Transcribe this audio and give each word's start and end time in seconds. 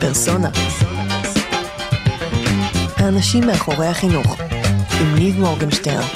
פרסונה. 0.00 0.50
האנשים 2.96 3.46
מאחורי 3.46 3.86
החינוך, 3.86 4.40
עם 5.00 5.14
ניב 5.14 5.40
מורגנשטרן. 5.40 6.06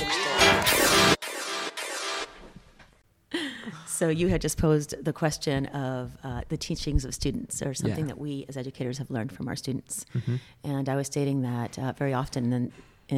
So 4.01 4.09
you 4.09 4.29
had 4.29 4.41
just 4.41 4.59
posed 4.59 4.91
the 5.09 5.13
question 5.13 5.67
of 5.67 6.05
uh, 6.25 6.43
the 6.53 6.57
teachings 6.57 7.03
of 7.07 7.15
students, 7.15 7.63
or 7.63 7.73
something 7.75 8.07
Yeah. 8.07 8.13
that 8.13 8.19
we 8.27 8.33
as 8.51 8.57
educators 8.57 8.99
have 8.99 9.11
learned 9.17 9.33
from 9.37 9.47
our 9.51 9.57
students. 9.65 9.95
Mhm. 10.19 10.35
And 10.73 10.85
I 10.93 10.97
was 11.01 11.07
stating 11.15 11.39
that 11.53 11.73
uh, 11.79 11.93
very 12.03 12.15
often 12.23 12.43
in, 12.59 12.65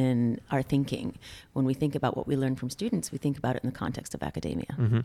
in 0.01 0.17
our 0.53 0.63
thinking, 0.73 1.07
when 1.55 1.65
we 1.69 1.73
think 1.81 1.93
about 1.99 2.13
what 2.17 2.25
we 2.31 2.35
learn 2.43 2.55
from 2.61 2.69
students, 2.69 3.05
we 3.11 3.17
think 3.25 3.35
about 3.41 3.53
it 3.57 3.61
in 3.63 3.69
the 3.71 3.77
context 3.85 4.11
of 4.15 4.19
academia. 4.31 4.73
Mhm. 4.85 5.01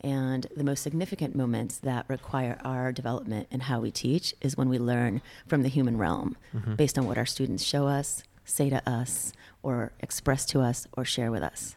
And 0.00 0.46
the 0.56 0.64
most 0.64 0.82
significant 0.82 1.36
moments 1.36 1.78
that 1.78 2.06
require 2.08 2.58
our 2.64 2.90
development 2.92 3.46
and 3.50 3.64
how 3.64 3.80
we 3.80 3.90
teach 3.92 4.34
is 4.40 4.56
when 4.56 4.68
we 4.68 4.78
learn 4.78 5.22
from 5.46 5.62
the 5.62 5.68
human 5.68 5.96
realm, 5.96 6.36
Mhm. 6.54 6.76
based 6.76 6.98
on 6.98 7.06
what 7.06 7.18
our 7.18 7.26
students 7.26 7.62
show 7.62 7.86
us, 7.86 8.24
say 8.44 8.68
to 8.70 8.88
us, 8.88 9.32
or 9.62 9.92
express 10.00 10.44
to 10.46 10.60
us, 10.60 10.88
or 10.96 11.04
share 11.04 11.30
with 11.30 11.42
us. 11.42 11.76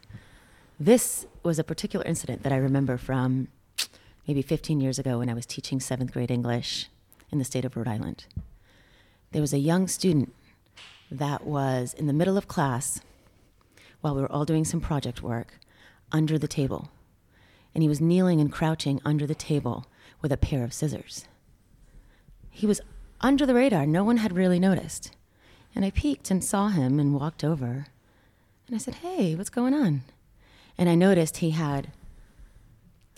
This 0.80 1.26
was 1.44 1.58
a 1.58 1.64
particular 1.64 2.04
incident 2.04 2.42
that 2.42 2.52
I 2.52 2.56
remember 2.56 2.96
from 2.96 3.48
maybe 4.26 4.42
15 4.42 4.80
years 4.80 4.98
ago 4.98 5.18
when 5.20 5.28
I 5.30 5.34
was 5.34 5.46
teaching 5.46 5.78
seventh 5.78 6.12
grade 6.12 6.30
English 6.32 6.90
in 7.30 7.38
the 7.38 7.44
state 7.44 7.64
of 7.64 7.76
Rhode 7.76 7.86
Island. 7.88 8.26
There 9.30 9.40
was 9.40 9.52
a 9.52 9.58
young 9.58 9.86
student 9.86 10.34
that 11.10 11.46
was 11.46 11.94
in 11.94 12.08
the 12.08 12.12
middle 12.12 12.36
of 12.36 12.48
class 12.48 13.00
while 14.00 14.14
we 14.16 14.20
were 14.20 14.30
all 14.32 14.44
doing 14.44 14.64
some 14.64 14.80
project 14.80 15.22
work 15.22 15.60
under 16.10 16.38
the 16.38 16.48
table. 16.48 16.90
And 17.76 17.82
he 17.82 17.90
was 17.90 18.00
kneeling 18.00 18.40
and 18.40 18.50
crouching 18.50 19.02
under 19.04 19.26
the 19.26 19.34
table 19.34 19.84
with 20.22 20.32
a 20.32 20.38
pair 20.38 20.64
of 20.64 20.72
scissors. 20.72 21.26
He 22.48 22.66
was 22.66 22.80
under 23.20 23.44
the 23.44 23.52
radar. 23.52 23.84
No 23.84 24.02
one 24.02 24.16
had 24.16 24.34
really 24.34 24.58
noticed. 24.58 25.10
And 25.74 25.84
I 25.84 25.90
peeked 25.90 26.30
and 26.30 26.42
saw 26.42 26.68
him 26.68 26.98
and 26.98 27.14
walked 27.14 27.44
over. 27.44 27.88
And 28.66 28.74
I 28.74 28.78
said, 28.78 28.94
Hey, 28.94 29.34
what's 29.34 29.50
going 29.50 29.74
on? 29.74 30.04
And 30.78 30.88
I 30.88 30.94
noticed 30.94 31.36
he 31.36 31.50
had 31.50 31.92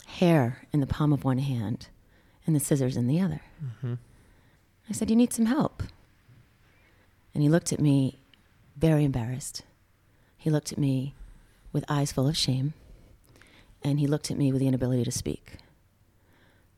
hair 0.08 0.66
in 0.72 0.80
the 0.80 0.88
palm 0.88 1.12
of 1.12 1.22
one 1.22 1.38
hand 1.38 1.86
and 2.44 2.56
the 2.56 2.60
scissors 2.60 2.96
in 2.96 3.06
the 3.06 3.20
other. 3.20 3.42
Mm-hmm. 3.64 3.94
I 4.90 4.92
said, 4.92 5.08
You 5.08 5.14
need 5.14 5.32
some 5.32 5.46
help. 5.46 5.84
And 7.32 7.44
he 7.44 7.48
looked 7.48 7.72
at 7.72 7.80
me 7.80 8.18
very 8.76 9.04
embarrassed. 9.04 9.62
He 10.36 10.50
looked 10.50 10.72
at 10.72 10.78
me 10.78 11.14
with 11.72 11.84
eyes 11.88 12.10
full 12.10 12.26
of 12.26 12.36
shame. 12.36 12.74
And 13.82 14.00
he 14.00 14.06
looked 14.06 14.30
at 14.30 14.36
me 14.36 14.50
with 14.52 14.60
the 14.60 14.66
inability 14.68 15.04
to 15.04 15.12
speak. 15.12 15.56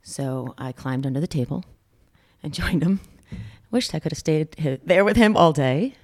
So 0.02 0.54
I 0.58 0.72
climbed 0.72 1.06
under 1.06 1.20
the 1.20 1.26
table 1.26 1.64
and 2.42 2.52
joined 2.60 2.82
him. 2.82 3.00
Wished 3.70 3.94
I 3.94 4.00
could 4.00 4.12
have 4.12 4.18
stayed 4.18 4.52
there 4.84 5.04
with 5.04 5.16
him 5.16 5.36
all 5.36 5.52
day. 5.52 5.94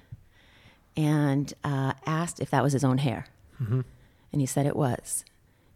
And 0.95 1.53
uh, 1.63 1.93
asked 2.05 2.39
if 2.39 2.49
that 2.49 2.63
was 2.63 2.73
his 2.73 2.83
own 2.83 2.97
hair. 2.99 3.25
Mhm. 3.61 3.83
And 4.31 4.41
he 4.41 4.47
said 4.47 4.65
it 4.65 4.75
was. 4.75 5.23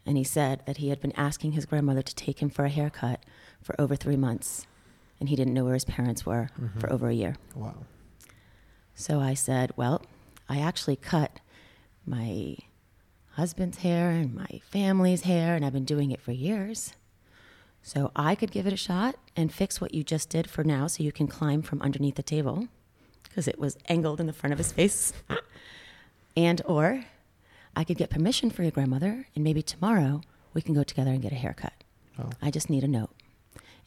And 0.06 0.18
he 0.18 0.24
said 0.24 0.64
that 0.66 0.78
he 0.78 0.90
had 0.90 1.00
been 1.00 1.12
asking 1.16 1.52
his 1.52 1.66
grandmother 1.66 2.02
to 2.02 2.16
take 2.16 2.42
him 2.42 2.50
for 2.50 2.66
a 2.66 2.70
haircut 2.70 3.24
for 3.62 3.80
over 3.80 3.96
three 3.96 4.16
months. 4.16 4.66
And 5.20 5.30
he 5.30 5.36
didn't 5.36 5.54
know 5.54 5.64
where 5.66 5.76
his 5.76 5.86
parents 5.86 6.26
were 6.26 6.50
for 6.80 6.88
Mhm. 6.88 6.92
over 6.92 7.10
a 7.10 7.14
year. 7.14 7.36
Wow. 7.54 7.86
So 8.96 9.20
I 9.20 9.36
said, 9.36 9.72
Well, 9.76 10.02
I 10.50 10.60
actually 10.60 10.96
cut 10.96 11.40
my 12.06 12.58
husband's 13.34 13.80
hair 13.80 14.10
and 14.10 14.34
my 14.34 14.62
family's 14.64 15.22
hair, 15.22 15.56
and 15.56 15.66
I've 15.66 15.74
been 15.74 15.86
doing 15.86 16.12
it 16.12 16.22
for 16.22 16.32
years. 16.32 16.94
So 17.82 18.12
I 18.16 18.36
could 18.36 18.52
give 18.52 18.68
it 18.68 18.74
a 18.74 18.78
shot 18.78 19.16
and 19.36 19.52
fix 19.52 19.82
what 19.82 19.94
you 19.94 20.04
just 20.04 20.30
did 20.30 20.50
for 20.50 20.64
now 20.64 20.88
so 20.88 21.04
you 21.04 21.12
can 21.12 21.28
climb 21.28 21.62
from 21.62 21.82
underneath 21.82 22.16
the 22.16 22.24
table 22.24 22.68
because 23.24 23.48
it 23.48 23.58
was 23.58 23.78
angled 23.88 24.20
in 24.20 24.28
the 24.28 24.34
front 24.34 24.54
of 24.54 24.58
his 24.58 24.72
face. 24.72 25.14
and 26.38 26.62
or 26.66 27.06
I 27.76 27.84
could 27.84 27.98
get 27.98 28.10
permission 28.10 28.52
for 28.52 28.62
your 28.62 28.72
grandmother, 28.72 29.28
and 29.34 29.44
maybe 29.44 29.64
tomorrow 29.64 30.22
we 30.54 30.62
can 30.62 30.74
go 30.74 30.84
together 30.84 31.12
and 31.12 31.22
get 31.22 31.32
a 31.32 31.36
haircut. 31.36 31.74
Oh. 32.20 32.30
I 32.42 32.52
just 32.52 32.70
need 32.70 32.84
a 32.84 32.88
note. 32.88 33.12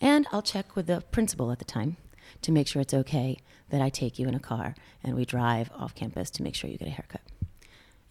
And 0.00 0.26
I'll 0.32 0.42
check 0.42 0.74
with 0.74 0.86
the 0.86 1.02
principal 1.12 1.52
at 1.52 1.58
the 1.58 1.64
time 1.64 1.96
to 2.42 2.52
make 2.52 2.66
sure 2.66 2.82
it's 2.82 2.94
okay 2.94 3.38
that 3.70 3.80
I 3.80 3.90
take 3.90 4.18
you 4.18 4.26
in 4.26 4.34
a 4.34 4.40
car 4.40 4.74
and 5.02 5.14
we 5.14 5.24
drive 5.24 5.70
off 5.76 5.94
campus 5.94 6.30
to 6.30 6.42
make 6.42 6.54
sure 6.54 6.68
you 6.70 6.78
get 6.78 6.88
a 6.88 6.92
haircut. 6.92 7.20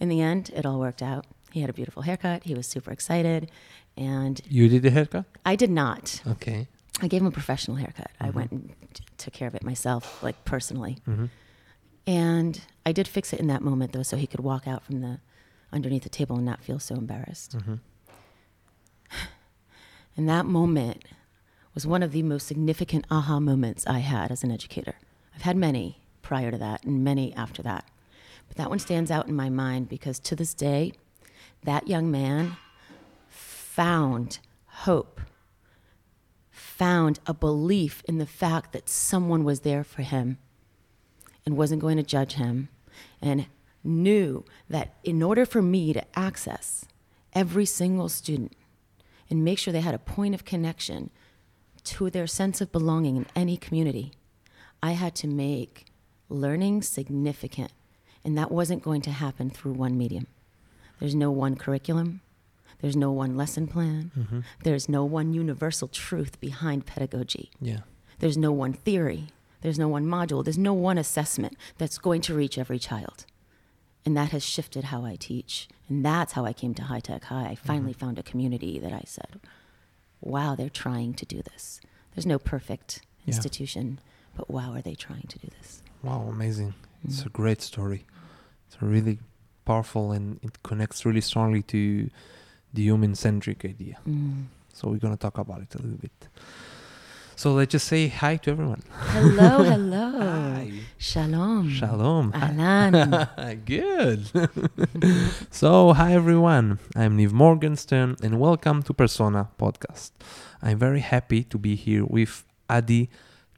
In 0.03 0.09
the 0.09 0.19
end, 0.19 0.51
it 0.53 0.65
all 0.65 0.79
worked 0.81 1.01
out. 1.01 1.25
He 1.53 1.61
had 1.61 1.69
a 1.69 1.73
beautiful 1.73 2.01
haircut. 2.01 2.43
He 2.43 2.53
was 2.53 2.67
super 2.67 2.91
excited. 2.91 3.49
And 3.95 4.41
You 4.49 4.67
did 4.67 4.81
the 4.81 4.89
haircut? 4.91 5.23
I 5.45 5.55
did 5.55 5.69
not. 5.69 6.21
Okay. 6.27 6.67
I 7.01 7.07
gave 7.07 7.21
him 7.21 7.27
a 7.27 7.31
professional 7.31 7.77
haircut. 7.77 8.11
I 8.19 8.27
Mhm. 8.27 8.33
went 8.33 8.51
and 8.51 8.75
t- 8.93 9.03
took 9.17 9.33
care 9.33 9.47
of 9.47 9.55
it 9.55 9.63
myself, 9.63 10.21
like 10.21 10.43
personally. 10.43 10.97
Mhm. 11.07 11.29
And 12.05 12.59
I 12.85 12.91
did 12.91 13.07
fix 13.07 13.31
it 13.31 13.39
in 13.39 13.47
that 13.47 13.61
moment, 13.61 13.93
though, 13.93 14.03
so 14.03 14.17
he 14.17 14.27
could 14.27 14.41
walk 14.41 14.67
out 14.67 14.83
from 14.83 14.99
the 14.99 15.21
underneath 15.71 16.03
the 16.03 16.09
table 16.09 16.35
and 16.35 16.43
not 16.45 16.61
feel 16.61 16.79
so 16.79 16.95
embarrassed. 16.95 17.55
Mhm. 17.57 17.79
And 20.17 20.27
that 20.27 20.45
moment 20.45 21.05
was 21.73 21.87
one 21.87 22.03
of 22.03 22.11
the 22.11 22.23
most 22.23 22.45
significant 22.45 23.05
aha 23.09 23.39
moments 23.39 23.87
I 23.87 23.99
had 23.99 24.31
as 24.31 24.43
an 24.43 24.51
educator. 24.51 24.95
I've 25.33 25.43
had 25.43 25.55
many 25.55 26.01
prior 26.21 26.51
to 26.51 26.57
that 26.57 26.83
and 26.83 27.05
many 27.05 27.33
after 27.35 27.63
that. 27.63 27.85
But 28.47 28.57
that 28.57 28.69
one 28.69 28.79
stands 28.79 29.11
out 29.11 29.27
in 29.27 29.35
my 29.35 29.49
mind 29.49 29.89
because 29.89 30.19
to 30.19 30.35
this 30.35 30.53
day, 30.53 30.93
that 31.63 31.87
young 31.87 32.11
man 32.11 32.57
found 33.27 34.39
hope, 34.67 35.21
found 36.51 37.19
a 37.25 37.33
belief 37.33 38.03
in 38.07 38.17
the 38.17 38.25
fact 38.25 38.73
that 38.73 38.89
someone 38.89 39.43
was 39.43 39.61
there 39.61 39.83
for 39.83 40.01
him 40.01 40.37
and 41.45 41.57
wasn't 41.57 41.81
going 41.81 41.97
to 41.97 42.03
judge 42.03 42.33
him, 42.33 42.69
and 43.21 43.47
knew 43.83 44.45
that 44.69 44.93
in 45.03 45.21
order 45.21 45.45
for 45.45 45.61
me 45.61 45.91
to 45.91 46.03
access 46.17 46.85
every 47.33 47.65
single 47.65 48.07
student 48.07 48.53
and 49.29 49.43
make 49.43 49.59
sure 49.59 49.73
they 49.73 49.81
had 49.81 49.95
a 49.95 49.99
point 49.99 50.35
of 50.35 50.45
connection 50.45 51.09
to 51.83 52.09
their 52.09 52.27
sense 52.27 52.61
of 52.61 52.71
belonging 52.71 53.17
in 53.17 53.25
any 53.35 53.57
community, 53.57 54.13
I 54.81 54.91
had 54.91 55.15
to 55.15 55.27
make 55.27 55.85
learning 56.29 56.81
significant. 56.83 57.71
And 58.25 58.37
that 58.37 58.51
wasn't 58.51 58.83
going 58.83 59.01
to 59.01 59.11
happen 59.11 59.49
through 59.49 59.73
one 59.73 59.97
medium. 59.97 60.27
There's 60.99 61.15
no 61.15 61.31
one 61.31 61.55
curriculum, 61.55 62.21
there's 62.79 62.95
no 62.95 63.11
one 63.11 63.35
lesson 63.35 63.67
plan, 63.67 64.11
Mhm. 64.17 64.43
there's 64.63 64.87
no 64.87 65.03
one 65.03 65.33
universal 65.33 65.87
truth 65.87 66.39
behind 66.39 66.85
pedagogy. 66.85 67.51
Yeah. 67.59 67.81
There's 68.19 68.37
no 68.37 68.51
one 68.51 68.73
theory. 68.73 69.27
There's 69.61 69.79
no 69.79 69.87
one 69.87 70.05
module. 70.05 70.43
There's 70.43 70.57
no 70.57 70.73
one 70.73 70.97
assessment 70.97 71.57
that's 71.77 71.97
going 71.97 72.21
to 72.21 72.35
reach 72.35 72.57
every 72.57 72.79
child. 72.79 73.25
And 74.05 74.15
that 74.17 74.31
has 74.31 74.43
shifted 74.43 74.85
how 74.85 75.05
I 75.05 75.15
teach. 75.15 75.69
And 75.89 76.05
that's 76.05 76.33
how 76.33 76.43
I 76.45 76.51
came 76.53 76.73
to 76.75 76.83
High 76.83 76.99
Tech 76.99 77.23
High. 77.25 77.47
I 77.47 77.55
finally 77.55 77.93
found 77.93 78.19
a 78.19 78.23
community 78.23 78.77
that 78.79 78.91
I 78.91 79.03
said, 79.05 79.39
wow, 80.21 80.55
they're 80.55 80.69
trying 80.69 81.13
to 81.15 81.25
do 81.25 81.41
this. 81.41 81.79
There's 82.13 82.25
no 82.25 82.39
perfect 82.39 83.01
Yeah. 83.25 83.27
institution, 83.33 83.99
but 84.35 84.49
wow, 84.49 84.73
are 84.73 84.81
they 84.81 84.95
trying 84.95 85.27
to 85.27 85.39
do 85.39 85.47
this? 85.59 85.81
Wow, 86.01 86.27
amazing. 86.29 86.73
It's 87.05 87.25
a 87.25 87.29
great 87.29 87.61
story. 87.61 88.05
It's 88.73 88.81
really 88.81 89.19
powerful 89.65 90.11
and 90.11 90.39
it 90.41 90.63
connects 90.63 91.05
really 91.05 91.21
strongly 91.21 91.61
to 91.63 92.09
the 92.73 92.81
human 92.81 93.13
centric 93.13 93.63
idea. 93.65 93.99
Mm. 94.07 94.45
So 94.73 94.89
we're 94.89 94.97
going 94.97 95.13
to 95.13 95.19
talk 95.19 95.37
about 95.37 95.61
it 95.61 95.75
a 95.75 95.77
little 95.77 95.97
bit. 95.97 96.27
So 97.35 97.53
let's 97.53 97.71
just 97.71 97.87
say 97.87 98.07
hi 98.07 98.37
to 98.37 98.51
everyone. 98.51 98.81
Hello, 98.89 99.63
hello. 99.71 100.19
Hi. 100.19 100.71
Shalom. 100.97 101.69
Shalom. 101.69 102.31
Ahlan. 102.31 103.65
Good. 103.65 104.31
so, 105.51 105.93
hi 105.93 106.13
everyone. 106.13 106.79
I'm 106.95 107.19
Niv 107.19 107.31
Morgenstern 107.31 108.15
and 108.23 108.39
welcome 108.39 108.81
to 108.83 108.93
Persona 108.93 109.49
podcast. 109.59 110.11
I'm 110.63 110.79
very 110.79 111.01
happy 111.01 111.43
to 111.43 111.59
be 111.59 111.75
here 111.75 112.05
with 112.05 112.43
Adi 112.67 113.11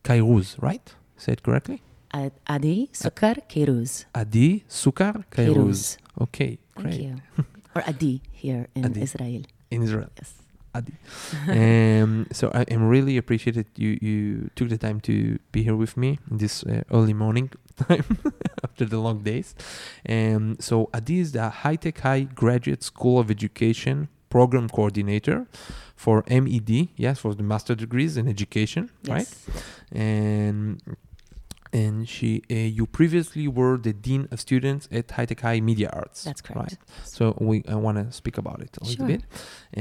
Kayrouz, 0.03 0.61
right? 0.61 0.93
Say 1.15 1.33
it 1.33 1.43
correctly? 1.43 1.81
Ad- 2.15 2.39
Adi 2.47 2.87
Sukar 2.93 3.35
Kayrouz. 3.51 4.05
Adi 4.15 4.63
Sukar. 4.69 5.15
Kayrouz. 5.35 5.97
Okay, 6.25 6.51
Thank 6.75 6.87
great. 6.87 7.01
you. 7.03 7.15
or 7.75 7.83
Adi 7.91 8.21
here 8.31 8.67
in 8.75 8.85
Adi. 8.85 9.01
Israel. 9.07 9.43
In 9.71 9.83
Israel. 9.83 10.09
Yes. 10.19 10.31
Adi. 10.77 10.93
um, 11.59 12.27
so 12.31 12.51
I 12.53 12.63
am 12.75 12.87
really 12.87 13.15
appreciated 13.17 13.65
you 13.75 13.91
you 14.07 14.49
took 14.55 14.69
the 14.69 14.77
time 14.79 14.99
to 15.07 15.39
be 15.51 15.59
here 15.67 15.75
with 15.83 15.93
me 16.03 16.19
in 16.31 16.37
this 16.43 16.63
uh, 16.63 16.83
early 16.91 17.13
morning 17.13 17.47
time 17.87 18.07
after 18.65 18.85
the 18.93 18.99
long 18.99 19.19
days. 19.31 19.55
Um, 20.07 20.55
so 20.67 20.89
Adi 20.93 21.19
is 21.19 21.29
the 21.35 21.49
High 21.63 21.75
Tech 21.83 21.99
High 21.99 22.23
Graduate 22.41 22.83
School 22.83 23.19
of 23.19 23.27
Education 23.31 24.07
Program 24.29 24.67
Coordinator 24.67 25.47
for 25.95 26.23
MED, 26.27 26.71
yes, 26.97 27.19
for 27.23 27.31
the 27.39 27.43
master 27.43 27.73
degrees 27.75 28.17
in 28.19 28.27
education, 28.27 28.89
right? 29.07 29.27
Yes. 29.31 29.47
And 29.95 30.81
and 31.81 31.95
she, 32.13 32.29
uh, 32.49 32.55
you 32.77 32.85
previously 32.99 33.45
were 33.59 33.75
the 33.87 33.93
dean 34.05 34.23
of 34.33 34.37
students 34.47 34.83
at 34.97 35.05
High 35.15 35.27
Tech 35.29 35.41
High 35.47 35.61
Media 35.69 35.89
Arts. 36.01 36.19
That's 36.27 36.43
correct. 36.49 36.73
Right. 36.79 37.07
So 37.17 37.23
we, 37.49 37.55
I 37.75 37.77
want 37.85 37.97
to 38.01 38.05
speak 38.21 38.35
about 38.43 38.59
it 38.65 38.71
a 38.81 38.83
little 38.89 38.95
Sure. 39.07 39.11
bit, 39.13 39.21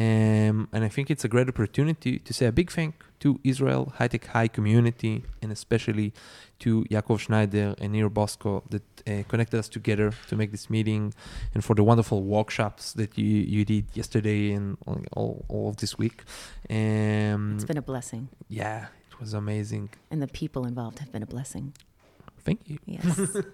um, 0.05 0.57
and 0.75 0.83
I 0.89 0.91
think 0.95 1.07
it's 1.13 1.25
a 1.29 1.31
great 1.35 1.49
opportunity 1.55 2.13
to 2.27 2.31
say 2.39 2.47
a 2.47 2.53
big 2.61 2.71
thank 2.79 2.95
to 3.25 3.29
Israel 3.53 3.83
High 3.99 4.09
Tech 4.15 4.25
High 4.37 4.49
community, 4.59 5.15
and 5.43 5.51
especially 5.59 6.09
to 6.65 6.71
Yaakov 6.93 7.19
Schneider 7.25 7.69
and 7.81 7.89
Nir 7.95 8.09
Bosco 8.19 8.53
that 8.73 8.83
uh, 9.07 9.23
connected 9.31 9.59
us 9.63 9.69
together 9.77 10.09
to 10.29 10.35
make 10.41 10.51
this 10.57 10.67
meeting, 10.77 11.03
and 11.55 11.61
for 11.67 11.75
the 11.79 11.85
wonderful 11.91 12.21
workshops 12.37 12.85
that 13.01 13.11
you 13.21 13.33
you 13.55 13.63
did 13.75 13.85
yesterday 14.01 14.43
and 14.59 14.67
all 14.87 14.99
all, 15.19 15.35
all 15.53 15.67
of 15.73 15.77
this 15.83 15.93
week. 16.03 16.19
Um, 16.71 17.43
It's 17.57 17.65
been 17.73 17.83
a 17.87 17.89
blessing, 17.93 18.23
yeah, 18.61 18.81
it 19.15 19.21
was 19.21 19.35
amazing. 19.35 19.91
and 20.11 20.21
the 20.21 20.27
people 20.29 20.67
involved 20.67 20.99
have 20.99 21.13
been 21.13 21.23
a 21.23 21.27
blessing. 21.27 21.73
Thank 22.45 22.61
you. 22.69 22.79
Yes. 22.87 23.37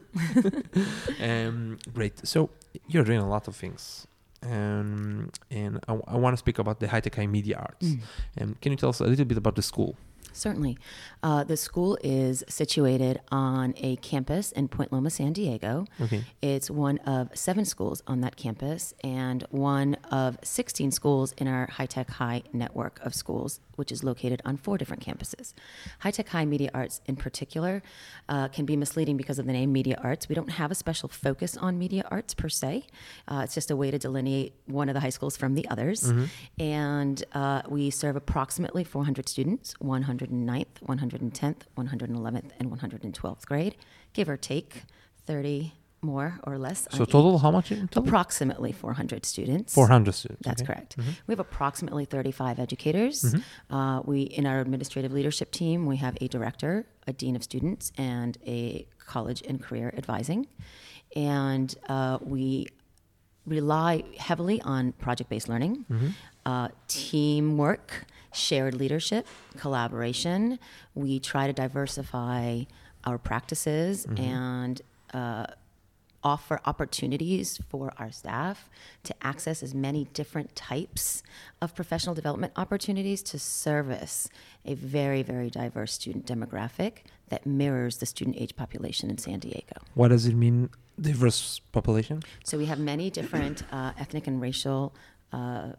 Um, 1.20 1.78
great. 1.92 2.26
So 2.26 2.50
you're 2.88 3.04
doing 3.04 3.20
a 3.20 3.28
lot 3.28 3.46
of 3.46 3.54
things. 3.54 4.06
Um, 4.42 5.30
and 5.50 5.78
I, 5.86 6.16
want 6.16 6.32
to 6.32 6.38
speak 6.38 6.58
about 6.58 6.80
the 6.80 6.88
High 6.88 7.00
Tech 7.00 7.16
Media 7.28 7.56
Arts. 7.58 7.86
Mm. 7.86 8.00
Um, 8.40 8.56
can 8.60 8.72
you 8.72 8.76
tell 8.76 8.88
us 8.88 9.00
a 9.00 9.04
little 9.04 9.26
bit 9.26 9.36
about 9.36 9.54
the 9.54 9.62
school? 9.62 9.96
Certainly. 10.32 10.78
Uh, 11.22 11.44
the 11.44 11.56
school 11.56 11.98
is 12.02 12.44
situated 12.48 13.20
on 13.30 13.74
a 13.76 13.96
campus 13.96 14.52
in 14.52 14.68
Point 14.68 14.92
Loma, 14.92 15.10
San 15.10 15.32
Diego. 15.32 15.86
Okay. 16.00 16.24
It's 16.40 16.70
one 16.70 16.98
of 16.98 17.36
seven 17.36 17.64
schools 17.64 18.02
on 18.06 18.20
that 18.22 18.36
campus 18.36 18.94
and 19.04 19.44
one 19.50 19.96
of 20.10 20.38
16 20.42 20.90
schools 20.92 21.32
in 21.36 21.46
our 21.48 21.66
High 21.66 21.86
Tech 21.86 22.10
High 22.10 22.42
network 22.52 23.00
of 23.02 23.14
schools, 23.14 23.60
which 23.76 23.92
is 23.92 24.02
located 24.04 24.40
on 24.44 24.56
four 24.56 24.78
different 24.78 25.04
campuses. 25.04 25.52
High 26.00 26.10
Tech 26.10 26.28
High 26.28 26.44
Media 26.44 26.70
Arts, 26.72 27.00
in 27.06 27.16
particular, 27.16 27.82
uh, 28.28 28.48
can 28.48 28.64
be 28.64 28.76
misleading 28.76 29.16
because 29.16 29.38
of 29.38 29.46
the 29.46 29.52
name 29.52 29.72
Media 29.72 29.98
Arts. 30.02 30.28
We 30.28 30.34
don't 30.34 30.50
have 30.50 30.70
a 30.70 30.74
special 30.74 31.08
focus 31.08 31.56
on 31.56 31.78
media 31.78 32.04
arts 32.10 32.34
per 32.34 32.48
se, 32.48 32.86
uh, 33.28 33.42
it's 33.44 33.54
just 33.54 33.70
a 33.70 33.76
way 33.76 33.90
to 33.90 33.98
delineate 33.98 34.54
one 34.66 34.88
of 34.88 34.94
the 34.94 35.00
high 35.00 35.10
schools 35.10 35.36
from 35.36 35.54
the 35.54 35.68
others. 35.68 36.12
And 36.58 37.22
uh, 37.32 37.62
we 37.68 37.90
serve 37.90 38.16
approximately 38.16 38.84
400 38.84 39.28
students 39.28 39.74
109th, 40.18 40.66
110th, 40.86 41.56
111th, 41.76 42.50
and 42.58 42.70
112th 42.70 43.46
grade, 43.46 43.76
give 44.12 44.28
or 44.28 44.36
take 44.36 44.82
30 45.26 45.72
more 46.02 46.40
or 46.44 46.56
less. 46.58 46.88
So 46.90 47.02
each- 47.02 47.10
total, 47.10 47.38
how 47.38 47.50
much? 47.50 47.70
Approximately 47.94 48.72
400 48.72 49.26
students. 49.26 49.74
400 49.74 50.12
students. 50.12 50.42
That's 50.46 50.62
okay. 50.62 50.72
correct. 50.72 50.96
We 51.26 51.32
have 51.32 51.40
approximately 51.40 52.04
35 52.06 52.58
educators. 52.58 53.34
Uh, 53.68 54.00
we, 54.04 54.22
in 54.22 54.46
our 54.46 54.60
administrative 54.60 55.12
leadership 55.12 55.50
team, 55.50 55.86
we 55.86 55.96
have 55.98 56.16
a 56.20 56.28
director, 56.28 56.86
a 57.06 57.12
dean 57.12 57.36
of 57.36 57.42
students, 57.42 57.92
and 57.98 58.38
a 58.46 58.86
college 58.98 59.42
and 59.46 59.62
career 59.62 59.92
advising. 59.96 60.46
And 61.16 61.74
uh, 61.88 62.18
we 62.22 62.68
rely 63.46 64.04
heavily 64.18 64.60
on 64.62 64.92
project-based 64.92 65.48
learning, 65.48 65.84
uh, 66.46 66.68
teamwork, 66.88 68.04
shared 68.32 68.74
leadership, 68.74 69.26
collaboration. 69.56 70.58
We 70.94 71.18
try 71.20 71.46
to 71.46 71.52
diversify 71.52 72.64
our 73.04 73.18
practices 73.18 74.06
and 74.16 74.80
uh, 75.14 75.46
offer 76.22 76.60
opportunities 76.66 77.58
for 77.68 77.92
our 77.98 78.10
staff 78.10 78.68
to 79.04 79.14
access 79.22 79.62
as 79.62 79.74
many 79.74 80.04
different 80.12 80.54
types 80.54 81.22
of 81.62 81.74
professional 81.74 82.14
development 82.14 82.52
opportunities 82.56 83.22
to 83.22 83.38
service 83.38 84.28
a 84.64 84.74
very, 84.74 85.22
very 85.22 85.48
diverse 85.48 85.92
student 85.94 86.26
demographic 86.26 86.98
that 87.30 87.46
mirrors 87.46 87.98
the 87.98 88.06
student 88.06 88.36
age 88.38 88.54
population 88.54 89.08
in 89.08 89.16
San 89.16 89.38
Diego. 89.38 89.76
What 89.94 90.08
does 90.08 90.26
it 90.26 90.34
mean, 90.34 90.68
diverse 91.00 91.60
population? 91.72 92.22
So 92.44 92.58
we 92.58 92.66
have 92.66 92.78
many 92.78 93.08
different 93.08 93.62
uh, 93.72 93.92
ethnic 93.98 94.26
and 94.26 94.40
racial 94.40 94.92
uh, 95.32 95.70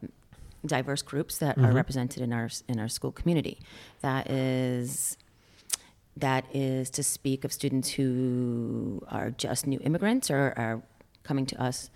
diverse 0.66 1.02
groups 1.02 1.38
that 1.40 1.58
are 1.58 1.72
Mhm. 1.72 1.76
represented 1.76 2.22
in 2.24 2.32
our 2.34 2.50
in 2.68 2.80
our 2.80 2.88
school 2.88 3.12
community. 3.12 3.60
That 4.02 4.30
is 4.30 5.18
that 6.18 6.44
is 6.54 6.90
to 6.92 7.04
speak 7.04 7.44
of 7.46 7.54
students 7.54 7.92
who 7.92 9.02
are 9.08 9.32
just 9.32 9.66
new 9.66 9.80
immigrants 9.82 10.30
or 10.30 10.54
are 10.58 10.84
coming 11.24 11.46
to 11.46 11.62
us 11.62 11.90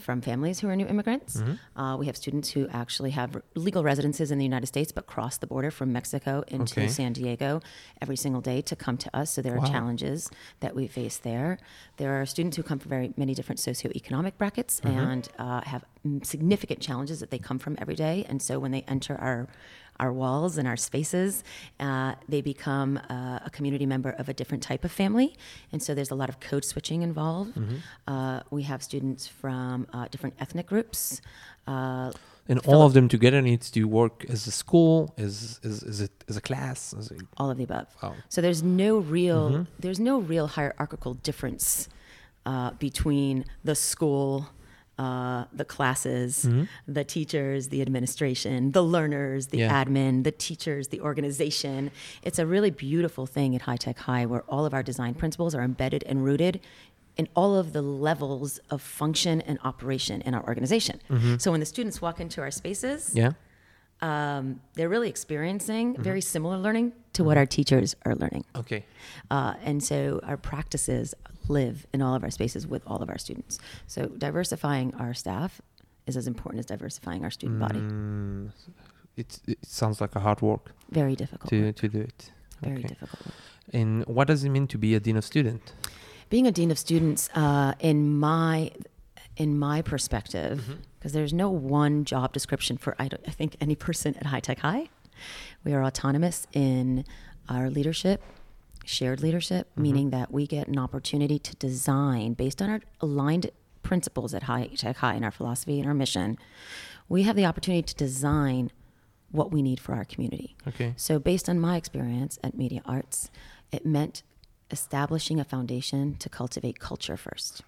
from 0.00 0.20
families 0.20 0.60
who 0.60 0.68
are 0.68 0.76
new 0.76 0.86
immigrants. 0.86 1.36
Mm-hmm. 1.36 1.80
Uh, 1.80 1.96
we 1.96 2.06
have 2.06 2.16
students 2.16 2.50
who 2.50 2.66
actually 2.68 3.10
have 3.10 3.40
legal 3.54 3.82
residences 3.84 4.30
in 4.30 4.38
the 4.38 4.44
United 4.44 4.66
States 4.66 4.90
but 4.92 5.06
cross 5.06 5.38
the 5.38 5.46
border 5.46 5.70
from 5.70 5.92
Mexico 5.92 6.42
into 6.48 6.80
Okay. 6.80 6.88
San 6.88 7.12
Diego 7.12 7.60
every 8.02 8.16
single 8.16 8.40
day 8.40 8.60
to 8.62 8.74
come 8.76 8.96
to 8.98 9.16
us. 9.16 9.30
So 9.32 9.42
there 9.42 9.54
are 9.54 9.58
Wow. 9.60 9.66
challenges 9.76 10.30
that 10.60 10.74
we 10.74 10.86
face 10.86 11.18
there. 11.18 11.58
There 11.98 12.20
are 12.20 12.26
students 12.26 12.56
who 12.56 12.62
come 12.62 12.78
from 12.78 12.88
very 12.90 13.12
many 13.16 13.34
different 13.34 13.58
socioeconomic 13.60 14.38
brackets 14.38 14.80
Mm-hmm. 14.80 14.98
and 14.98 15.28
uh, 15.38 15.60
have 15.72 15.84
significant 16.22 16.80
challenges 16.80 17.20
that 17.20 17.30
they 17.30 17.38
come 17.38 17.58
from 17.58 17.76
every 17.78 17.94
day. 17.94 18.24
And 18.28 18.40
so 18.40 18.58
when 18.58 18.70
they 18.72 18.82
enter 18.88 19.14
our 19.20 19.48
our 20.04 20.12
walls 20.22 20.52
and 20.58 20.66
our 20.72 20.76
spaces, 20.88 21.32
uh, 21.86 22.12
they 22.32 22.40
become 22.54 22.90
uh, 22.98 23.48
a 23.48 23.50
community 23.56 23.86
member 23.94 24.10
of 24.20 24.26
a 24.32 24.34
different 24.40 24.62
type 24.70 24.82
of 24.88 24.92
family. 25.02 25.30
And 25.72 25.80
so 25.84 25.90
there's 25.96 26.10
a 26.16 26.18
lot 26.22 26.28
of 26.32 26.36
code 26.50 26.64
switching 26.72 27.00
involved. 27.10 27.54
Mm-hmm. 27.56 27.76
Uh, 28.12 28.40
we 28.56 28.62
have 28.70 28.80
students 28.90 29.22
from 29.40 29.74
uh, 29.92 30.06
different 30.12 30.34
ethnic 30.44 30.66
groups. 30.72 31.00
Uh, 31.66 32.10
And 32.52 32.58
all 32.70 32.82
of 32.88 32.92
them 32.96 33.06
together 33.16 33.40
needs 33.50 33.66
to 33.76 33.80
work 34.00 34.16
as 34.34 34.40
a 34.52 34.54
school, 34.62 34.96
as 35.26 35.60
as, 35.68 35.76
as, 35.90 35.96
a, 36.06 36.08
as 36.30 36.36
a 36.42 36.44
class. 36.50 36.78
As 37.00 37.06
a, 37.14 37.16
all 37.38 37.48
of 37.52 37.56
the 37.60 37.64
above. 37.70 37.86
wow. 38.02 38.14
So 38.34 38.38
there's 38.44 38.62
no 38.84 38.92
real 39.18 39.42
Mhm. 39.50 39.64
there's 39.84 40.00
no 40.10 40.14
real 40.32 40.46
hierarchical 40.56 41.12
difference 41.28 41.66
uh, 42.50 42.70
between 42.86 43.36
the 43.68 43.74
school, 43.90 44.32
uh, 45.04 45.44
the 45.60 45.64
classes, 45.64 46.44
Mhm. 46.46 46.68
the 46.86 47.04
teachers, 47.04 47.68
the 47.68 47.80
administration, 47.80 48.72
the 48.72 48.82
learners, 48.82 49.46
the 49.46 49.58
Yeah. 49.58 49.82
admin, 49.84 50.24
the 50.24 50.30
teachers, 50.48 50.88
the 50.88 51.00
organization. 51.00 51.90
It's 52.22 52.38
a 52.38 52.46
really 52.54 52.70
beautiful 52.70 53.24
thing 53.26 53.54
at 53.56 53.62
High 53.62 53.78
Tech 53.78 53.98
High 54.00 54.26
where 54.26 54.42
all 54.42 54.64
of 54.66 54.74
our 54.74 54.82
design 54.82 55.14
principles 55.14 55.54
are 55.54 55.62
embedded 55.62 56.02
and 56.04 56.22
rooted 56.22 56.60
in 57.16 57.28
all 57.34 57.56
of 57.56 57.72
the 57.72 57.82
levels 57.82 58.60
of 58.70 58.82
function 58.82 59.40
and 59.42 59.58
operation 59.64 60.20
in 60.22 60.34
our 60.34 60.44
organization. 60.46 61.00
So 61.38 61.50
when 61.50 61.60
the 61.60 61.66
students 61.74 62.02
walk 62.02 62.20
into 62.20 62.40
our 62.42 62.50
spaces, 62.50 63.12
Yeah. 63.14 63.32
Um, 64.02 64.60
they're 64.74 64.88
really 64.88 65.08
experiencing 65.08 65.92
Mm-hmm. 65.94 66.02
very 66.02 66.20
similar 66.20 66.56
learning 66.58 66.92
to 67.12 67.24
what 67.24 67.36
our 67.36 67.46
teachers 67.46 67.94
are 68.04 68.14
learning. 68.14 68.44
Okay. 68.56 68.84
Uh, 69.30 69.54
and 69.64 69.82
so 69.82 70.20
our 70.22 70.36
practices 70.36 71.14
live 71.48 71.86
in 71.92 72.00
all 72.02 72.14
of 72.14 72.22
our 72.22 72.30
spaces 72.30 72.66
with 72.66 72.82
all 72.86 73.02
of 73.02 73.08
our 73.08 73.18
students. 73.18 73.58
So 73.86 74.06
diversifying 74.06 74.94
our 74.94 75.12
staff 75.14 75.60
is 76.06 76.16
as 76.16 76.26
important 76.26 76.60
as 76.60 76.66
diversifying 76.66 77.24
our 77.24 77.30
student 77.30 77.58
body. 77.60 77.80
Mm, 77.80 78.50
it, 79.16 79.40
it 79.46 79.58
sounds 79.66 80.00
like 80.00 80.14
a 80.16 80.20
hard 80.20 80.40
work 80.40 80.72
Very 80.90 81.14
difficult. 81.16 81.50
to, 81.50 81.66
work. 81.66 81.76
to 81.76 81.88
do 81.88 82.00
it. 82.00 82.30
Very 82.62 82.78
okay. 82.78 82.88
difficult. 82.88 83.26
work. 83.26 83.34
And 83.72 84.04
what 84.06 84.26
does 84.28 84.44
it 84.44 84.48
mean 84.50 84.66
to 84.68 84.78
be 84.78 84.94
a 84.94 85.00
dean 85.00 85.16
of 85.16 85.24
student? 85.24 85.72
Being 86.30 86.46
a 86.46 86.52
dean 86.52 86.70
of 86.70 86.78
students, 86.78 87.28
uh, 87.34 87.74
in 87.80 88.16
my 88.18 88.70
in 89.36 89.58
my 89.58 89.82
perspective, 89.82 90.76
because 91.00 91.12
there's 91.12 91.32
no 91.32 91.48
one 91.48 92.04
job 92.04 92.32
description 92.32 92.76
for 92.76 92.94
I, 92.98 93.08
don't, 93.08 93.22
I 93.26 93.30
think 93.30 93.56
any 93.58 93.74
person 93.74 94.14
at 94.16 94.26
High 94.26 94.40
Tech 94.40 94.58
High. 94.58 94.90
We 95.64 95.72
are 95.72 95.82
autonomous 95.82 96.46
in 96.52 97.06
our 97.48 97.70
leadership, 97.70 98.22
shared 98.84 99.22
leadership, 99.22 99.70
meaning 99.76 100.10
that 100.10 100.30
we 100.30 100.46
get 100.46 100.68
an 100.68 100.78
opportunity 100.78 101.38
to 101.38 101.56
design 101.56 102.34
based 102.34 102.60
on 102.60 102.68
our 102.68 102.80
aligned 103.00 103.50
principles 103.82 104.34
at 104.34 104.44
High 104.44 104.66
Tech 104.76 104.98
High 104.98 105.14
and 105.14 105.24
our 105.24 105.30
philosophy 105.30 105.80
and 105.80 105.88
our 105.88 105.94
mission. 105.94 106.38
We 107.08 107.22
have 107.22 107.34
the 107.34 107.46
opportunity 107.46 107.82
to 107.82 107.94
design 107.94 108.70
what 109.30 109.50
we 109.50 109.62
need 109.62 109.80
for 109.80 109.94
our 109.94 110.04
community. 110.04 110.54
Okay. 110.68 110.92
So, 110.96 111.18
based 111.18 111.48
on 111.48 111.58
my 111.58 111.76
experience 111.76 112.38
at 112.44 112.56
Media 112.56 112.82
Arts, 112.84 113.30
it 113.72 113.86
meant 113.86 114.22
establishing 114.70 115.40
a 115.40 115.44
foundation 115.44 116.16
to 116.16 116.28
cultivate 116.28 116.78
culture 116.78 117.16
first. 117.16 117.62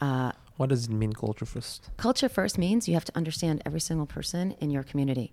Uh, 0.00 0.32
What 0.56 0.68
does 0.70 0.84
it 0.86 0.90
mean, 0.90 1.12
culture 1.12 1.46
first? 1.46 1.90
culture 1.96 2.28
first 2.28 2.56
means 2.58 2.88
you 2.88 2.94
have 2.94 3.04
to 3.04 3.16
understand 3.16 3.62
every 3.66 3.80
single 3.80 4.06
person 4.06 4.52
in 4.60 4.70
your 4.70 4.82
community. 4.82 5.32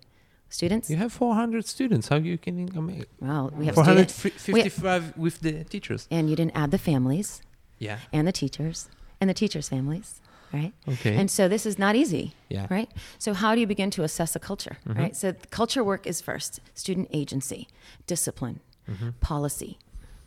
Students, 0.50 0.88
You 0.90 0.96
have 0.98 1.12
400 1.12 1.66
students. 1.66 2.08
How 2.08 2.16
you 2.16 2.38
can 2.38 2.56
make 2.86 3.06
well, 3.20 3.50
we 3.56 3.66
have 3.66 3.74
students, 3.74 4.12
455 4.20 5.16
with 5.16 5.40
the 5.40 5.64
teachers? 5.64 6.06
and 6.10 6.28
you 6.30 6.36
didn't 6.36 6.54
add 6.56 6.70
the 6.70 6.78
families 6.78 7.42
Yeah. 7.78 7.98
and 8.12 8.26
the 8.28 8.32
teachers 8.32 8.88
and 9.20 9.28
the 9.30 9.34
teachers' 9.34 9.68
families, 9.68 10.20
right? 10.52 10.72
Okay. 10.86 11.16
And 11.16 11.30
so 11.30 11.48
this 11.48 11.64
is 11.66 11.78
not 11.78 11.96
easy, 11.96 12.34
Yeah. 12.50 12.66
right? 12.70 12.90
So 13.18 13.32
how 13.34 13.54
do 13.54 13.60
you 13.60 13.66
begin 13.66 13.90
to 13.92 14.02
assess 14.04 14.36
a 14.36 14.38
culture, 14.38 14.76
Mhm. 14.86 14.98
right? 14.98 15.16
So 15.16 15.32
culture 15.50 15.82
work 15.82 16.06
is 16.06 16.20
first 16.20 16.60
student 16.74 17.08
agency, 17.12 17.66
discipline, 18.06 18.60
Mm-hmm. 18.88 19.10
policy, 19.20 19.78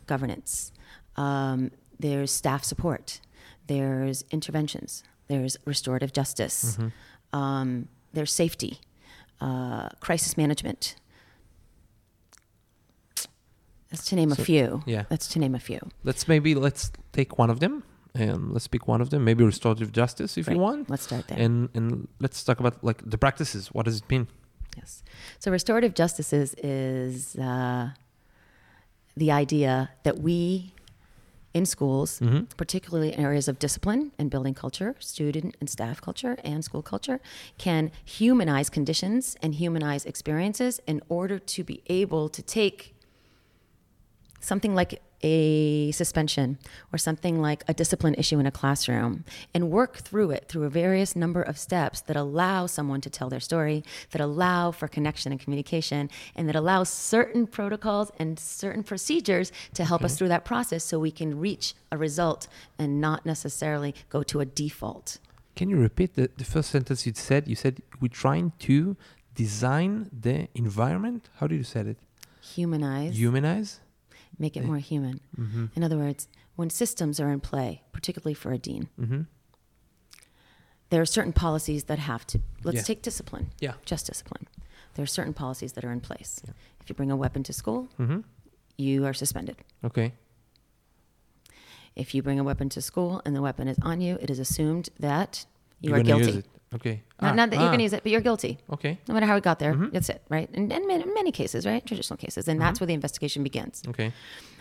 governance. 0.07 0.71
Um, 1.15 1.71
there's 1.99 2.31
staff 2.31 2.63
support. 2.63 3.21
There's 3.67 4.23
interventions. 4.31 5.03
There's 5.27 5.57
restorative 5.65 6.13
justice. 6.13 6.77
Mm-hmm. 6.77 7.37
Um, 7.37 7.87
there's 8.13 8.31
safety, 8.33 8.79
uh, 9.41 9.89
crisis 9.99 10.37
management. 10.37 10.95
That's 13.89 14.05
to 14.09 14.15
name 14.15 14.31
So- 14.31 14.41
a 14.41 14.45
few. 14.45 14.83
Yeah. 14.85 15.03
That's 15.09 15.27
to 15.29 15.39
name 15.39 15.55
a 15.55 15.59
few. 15.59 15.79
Let's 16.03 16.27
maybe 16.27 16.55
let's 16.55 16.91
take 17.13 17.37
one 17.37 17.49
of 17.49 17.59
them. 17.59 17.83
and 18.15 18.51
let's 18.51 18.67
pick 18.67 18.87
one 18.87 18.99
of 18.99 19.09
them. 19.11 19.23
Maybe 19.23 19.43
restorative 19.43 19.91
justice, 19.91 20.39
if 20.39 20.47
you 20.49 20.57
want. 20.57 20.89
Let's 20.89 21.03
start 21.03 21.27
there. 21.27 21.37
And 21.37 21.69
and 21.75 22.07
let's 22.19 22.43
talk 22.43 22.59
about 22.59 22.83
like 22.83 22.99
the 23.07 23.17
practices. 23.17 23.67
What 23.75 23.85
does 23.85 23.97
it 24.01 24.09
mean? 24.09 24.27
Yes. 24.75 25.03
So 25.39 25.51
restorative 25.51 25.93
justice 25.93 26.33
is, 26.33 26.55
is 26.55 27.35
uh, 27.35 27.89
the 29.15 29.31
idea 29.31 29.89
that 30.03 30.19
we 30.19 30.73
in 31.57 31.65
schools, 31.65 32.11
Mm-hmm. 32.19 32.43
particularly 32.63 33.09
in 33.13 33.19
areas 33.29 33.47
of 33.51 33.55
discipline 33.65 34.11
and 34.19 34.29
building 34.33 34.53
culture, 34.53 34.91
student 34.99 35.55
and 35.59 35.67
staff 35.69 35.97
culture, 36.07 36.33
and 36.51 36.63
school 36.63 36.81
culture, 36.93 37.19
can 37.57 37.83
humanize 38.19 38.69
conditions 38.69 39.35
and 39.43 39.55
humanize 39.55 40.03
experiences 40.05 40.73
in 40.91 40.97
order 41.09 41.37
to 41.55 41.63
be 41.71 41.77
able 42.01 42.25
to 42.37 42.41
take 42.41 42.79
something 44.39 44.73
like 44.75 45.01
a 45.23 45.91
suspension 45.91 46.57
or 46.93 46.97
something 46.97 47.41
like 47.41 47.63
a 47.67 47.73
discipline 47.73 48.13
issue 48.15 48.39
in 48.39 48.45
a 48.45 48.51
classroom 48.51 49.23
and 49.53 49.71
work 49.71 49.97
through 49.97 50.31
it 50.31 50.47
through 50.47 50.63
a 50.63 50.69
various 50.69 51.15
number 51.15 51.41
of 51.41 51.57
steps 51.57 52.01
that 52.01 52.15
allow 52.15 52.65
someone 52.65 53.01
to 53.01 53.09
tell 53.09 53.29
their 53.29 53.39
story, 53.39 53.83
that 54.11 54.21
allow 54.21 54.71
for 54.71 54.87
connection 54.87 55.31
and 55.31 55.41
communication, 55.41 56.09
and 56.35 56.47
that 56.47 56.55
allow 56.55 56.83
certain 56.83 57.47
protocols 57.47 58.11
and 58.19 58.39
certain 58.39 58.83
procedures 58.83 59.51
to 59.73 59.83
help 59.83 60.03
us 60.03 60.17
through 60.17 60.27
that 60.27 60.45
process 60.45 60.83
so 60.83 60.99
we 60.99 61.11
can 61.11 61.39
reach 61.39 61.73
a 61.91 61.97
result 61.97 62.47
and 62.77 63.01
not 63.01 63.25
necessarily 63.25 63.95
go 64.09 64.23
to 64.23 64.39
a 64.39 64.45
default. 64.45 65.17
Can 65.55 65.69
you 65.69 65.77
repeat 65.77 66.13
the, 66.13 66.29
the 66.37 66.45
first 66.45 66.69
sentence 66.69 67.07
you 67.07 67.13
said? 67.15 67.47
You 67.47 67.55
said 67.55 67.81
we're 67.99 68.09
trying 68.09 68.51
to 68.59 68.95
design 69.33 70.09
the 70.11 70.47
environment. 70.53 71.29
How 71.37 71.47
did 71.47 71.55
you 71.55 71.63
say 71.63 71.81
it? 71.81 71.97
Humanize, 72.55 73.17
Humanize. 73.17 73.79
Make 74.39 74.55
it 74.57 74.63
more 74.63 74.77
human. 74.77 75.19
Mm-hmm. 75.39 75.65
In 75.75 75.83
other 75.83 75.97
words, 75.97 76.27
when 76.55 76.69
systems 76.69 77.19
are 77.19 77.31
in 77.31 77.39
play, 77.39 77.81
particularly 77.91 78.33
for 78.33 78.51
a 78.51 78.57
dean, 78.57 78.89
Mm-hmm. 78.99 79.21
there 80.89 81.01
are 81.01 81.05
certain 81.05 81.33
policies 81.33 81.83
that 81.85 81.99
have 81.99 82.25
to 82.27 82.39
let's 82.63 82.77
Yeah. 82.77 82.81
take 82.83 83.01
discipline 83.01 83.47
Yeah. 83.59 83.73
just 83.85 84.07
discipline 84.07 84.47
there 84.95 85.03
are 85.03 85.07
certain 85.19 85.33
policies 85.33 85.73
that 85.73 85.83
are 85.83 85.91
in 85.91 85.99
place 86.01 86.41
Yeah. 86.45 86.53
if 86.81 86.89
you 86.89 86.95
bring 86.95 87.11
a 87.11 87.15
weapon 87.15 87.43
to 87.43 87.53
school 87.53 87.89
Mm-hmm. 87.99 88.19
you 88.77 89.05
are 89.05 89.13
suspended 89.13 89.57
Okay. 89.83 90.13
if 91.95 92.13
you 92.15 92.21
bring 92.23 92.39
a 92.39 92.43
weapon 92.43 92.69
to 92.69 92.81
school 92.81 93.21
and 93.25 93.35
the 93.35 93.41
weapon 93.41 93.67
is 93.67 93.77
on 93.81 94.01
you 94.01 94.17
it 94.21 94.29
is 94.29 94.39
assumed 94.39 94.89
that 94.99 95.45
you 95.81 95.89
You're 95.89 95.99
are 95.99 96.03
guilty. 96.03 96.43
Okay. 96.75 97.01
not, 97.21 97.31
Ah, 97.31 97.35
not 97.35 97.49
that 97.51 97.55
you're 97.59 97.65
ah, 97.69 97.71
going 97.71 97.79
to 97.79 97.83
use 97.83 97.93
it 97.93 98.03
but 98.03 98.11
you're 98.11 98.21
guilty 98.21 98.57
Okay. 98.71 98.99
no 99.07 99.13
matter 99.13 99.25
how 99.25 99.35
it 99.37 99.43
got 99.43 99.57
there 99.59 99.73
Mhm. 99.73 99.91
that's 99.93 100.09
it 100.09 100.21
right 100.29 100.49
and, 100.53 100.71
and 100.73 100.83
in 100.91 101.13
many 101.13 101.31
cases 101.31 101.65
right 101.65 101.85
traditional 101.85 102.17
cases 102.17 102.47
and 102.47 102.59
Mm-hmm. 102.59 102.65
that's 102.67 102.79
where 102.81 102.87
the 102.87 102.93
investigation 102.93 103.41
begins 103.43 103.83
Okay. 103.87 104.11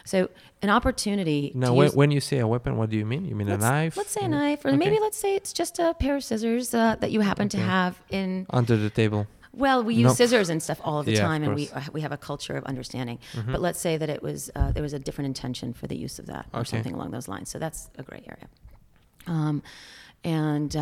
so 0.04 0.28
an 0.62 0.70
opportunity 0.70 1.50
Now, 1.54 1.68
to 1.68 1.74
when, 1.74 1.90
when 1.92 2.10
you 2.12 2.20
say 2.20 2.38
a 2.38 2.46
weapon, 2.46 2.76
what 2.76 2.90
do 2.90 2.96
you 2.96 3.04
mean? 3.04 3.24
You 3.24 3.34
mean 3.34 3.48
a 3.48 3.56
knife? 3.58 3.96
let's 3.96 4.12
say 4.12 4.24
a 4.24 4.28
knife 4.28 4.64
or 4.64 4.68
okay. 4.68 4.76
maybe 4.76 4.98
let's 5.00 5.18
say 5.18 5.34
it's 5.34 5.52
just 5.52 5.78
a 5.80 5.94
pair 5.94 6.14
of 6.16 6.22
scissors 6.22 6.72
uh, 6.72 6.94
that 7.00 7.10
you 7.10 7.20
happen 7.22 7.48
to 7.50 7.58
have 7.58 8.00
in 8.10 8.46
under 8.50 8.76
the 8.76 8.90
table. 8.90 9.26
Well, 9.52 9.82
we 9.82 9.94
use 9.94 10.04
No. 10.10 10.14
scissors 10.14 10.48
and 10.50 10.62
stuff 10.62 10.80
all 10.84 10.98
of 11.00 11.06
the 11.06 11.12
Yeah, 11.12 11.22
of 11.24 11.28
time, 11.30 11.42
and 11.42 11.54
we 11.54 11.64
uh, 11.70 11.80
we 11.96 12.02
have 12.02 12.12
a 12.12 12.18
culture 12.18 12.56
of 12.60 12.64
understanding. 12.64 13.18
Mhm. 13.34 13.52
But 13.52 13.60
let's 13.62 13.80
say 13.80 13.96
that 13.96 14.10
it 14.16 14.22
was 14.22 14.50
uh, 14.54 14.70
there 14.74 14.82
was 14.82 14.92
a 14.92 14.98
different 14.98 15.26
intention 15.32 15.72
for 15.72 15.86
the 15.86 15.96
use 15.96 16.18
of 16.22 16.26
that, 16.26 16.44
or 16.52 16.64
something 16.66 16.94
along 16.94 17.10
those 17.12 17.26
lines. 17.26 17.48
So 17.48 17.58
that's 17.58 17.88
a 17.96 18.02
gray 18.02 18.22
area. 18.28 18.48
Um, 19.26 19.62
and 20.24 20.76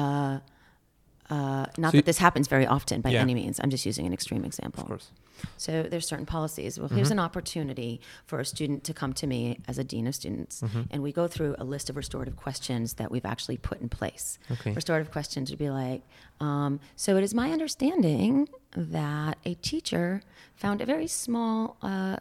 uh, 1.31 1.67
not 1.79 1.93
So 1.93 1.99
that 1.99 2.05
this 2.07 2.19
happens 2.19 2.49
very 2.49 2.67
often 2.67 3.01
by 3.01 3.11
Yeah. 3.11 3.21
any 3.23 3.35
means. 3.35 3.59
I'm 3.63 3.71
just 3.71 3.87
using 3.87 4.07
an 4.07 4.13
extreme 4.13 4.45
example. 4.45 4.83
Of 4.83 4.89
course. 4.89 5.11
So 5.57 5.83
there's 5.85 6.07
certain 6.07 6.27
policies. 6.27 6.79
Well, 6.79 6.89
here's 6.89 7.09
Mhm. 7.09 7.13
an 7.13 7.19
opportunity 7.21 8.01
for 8.27 8.41
a 8.41 8.45
student 8.45 8.85
to 8.85 8.95
come 8.95 9.13
to 9.15 9.27
me 9.27 9.59
as 9.67 9.79
a 9.79 9.85
dean 9.85 10.07
of 10.07 10.15
students, 10.15 10.61
Mhm. 10.63 10.87
and 10.91 11.03
we 11.03 11.13
go 11.13 11.27
through 11.27 11.57
a 11.59 11.65
list 11.65 11.89
of 11.91 11.97
restorative 11.97 12.37
questions 12.37 12.95
that 12.95 13.11
we've 13.11 13.25
actually 13.25 13.57
put 13.57 13.81
in 13.81 13.89
place. 13.89 14.39
Okay. 14.51 14.73
Restorative 14.73 15.11
questions 15.11 15.51
would 15.51 15.59
be 15.59 15.71
like, 15.71 16.03
um, 16.41 16.79
so 16.97 17.17
it 17.17 17.25
is 17.25 17.35
my 17.35 17.51
understanding 17.53 18.49
that 18.73 19.39
a 19.45 19.55
teacher 19.55 20.23
found 20.55 20.81
a 20.81 20.87
very 20.87 21.07
small, 21.07 21.77
uh, 21.83 22.17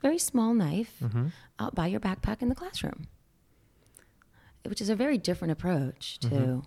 very 0.00 0.18
small 0.18 0.54
knife 0.54 0.94
Mhm. 1.02 1.32
out 1.58 1.74
by 1.74 1.86
your 1.86 1.98
backpack 2.00 2.40
in 2.42 2.48
the 2.48 2.54
classroom, 2.54 3.08
which 4.64 4.80
is 4.80 4.88
a 4.88 4.94
very 4.96 5.18
different 5.18 5.50
approach 5.52 6.18
to 6.20 6.28
Mhm. 6.28 6.64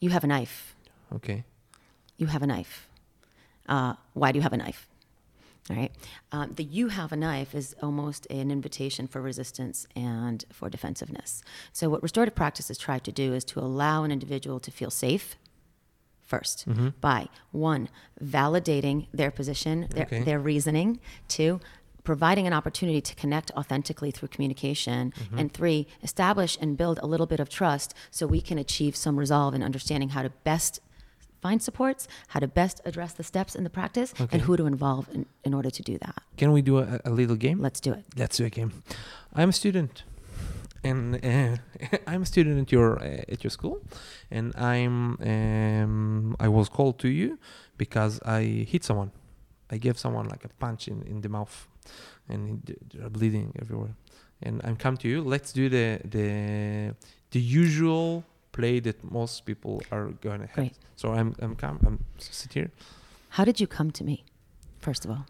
You 0.00 0.10
have 0.10 0.24
a 0.24 0.26
knife. 0.26 0.74
Okay. 1.14 1.44
You 2.16 2.26
have 2.26 2.42
a 2.42 2.46
knife. 2.46 2.88
Uh, 3.68 3.94
why 4.14 4.32
do 4.32 4.38
you 4.38 4.42
have 4.42 4.52
a 4.52 4.56
knife? 4.56 4.88
All 5.68 5.76
right. 5.76 5.90
Um, 6.30 6.52
the 6.54 6.62
you 6.62 6.88
have 6.88 7.12
a 7.12 7.16
knife 7.16 7.54
is 7.54 7.74
almost 7.82 8.26
an 8.30 8.50
invitation 8.50 9.08
for 9.08 9.20
resistance 9.20 9.86
and 9.96 10.44
for 10.52 10.70
defensiveness. 10.70 11.42
So, 11.72 11.88
what 11.88 12.02
restorative 12.02 12.36
practices 12.36 12.78
try 12.78 12.98
to 13.00 13.10
do 13.10 13.34
is 13.34 13.44
to 13.46 13.58
allow 13.60 14.04
an 14.04 14.12
individual 14.12 14.60
to 14.60 14.70
feel 14.70 14.90
safe 14.90 15.36
1st 16.24 16.66
Mhm. 16.68 16.92
by 17.00 17.28
one, 17.52 17.88
validating 18.22 19.06
their 19.12 19.30
position, 19.30 19.86
their, 19.90 20.04
Okay. 20.06 20.22
their 20.24 20.38
reasoning, 20.38 21.00
two, 21.28 21.60
providing 22.06 22.46
an 22.46 22.52
opportunity 22.60 23.00
to 23.10 23.14
connect 23.22 23.48
authentically 23.60 24.10
through 24.14 24.28
communication, 24.34 25.12
Mm-hmm. 25.16 25.38
and 25.40 25.46
three, 25.58 25.80
establish 26.08 26.52
and 26.62 26.76
build 26.82 26.96
a 27.02 27.06
little 27.12 27.26
bit 27.26 27.40
of 27.40 27.48
trust 27.60 27.88
so 28.16 28.20
we 28.26 28.40
can 28.48 28.58
achieve 28.66 28.94
some 29.04 29.14
resolve 29.24 29.52
in 29.56 29.62
understanding 29.70 30.10
how 30.16 30.22
to 30.22 30.30
best 30.50 30.72
find 31.42 31.60
supports, 31.62 32.02
how 32.32 32.40
to 32.40 32.48
best 32.48 32.76
address 32.90 33.12
the 33.20 33.22
steps 33.32 33.52
in 33.58 33.62
the 33.64 33.70
practice, 33.80 34.10
Okay. 34.20 34.28
and 34.32 34.40
who 34.46 34.56
to 34.56 34.66
involve 34.74 35.04
in, 35.16 35.26
in 35.44 35.52
order 35.58 35.70
to 35.78 35.82
do 35.90 35.94
that. 36.04 36.16
Can 36.40 36.50
we 36.56 36.62
do 36.70 36.74
a, 36.78 36.86
a 37.04 37.10
little 37.20 37.36
game? 37.46 37.58
Let's 37.66 37.80
do 37.80 37.92
it. 37.98 38.04
Let's 38.22 38.36
do 38.40 38.44
a 38.44 38.50
game. 38.58 38.70
I'm 39.38 39.48
a 39.50 39.52
student, 39.62 39.94
and 40.88 41.02
uh, 41.32 41.56
I'm 42.10 42.22
a 42.22 42.26
student 42.26 42.56
at 42.64 42.72
your 42.76 42.88
uh, 42.98 43.32
at 43.34 43.40
your 43.44 43.50
school, 43.58 43.76
and 44.36 44.46
I'm 44.56 44.96
um, 45.32 46.36
I 46.46 46.48
was 46.48 46.68
called 46.76 46.96
to 47.04 47.08
you 47.08 47.38
because 47.76 48.14
I 48.38 48.40
hit 48.72 48.82
someone. 48.84 49.10
I 49.70 49.76
gave 49.78 49.98
someone 49.98 50.28
like 50.28 50.44
a 50.44 50.48
punch 50.58 50.88
in, 50.88 51.02
in 51.02 51.20
the 51.20 51.28
mouth, 51.28 51.66
and 52.28 52.62
they're 52.94 53.10
bleeding 53.10 53.52
everywhere. 53.60 53.94
And 54.42 54.60
I'm 54.64 54.76
come 54.76 54.96
to 54.98 55.08
you. 55.08 55.22
Let's 55.22 55.52
do 55.52 55.68
the 55.68 56.00
the 56.04 56.94
the 57.30 57.40
usual 57.40 58.24
play 58.52 58.80
that 58.80 59.02
most 59.02 59.44
people 59.44 59.82
are 59.90 60.08
going 60.20 60.40
to 60.40 60.46
have. 60.46 60.54
Great. 60.54 60.74
So 60.96 61.12
I'm 61.12 61.34
I'm 61.40 61.56
come 61.56 61.78
I'm 61.86 61.98
sit 62.18 62.52
here. 62.52 62.70
How 63.30 63.44
did 63.44 63.60
you 63.60 63.66
come 63.66 63.90
to 63.92 64.04
me, 64.04 64.24
first 64.78 65.04
of 65.04 65.10
all? 65.10 65.26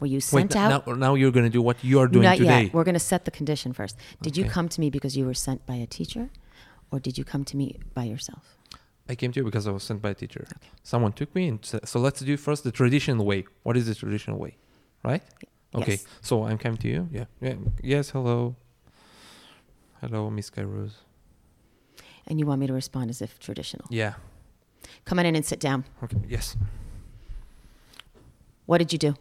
Were 0.00 0.06
you 0.06 0.20
sent 0.20 0.54
n- 0.54 0.72
out? 0.72 0.86
now 0.86 0.94
now 0.94 1.14
you're 1.14 1.32
going 1.32 1.46
to 1.46 1.50
do 1.58 1.62
what 1.62 1.82
you 1.82 1.98
are 2.00 2.08
doing 2.08 2.24
Not 2.24 2.38
today. 2.38 2.62
yet. 2.64 2.74
We're 2.74 2.84
going 2.84 2.94
to 3.02 3.06
set 3.12 3.24
the 3.24 3.30
condition 3.30 3.72
first. 3.72 3.96
Did 4.22 4.36
you 4.36 4.44
come 4.44 4.68
to 4.68 4.80
me 4.80 4.90
because 4.90 5.16
you 5.16 5.24
were 5.26 5.34
sent 5.34 5.66
by 5.66 5.74
a 5.74 5.86
teacher, 5.86 6.30
or 6.90 7.00
did 7.00 7.18
you 7.18 7.24
come 7.24 7.44
to 7.44 7.56
me 7.56 7.76
by 7.94 8.04
yourself? 8.04 8.57
I 9.08 9.14
came 9.14 9.32
to 9.32 9.40
you 9.40 9.44
because 9.44 9.66
I 9.66 9.70
was 9.70 9.82
sent 9.82 10.02
by 10.02 10.10
a 10.10 10.14
teacher. 10.14 10.44
Okay. 10.56 10.68
Someone 10.82 11.12
took 11.12 11.34
me, 11.34 11.48
and 11.48 11.64
so, 11.64 11.80
so 11.84 11.98
let's 11.98 12.20
do 12.20 12.36
first 12.36 12.64
the 12.64 12.70
traditional 12.72 13.24
way. 13.24 13.44
What 13.62 13.76
is 13.76 13.86
the 13.86 13.94
traditional 13.94 14.38
way, 14.38 14.56
right? 15.02 15.22
Okay. 15.74 15.92
Yes. 15.92 16.06
So 16.20 16.44
I'm 16.44 16.58
coming 16.58 16.78
to 16.78 16.88
you. 16.88 17.08
Yeah. 17.12 17.24
Yeah. 17.40 17.54
Yes. 17.82 18.10
Hello. 18.10 18.56
Hello, 20.00 20.30
Miss 20.30 20.50
Kayrouz. 20.50 20.92
And 22.26 22.38
you 22.38 22.46
want 22.46 22.60
me 22.60 22.66
to 22.66 22.72
respond 22.72 23.10
as 23.10 23.22
if 23.22 23.38
traditional. 23.38 23.86
Yeah. 23.90 24.14
Come 25.04 25.18
on 25.18 25.26
in 25.26 25.34
and 25.36 25.44
sit 25.44 25.60
down. 25.60 25.84
Okay. 26.02 26.18
Yes. 26.28 26.56
What 28.66 28.78
did 28.78 28.92
you 28.92 28.98
do? 28.98 29.14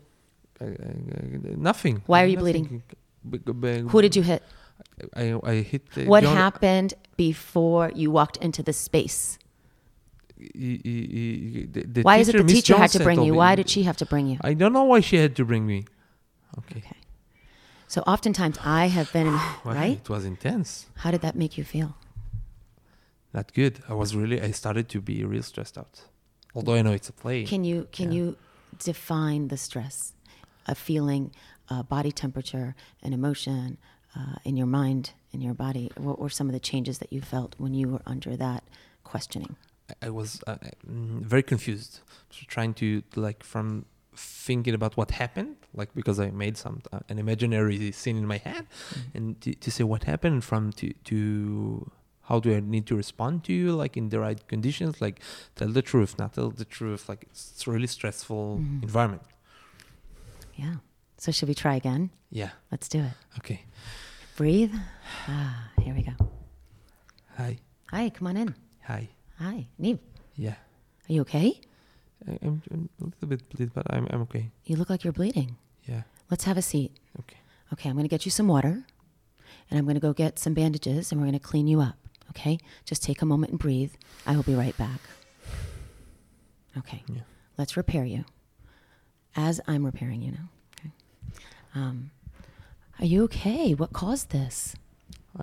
Uh, 0.60 0.66
uh, 0.66 1.56
nothing. 1.56 2.04
Why 2.06 2.24
are 2.24 2.28
you 2.28 2.38
Nothing. 2.38 2.84
B- 3.30 3.38
b- 3.38 3.52
b- 3.54 3.80
Who 3.90 4.02
did 4.02 4.16
you 4.16 4.24
hit? 4.24 4.44
I 5.16 5.40
I 5.44 5.56
hit. 5.62 5.90
The, 5.92 6.06
What 6.06 6.24
know, 6.24 6.34
happened 6.34 6.94
before 7.16 7.92
you 7.96 8.12
walked 8.12 8.38
into 8.38 8.62
the 8.64 8.74
space? 8.74 9.38
The- 10.38 11.86
the 11.94 12.02
Why 12.02 12.18
is 12.18 12.30
it 12.30 12.38
the 12.38 12.44
Miss 12.44 12.54
teacher 12.54 12.78
had 12.78 12.92
to 12.92 13.00
bring 13.04 13.22
you? 13.24 13.34
Why 13.34 13.56
did 13.56 13.70
she 13.70 13.84
have 13.84 13.98
to 13.98 14.06
bring 14.06 14.28
you? 14.28 14.38
I 14.42 14.54
don't 14.54 14.74
know 14.74 14.84
why 14.84 15.00
she 15.02 15.18
had 15.18 15.36
to 15.38 15.46
bring 15.46 15.66
me. 15.66 15.86
Okay. 16.60 16.80
Okay. 16.80 16.96
So 17.88 18.02
oftentimes 18.02 18.58
I 18.64 18.88
have 18.88 19.12
been, 19.14 19.28
Wow, 19.34 19.60
right? 19.66 19.98
It 20.04 20.10
was 20.10 20.26
intense. 20.26 20.88
How 20.98 21.12
did 21.12 21.22
that 21.22 21.36
make 21.36 21.58
you 21.58 21.64
feel? 21.64 21.96
Not 23.34 23.54
good. 23.54 23.80
I 23.90 23.94
was 23.94 24.16
really. 24.16 24.42
I 24.42 24.52
started 24.52 24.90
to 24.90 25.02
be 25.02 25.24
real 25.24 25.44
stressed 25.44 25.78
out. 25.78 26.02
Although 26.56 26.74
I 26.76 26.82
know 26.82 26.92
it's 26.92 27.10
a 27.10 27.14
play. 27.14 27.44
Can 27.44 27.64
you 27.64 27.88
can 27.92 28.12
Yeah. 28.12 28.18
you 28.18 28.38
define 28.80 29.48
the 29.50 29.58
stress, 29.58 30.14
a 30.66 30.76
feeling, 30.76 31.32
uh, 31.70 31.84
body 31.84 32.12
temperature, 32.12 32.76
an 33.04 33.14
emotion 33.14 33.78
uh, 34.16 34.36
in 34.44 34.58
your 34.58 34.68
mind, 34.68 35.12
in 35.32 35.42
your 35.42 35.54
body? 35.54 35.92
What 35.98 36.18
were 36.20 36.30
some 36.30 36.48
of 36.48 36.54
the 36.54 36.60
changes 36.60 36.98
that 37.00 37.12
you 37.14 37.22
felt 37.22 37.56
when 37.60 37.74
you 37.74 37.88
were 37.90 38.02
under 38.06 38.36
that 38.38 38.64
questioning? 39.04 39.56
I- 40.02 40.10
was 40.10 40.42
uh, 40.48 40.58
mm, 40.90 41.22
very 41.34 41.44
confused, 41.44 42.00
trying 42.48 42.74
to 42.76 43.04
like 43.16 43.44
from 43.44 43.86
thinking 44.16 44.74
about 44.74 44.98
what 44.98 45.12
happened, 45.12 45.56
like 45.74 45.94
because 45.94 46.20
I 46.20 46.32
made 46.32 46.58
some 46.58 46.82
uh, 46.92 47.00
an 47.10 47.20
imaginary 47.20 47.92
scene 47.92 48.18
in 48.18 48.26
my 48.26 48.38
head, 48.38 48.66
and 49.14 49.40
to, 49.42 49.54
to 49.54 49.70
say 49.72 49.84
what 49.84 50.04
happened, 50.06 50.44
from 50.44 50.72
to 50.74 50.92
to 51.06 51.90
how 52.30 52.40
do 52.42 52.54
I 52.56 52.60
need 52.60 52.86
to 52.88 52.96
respond 52.96 53.44
to 53.46 53.54
you, 53.54 53.72
like 53.72 53.96
in 53.96 54.10
the 54.10 54.20
right 54.20 54.46
conditions, 54.48 55.00
like 55.00 55.22
tell 55.56 55.70
the 55.70 55.82
truth, 55.82 56.18
not 56.20 56.34
tell 56.34 56.50
the 56.50 56.66
truth, 56.66 57.08
like 57.08 57.24
it's, 57.30 57.66
really 57.68 57.88
stressful 57.88 58.58
Mhm. 58.60 58.84
environment. 58.84 59.24
Yeah. 60.56 60.76
So 61.18 61.32
should 61.32 61.48
we 61.48 61.56
try 61.56 61.76
again? 61.76 62.10
Yeah. 62.30 62.50
Let's 62.72 62.90
do 62.90 63.00
it. 63.00 63.14
Okay. 63.40 63.62
Breathe. 64.36 64.74
Ah, 65.28 65.72
here 65.82 65.94
we 65.96 66.04
go. 66.04 66.14
Hi. 67.38 67.60
Hi, 67.92 68.10
come 68.10 68.28
on 68.28 68.38
in. 68.38 68.56
Hi. 68.86 69.08
Hi, 69.40 69.68
Niv. 69.80 70.00
Yeah. 70.36 70.56
Are 71.10 71.14
you 71.14 71.22
okay? 71.22 71.60
I- 72.28 72.40
I'm, 72.42 72.62
I'm 72.72 72.90
a 73.02 73.04
little 73.06 73.28
bit 73.28 73.50
bleed, 73.50 73.72
but 73.74 73.86
I'm 73.94 74.08
I'm 74.10 74.22
okay. 74.24 74.52
You 74.66 74.76
look 74.76 74.90
like 74.90 75.04
you're 75.04 75.14
bleeding. 75.14 75.56
Yeah. 75.86 76.04
Let's 76.30 76.44
have 76.46 76.58
a 76.58 76.62
seat. 76.62 76.92
Okay. 77.20 77.38
Okay, 77.74 77.90
I'm 77.90 77.96
going 77.96 78.06
to 78.06 78.10
get 78.10 78.26
you 78.26 78.32
some 78.32 78.48
water 78.48 78.84
and 79.70 79.78
I'm 79.78 79.86
going 79.86 79.96
to 79.96 80.02
go 80.02 80.14
get 80.14 80.40
some 80.40 80.54
bandages 80.54 81.12
and 81.12 81.20
we're 81.22 81.28
going 81.28 81.40
to 81.40 81.46
clean 81.46 81.68
you 81.68 81.82
up. 81.82 81.98
Okay? 82.32 82.58
Just 82.86 83.04
take 83.04 83.22
a 83.22 83.26
moment 83.26 83.52
and 83.52 83.60
breathe. 83.60 83.94
I 84.26 84.36
will 84.36 84.44
be 84.44 84.56
right 84.56 84.76
back. 84.78 85.00
Okay. 86.78 87.04
Yeah. 87.08 87.22
Let's 87.58 87.76
repair 87.78 88.06
you 88.06 88.26
as 89.36 89.60
I'm 89.68 89.86
repairing 89.86 90.22
you 90.22 90.32
now. 90.32 90.50
Okay. 90.80 90.92
Um, 91.76 92.12
are 93.00 93.06
you 93.06 93.24
okay? 93.26 93.74
What 93.74 93.94
caused 93.94 94.32
this? 94.32 94.76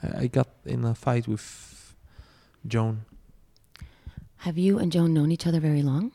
I, 0.02 0.22
I 0.22 0.26
got 0.26 0.48
in 0.64 0.84
a 0.84 0.94
fight 0.94 1.28
with 1.28 1.94
Joan. 2.66 3.04
Have 4.44 4.58
you 4.58 4.78
and 4.78 4.92
Joan 4.92 5.14
known 5.14 5.32
each 5.32 5.46
other 5.46 5.58
very 5.58 5.82
long? 5.82 6.12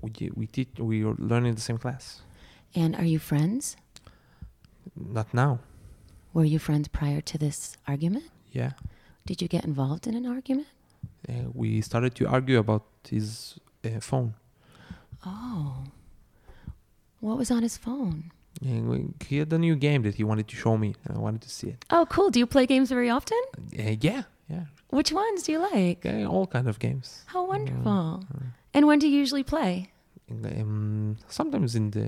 We 0.00 0.10
we 0.34 0.46
teach 0.48 0.68
we 0.78 1.04
were 1.04 1.14
learning 1.16 1.54
the 1.54 1.60
same 1.60 1.78
class. 1.78 2.22
And 2.74 2.96
are 2.96 3.04
you 3.04 3.20
friends? 3.20 3.76
Not 4.96 5.32
now. 5.32 5.60
Were 6.34 6.44
you 6.44 6.58
friends 6.58 6.88
prior 6.88 7.20
to 7.20 7.38
this 7.38 7.76
argument? 7.86 8.24
Yeah. 8.50 8.72
Did 9.26 9.40
you 9.40 9.46
get 9.46 9.64
involved 9.64 10.08
in 10.08 10.14
an 10.16 10.26
argument? 10.26 10.66
Uh, 11.28 11.54
we 11.54 11.80
started 11.82 12.16
to 12.16 12.26
argue 12.26 12.58
about 12.58 12.82
his 13.08 13.60
uh, 13.84 14.00
phone. 14.00 14.34
Oh. 15.24 15.84
What 17.20 17.38
was 17.38 17.52
on 17.52 17.62
his 17.62 17.76
phone? 17.76 18.32
He 19.28 19.38
had 19.38 19.52
a 19.52 19.58
new 19.58 19.76
game 19.76 20.02
that 20.02 20.16
he 20.16 20.24
wanted 20.24 20.48
to 20.48 20.56
show 20.56 20.76
me. 20.76 20.94
and 21.04 21.16
I 21.16 21.20
wanted 21.20 21.42
to 21.42 21.48
see 21.50 21.68
it. 21.68 21.84
Oh, 21.90 22.06
cool. 22.10 22.30
Do 22.30 22.40
you 22.40 22.46
play 22.46 22.66
games 22.66 22.88
very 22.88 23.10
often? 23.10 23.40
Uh, 23.78 23.94
yeah, 24.00 24.22
yeah, 24.52 24.64
Which 24.90 25.10
ones 25.12 25.42
do 25.44 25.52
you 25.52 25.58
like? 25.74 26.04
yeah, 26.04 26.26
all 26.26 26.46
kind 26.46 26.68
of 26.68 26.78
games. 26.78 27.24
How 27.26 27.46
wonderful. 27.46 28.24
And 28.74 28.86
when 28.86 28.98
do 28.98 29.06
you 29.08 29.18
usually 29.18 29.42
play? 29.44 29.90
Um, 30.30 31.16
sometimes 31.28 31.74
in 31.74 31.90
the 31.90 32.04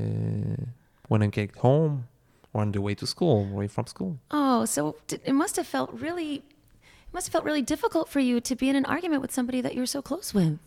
when 1.09 1.23
I 1.23 1.27
get 1.27 1.57
home 1.57 2.07
or 2.53 2.63
on 2.63 2.73
the 2.73 2.81
way 2.81 2.95
to 2.95 3.07
school, 3.07 3.39
away 3.53 3.69
from 3.69 3.87
school. 3.87 4.19
Oh, 4.31 4.65
so 4.65 4.97
it 5.11 5.35
must 5.35 5.57
have 5.57 5.67
felt 5.67 5.91
really 5.93 6.35
it 6.37 7.13
must 7.13 7.27
have 7.27 7.33
felt 7.33 7.45
really 7.45 7.63
difficult 7.63 8.09
for 8.09 8.21
you 8.21 8.41
to 8.41 8.55
be 8.57 8.69
in 8.69 8.77
an 8.77 8.85
argument 8.87 9.21
with 9.23 9.33
somebody 9.33 9.61
that 9.61 9.75
you're 9.75 9.87
so 9.97 10.01
close 10.03 10.33
with. 10.35 10.59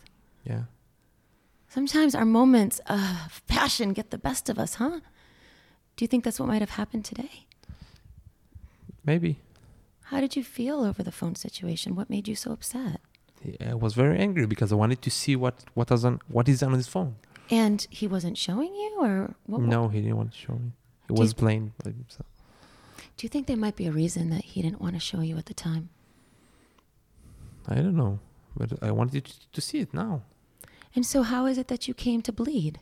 Yeah, 0.44 0.62
Sometimes 1.68 2.14
our 2.14 2.24
moments 2.24 2.80
of 2.86 3.42
passion 3.46 3.92
get 3.92 4.10
the 4.10 4.18
best 4.18 4.48
of 4.48 4.58
us, 4.58 4.74
huh? 4.74 5.00
Do 5.96 6.04
you 6.04 6.08
think 6.08 6.24
that's 6.24 6.38
what 6.40 6.48
might 6.48 6.62
have 6.62 6.70
happened 6.80 7.04
today? 7.04 7.46
maybe. 9.04 9.36
How 10.10 10.20
did 10.20 10.36
you 10.36 10.44
feel 10.44 10.80
over 10.84 11.02
the 11.02 11.12
phone 11.12 11.34
situation? 11.34 11.94
What 11.94 12.08
made 12.10 12.26
you 12.28 12.34
so 12.34 12.52
upset? 12.52 13.00
Yeah, 13.44 13.70
I 13.72 13.74
was 13.74 13.94
very 13.94 14.18
angry 14.18 14.46
because 14.46 14.72
I 14.72 14.76
wanted 14.76 15.00
to 15.02 15.10
see 15.10 15.36
what 15.36 15.54
what 15.74 15.90
is 15.92 16.04
on 16.04 16.20
what 16.28 16.48
is 16.48 16.62
on 16.62 16.72
his 16.72 16.88
phone. 16.88 17.14
And 17.50 17.86
he 17.90 18.06
wasn't 18.06 18.36
showing 18.36 18.74
you 18.74 18.90
or 19.00 19.34
what 19.46 19.60
No, 19.62 19.88
he 19.88 20.00
didn't 20.00 20.16
want 20.16 20.32
to 20.32 20.38
show 20.38 20.54
me. 20.54 20.72
Do 21.08 21.14
was 21.14 21.32
playing 21.34 21.72
by 21.82 21.90
himself. 21.92 22.26
Do 23.16 23.24
you 23.24 23.28
think 23.30 23.46
there 23.46 23.56
might 23.56 23.76
be 23.76 23.86
a 23.86 23.92
reason 23.92 24.30
that 24.30 24.44
he 24.44 24.62
didn't 24.62 24.80
want 24.80 24.94
to 24.94 25.00
show 25.00 25.20
you 25.20 25.36
at 25.38 25.46
the 25.46 25.54
time? 25.54 25.88
I 27.66 27.74
don't 27.76 27.96
know, 27.96 28.18
but 28.56 28.82
I 28.82 28.90
wanted 28.90 29.24
to, 29.24 29.32
to 29.52 29.60
see 29.60 29.78
it 29.80 29.92
now 29.92 30.22
And 30.94 31.04
so 31.04 31.22
how 31.22 31.46
is 31.46 31.58
it 31.58 31.68
that 31.68 31.86
you 31.88 31.94
came 31.94 32.22
to 32.22 32.32
bleed? 32.32 32.80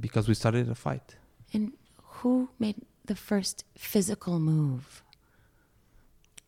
because 0.00 0.28
we 0.28 0.34
started 0.34 0.68
a 0.68 0.74
fight. 0.74 1.16
And 1.52 1.72
who 2.20 2.50
made 2.58 2.76
the 3.04 3.16
first 3.16 3.64
physical 3.76 4.38
move? 4.38 5.02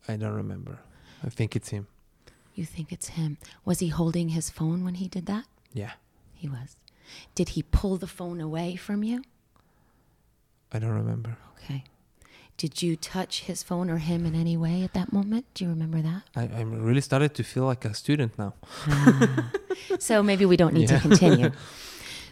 I 0.07 0.15
don't 0.15 0.33
remember. 0.35 0.79
I 1.23 1.29
think 1.29 1.55
it's 1.55 1.69
him. 1.69 1.87
You 2.55 2.65
think 2.65 2.91
it's 2.91 3.09
him. 3.09 3.37
Was 3.65 3.79
he 3.79 3.87
holding 3.89 4.29
his 4.29 4.49
phone 4.49 4.83
when 4.83 4.95
he 4.95 5.07
did 5.07 5.25
that? 5.27 5.45
Yeah, 5.73 5.91
He 6.35 6.49
was. 6.49 6.75
Did 7.35 7.49
he 7.49 7.63
pull 7.63 7.97
the 7.97 8.07
phone 8.07 8.39
away 8.41 8.75
from 8.75 9.03
you? 9.03 9.23
I 10.71 10.79
don't 10.79 10.91
remember. 10.91 11.37
Okay. 11.57 11.83
Did 12.57 12.81
you 12.81 12.95
touch 12.95 13.41
his 13.43 13.63
phone 13.63 13.89
or 13.89 13.97
him 13.97 14.25
in 14.25 14.35
any 14.35 14.55
way 14.57 14.83
at 14.83 14.93
that 14.93 15.11
moment? 15.11 15.45
Do 15.53 15.63
you 15.65 15.69
remember 15.69 16.01
that? 16.01 16.23
I, 16.35 16.43
I 16.59 16.61
really 16.61 17.01
started 17.01 17.33
to 17.35 17.43
feel 17.43 17.63
like 17.65 17.85
a 17.85 17.93
student 17.93 18.37
now. 18.37 18.53
Ah. 18.87 19.51
so 19.99 20.21
maybe 20.23 20.45
we 20.45 20.57
don't 20.57 20.73
need 20.73 20.89
Yeah. 20.89 20.99
to 20.99 21.01
continue. 21.07 21.51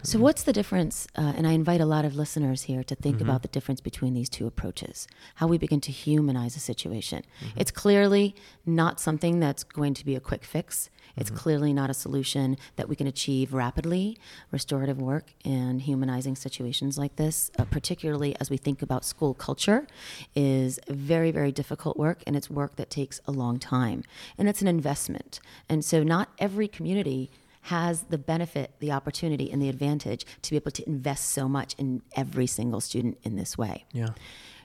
So, 0.02 0.18
what's 0.18 0.44
the 0.44 0.54
difference? 0.54 1.08
Uh, 1.18 1.34
and 1.36 1.46
I 1.46 1.52
invite 1.52 1.82
a 1.82 1.86
lot 1.86 2.06
of 2.06 2.16
listeners 2.16 2.64
here 2.64 2.84
to 2.86 2.96
think 2.96 3.20
about 3.20 3.42
the 3.42 3.50
difference 3.50 3.82
between 3.82 4.14
these 4.14 4.30
two 4.30 4.48
approaches, 4.48 5.08
how 5.36 5.48
we 5.48 5.58
begin 5.58 5.82
to 5.82 5.92
humanize 5.92 6.56
a 6.56 6.60
situation. 6.60 7.24
It's 7.58 7.70
clearly 7.70 8.34
not 8.66 9.02
something 9.02 9.42
that's 9.42 9.66
going 9.66 9.94
to 9.96 10.06
be 10.06 10.16
a 10.16 10.22
quick 10.22 10.46
fix. 10.46 10.90
It's 11.18 11.30
clearly 11.30 11.74
not 11.74 11.90
a 11.90 11.94
solution 11.94 12.56
that 12.78 12.88
we 12.88 12.96
can 12.96 13.08
achieve 13.08 13.54
rapidly. 13.54 14.18
Restorative 14.52 15.02
work 15.02 15.34
and 15.44 15.82
humanizing 15.82 16.38
situations 16.38 16.98
like 16.98 17.18
this, 17.18 17.52
uh, 17.60 17.66
particularly 17.66 18.36
as 18.40 18.50
we 18.50 18.56
think 18.56 18.82
about 18.82 19.04
school 19.04 19.34
culture, 19.34 19.86
is 20.34 20.80
very, 20.88 21.30
very 21.32 21.52
difficult 21.52 21.98
work, 21.98 22.24
and 22.26 22.38
it's 22.38 22.50
work 22.50 22.78
that 22.78 22.90
takes 22.90 23.20
a 23.28 23.32
long 23.32 23.60
time. 23.60 24.04
And 24.38 24.48
it's 24.48 24.62
an 24.62 24.68
investment. 24.70 25.42
And 25.68 25.84
so, 25.84 26.04
not 26.04 26.30
every 26.40 26.70
community 26.70 27.30
has 27.64 28.04
the 28.04 28.18
benefit, 28.18 28.74
the 28.80 28.92
opportunity, 28.92 29.52
and 29.52 29.62
the 29.62 29.70
advantage 29.70 30.26
to 30.42 30.52
be 30.52 30.56
able 30.56 30.72
to 30.72 30.88
invest 30.88 31.26
so 31.30 31.48
much 31.48 31.76
in 31.78 32.02
every 32.16 32.48
single 32.48 32.82
student 32.82 33.18
in 33.24 33.36
this 33.36 33.58
way. 33.58 33.86
Yeah. 33.92 34.10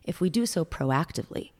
If 0.04 0.20
we 0.20 0.30
do 0.30 0.46
so 0.46 0.64
proactively, 0.64 1.50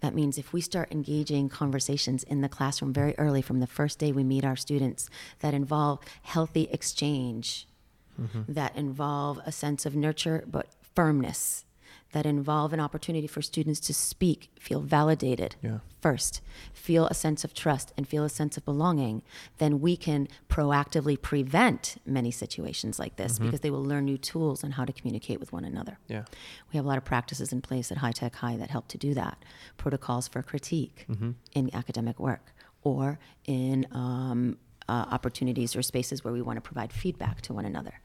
that 0.00 0.14
means 0.14 0.38
if 0.38 0.52
we 0.52 0.60
start 0.60 0.90
engaging 0.90 1.48
conversations 1.48 2.22
in 2.22 2.40
the 2.40 2.48
classroom 2.48 2.92
very 2.92 3.14
early 3.18 3.42
from 3.42 3.60
the 3.60 3.66
first 3.66 3.98
day 3.98 4.12
we 4.12 4.24
meet 4.24 4.44
our 4.44 4.56
students 4.56 5.10
that 5.40 5.54
involve 5.54 6.00
healthy 6.22 6.68
exchange, 6.72 7.68
mm-hmm. 8.20 8.50
that 8.52 8.74
involve 8.76 9.40
a 9.44 9.52
sense 9.52 9.84
of 9.84 9.94
nurture 9.94 10.44
but 10.46 10.68
firmness, 10.94 11.64
that 12.12 12.26
involve 12.26 12.72
an 12.72 12.80
opportunity 12.80 13.26
for 13.26 13.40
students 13.40 13.78
to 13.80 13.94
speak, 13.94 14.50
feel 14.58 14.80
validated 14.80 15.54
Yeah. 15.62 15.78
first, 16.00 16.40
feel 16.72 17.06
a 17.06 17.14
sense 17.14 17.44
of 17.44 17.54
trust 17.54 17.92
and 17.96 18.08
feel 18.08 18.24
a 18.24 18.28
sense 18.28 18.56
of 18.56 18.64
belonging, 18.64 19.22
then 19.58 19.80
we 19.80 19.96
can 19.96 20.26
proactively 20.48 21.20
prevent 21.20 21.96
many 22.04 22.30
situations 22.30 22.98
like 22.98 23.16
this 23.16 23.38
because 23.38 23.60
they 23.60 23.70
will 23.70 23.84
learn 23.84 24.04
new 24.06 24.18
tools 24.18 24.64
on 24.64 24.72
how 24.72 24.84
to 24.84 24.92
communicate 24.92 25.38
with 25.40 25.52
one 25.52 25.64
another. 25.64 25.98
Yeah. 26.08 26.24
We 26.72 26.76
have 26.78 26.84
a 26.84 26.88
lot 26.88 26.98
of 26.98 27.04
practices 27.04 27.52
in 27.52 27.60
place 27.62 27.92
at 27.92 27.98
High 27.98 28.12
Tech 28.12 28.34
High 28.36 28.56
that 28.56 28.70
help 28.70 28.88
to 28.88 28.98
do 28.98 29.14
that. 29.14 29.44
Protocols 29.76 30.26
for 30.26 30.42
critique 30.42 31.06
in 31.52 31.70
academic 31.74 32.18
work 32.18 32.52
or 32.82 33.18
in 33.44 33.86
um, 33.92 34.56
uh, 34.88 35.06
opportunities 35.10 35.76
or 35.76 35.82
spaces 35.82 36.24
where 36.24 36.32
we 36.32 36.42
want 36.42 36.56
to 36.56 36.60
provide 36.60 36.92
feedback 36.92 37.40
to 37.42 37.52
one 37.52 37.64
another. 37.64 38.00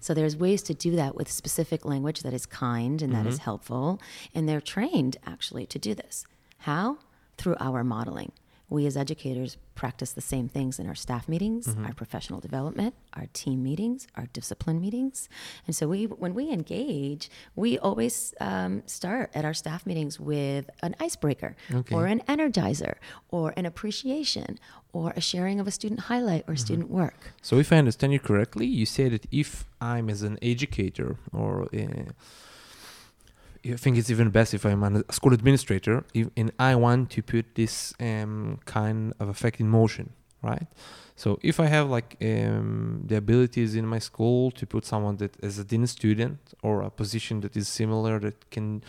So 0.00 0.14
there's 0.14 0.36
ways 0.36 0.62
to 0.62 0.74
do 0.74 0.96
that 0.96 1.14
with 1.14 1.30
specific 1.30 1.84
language 1.84 2.20
that 2.22 2.32
is 2.32 2.46
kind 2.46 3.02
and 3.02 3.14
that 3.14 3.26
is 3.26 3.36
mm-hmm. 3.36 3.44
helpful, 3.44 4.00
and 4.34 4.48
they're 4.48 4.60
trained 4.60 5.18
actually 5.26 5.66
to 5.66 5.78
do 5.78 5.94
this. 5.94 6.24
How? 6.58 6.98
Through 7.36 7.56
our 7.60 7.84
modeling. 7.84 8.32
We 8.70 8.86
as 8.86 8.96
educators 8.96 9.56
practice 9.74 10.12
the 10.12 10.20
same 10.20 10.48
things 10.48 10.78
in 10.78 10.86
our 10.86 10.94
staff 10.94 11.28
meetings, 11.28 11.74
our 11.86 11.92
professional 11.92 12.38
development, 12.40 12.94
our 13.14 13.26
team 13.32 13.62
meetings, 13.62 14.06
our 14.16 14.26
discipline 14.32 14.80
meetings. 14.80 15.28
And 15.66 15.74
so 15.74 15.88
we, 15.88 16.04
when 16.06 16.34
we 16.34 16.50
engage, 16.50 17.30
we 17.56 17.78
always 17.78 18.32
um, 18.40 18.82
start 18.86 19.30
at 19.34 19.44
our 19.44 19.54
staff 19.54 19.84
meetings 19.86 20.20
with 20.20 20.70
an 20.82 20.94
icebreaker 21.00 21.56
Okay. 21.74 21.94
or 21.94 22.06
an 22.06 22.20
energizer 22.28 22.94
or 23.30 23.52
an 23.56 23.66
appreciation 23.66 24.58
or 24.92 25.12
a 25.16 25.20
sharing 25.20 25.58
of 25.60 25.66
a 25.66 25.70
student 25.70 26.00
highlight 26.00 26.44
or 26.48 26.54
student 26.56 26.90
work. 26.90 27.32
So 27.42 27.58
if 27.58 27.72
I 27.72 27.76
understand 27.78 28.12
you 28.12 28.20
correctly, 28.20 28.66
you 28.66 28.86
say 28.86 29.08
that 29.08 29.26
if 29.32 29.64
I'm 29.80 30.08
as 30.08 30.22
an 30.22 30.38
educator 30.42 31.16
or 31.32 31.64
uh, 31.74 32.12
I 33.64 33.76
think 33.76 33.98
it's 33.98 34.10
even 34.10 34.30
best 34.30 34.54
if 34.54 34.64
I'm 34.64 34.82
a 34.82 35.12
school 35.12 35.32
administrator 35.34 36.04
if, 36.14 36.28
and 36.36 36.50
I 36.58 36.74
want 36.74 37.10
to 37.10 37.22
put 37.22 37.54
this 37.54 37.94
um, 38.00 38.58
kind 38.64 39.12
of 39.20 39.28
effect 39.28 39.60
in 39.60 39.68
motion, 39.68 40.12
right? 40.42 40.66
So 41.16 41.38
if 41.42 41.60
I 41.60 41.66
have 41.66 41.90
like 41.90 42.16
um, 42.22 43.02
the 43.04 43.16
abilities 43.16 43.74
in 43.74 43.86
my 43.86 43.98
school 43.98 44.50
to 44.52 44.66
put 44.66 44.86
someone 44.86 45.16
that 45.18 45.36
is 45.42 45.58
a 45.58 45.64
dean 45.64 45.86
student 45.86 46.38
or 46.62 46.80
a 46.82 46.90
position 46.90 47.40
that 47.42 47.56
is 47.56 47.68
similar 47.68 48.18
that 48.20 48.50
can 48.50 48.82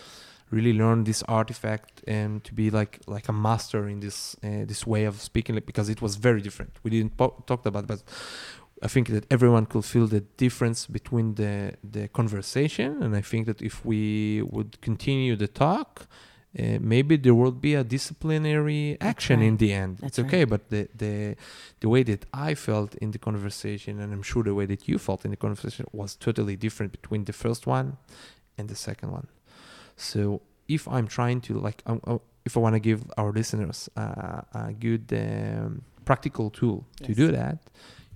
really 0.49 0.73
learn 0.73 1.03
this 1.05 1.23
artifact 1.23 2.03
and 2.07 2.43
to 2.43 2.53
be 2.53 2.69
like 2.69 2.99
like 3.07 3.27
a 3.29 3.33
master 3.33 3.87
in 3.87 4.01
this 4.01 4.35
uh, 4.43 4.65
this 4.65 4.85
way 4.85 5.05
of 5.05 5.21
speaking 5.21 5.55
because 5.65 5.89
it 5.89 6.01
was 6.01 6.17
very 6.17 6.41
different 6.41 6.73
we 6.83 6.91
didn't 6.91 7.15
po- 7.15 7.41
talk 7.47 7.65
about 7.65 7.83
it, 7.83 7.87
but 7.87 8.03
I 8.81 8.87
think 8.87 9.09
that 9.09 9.25
everyone 9.29 9.65
could 9.67 9.85
feel 9.85 10.07
the 10.07 10.21
difference 10.37 10.87
between 10.87 11.35
the 11.35 11.73
the 11.83 12.07
conversation, 12.07 13.03
and 13.03 13.15
I 13.15 13.21
think 13.21 13.45
that 13.45 13.61
if 13.61 13.85
we 13.85 14.41
would 14.41 14.81
continue 14.81 15.35
the 15.35 15.47
talk, 15.47 16.07
uh, 16.59 16.79
maybe 16.81 17.15
there 17.15 17.35
will 17.35 17.51
be 17.51 17.75
a 17.75 17.83
disciplinary 17.83 18.97
action 18.99 19.41
in 19.41 19.57
the 19.57 19.71
end. 19.71 19.97
That's 19.97 20.19
it's 20.19 20.27
okay, 20.27 20.43
but 20.43 20.69
the 20.69 20.87
the 20.95 21.35
the 21.79 21.89
way 21.89 22.03
that 22.03 22.25
I 22.33 22.55
felt 22.55 22.95
in 22.95 23.11
the 23.11 23.19
conversation, 23.19 23.99
and 24.01 24.11
I'm 24.13 24.23
sure 24.23 24.43
the 24.43 24.55
way 24.55 24.65
that 24.65 24.87
you 24.87 24.97
felt 24.97 25.25
in 25.25 25.31
the 25.31 25.37
conversation 25.37 25.85
was 25.91 26.15
totally 26.15 26.55
different 26.55 26.91
between 26.91 27.25
the 27.25 27.33
first 27.33 27.67
one 27.67 27.97
and 28.57 28.67
the 28.67 28.75
second 28.75 29.11
one. 29.11 29.27
So 29.95 30.41
if 30.67 30.87
I'm 30.87 31.07
trying 31.07 31.41
to 31.41 31.53
like, 31.59 31.83
um, 31.85 32.01
uh, 32.05 32.17
if 32.45 32.57
I 32.57 32.59
want 32.59 32.75
to 32.75 32.79
give 32.79 33.01
our 33.17 33.31
listeners 33.31 33.89
uh, 33.95 34.41
a 34.53 34.73
good 34.77 35.05
um, 35.13 35.83
practical 36.05 36.49
tool 36.49 36.85
to 37.03 37.13
do 37.13 37.31
that, 37.31 37.59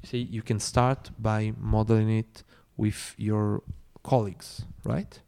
you 0.06 0.10
see, 0.26 0.28
you 0.32 0.42
can 0.42 0.60
start 0.60 1.10
by 1.20 1.54
modeling 1.60 2.10
it 2.10 2.44
with 2.78 3.16
your 3.18 3.62
colleagues, 4.04 4.66
right? 4.84 5.20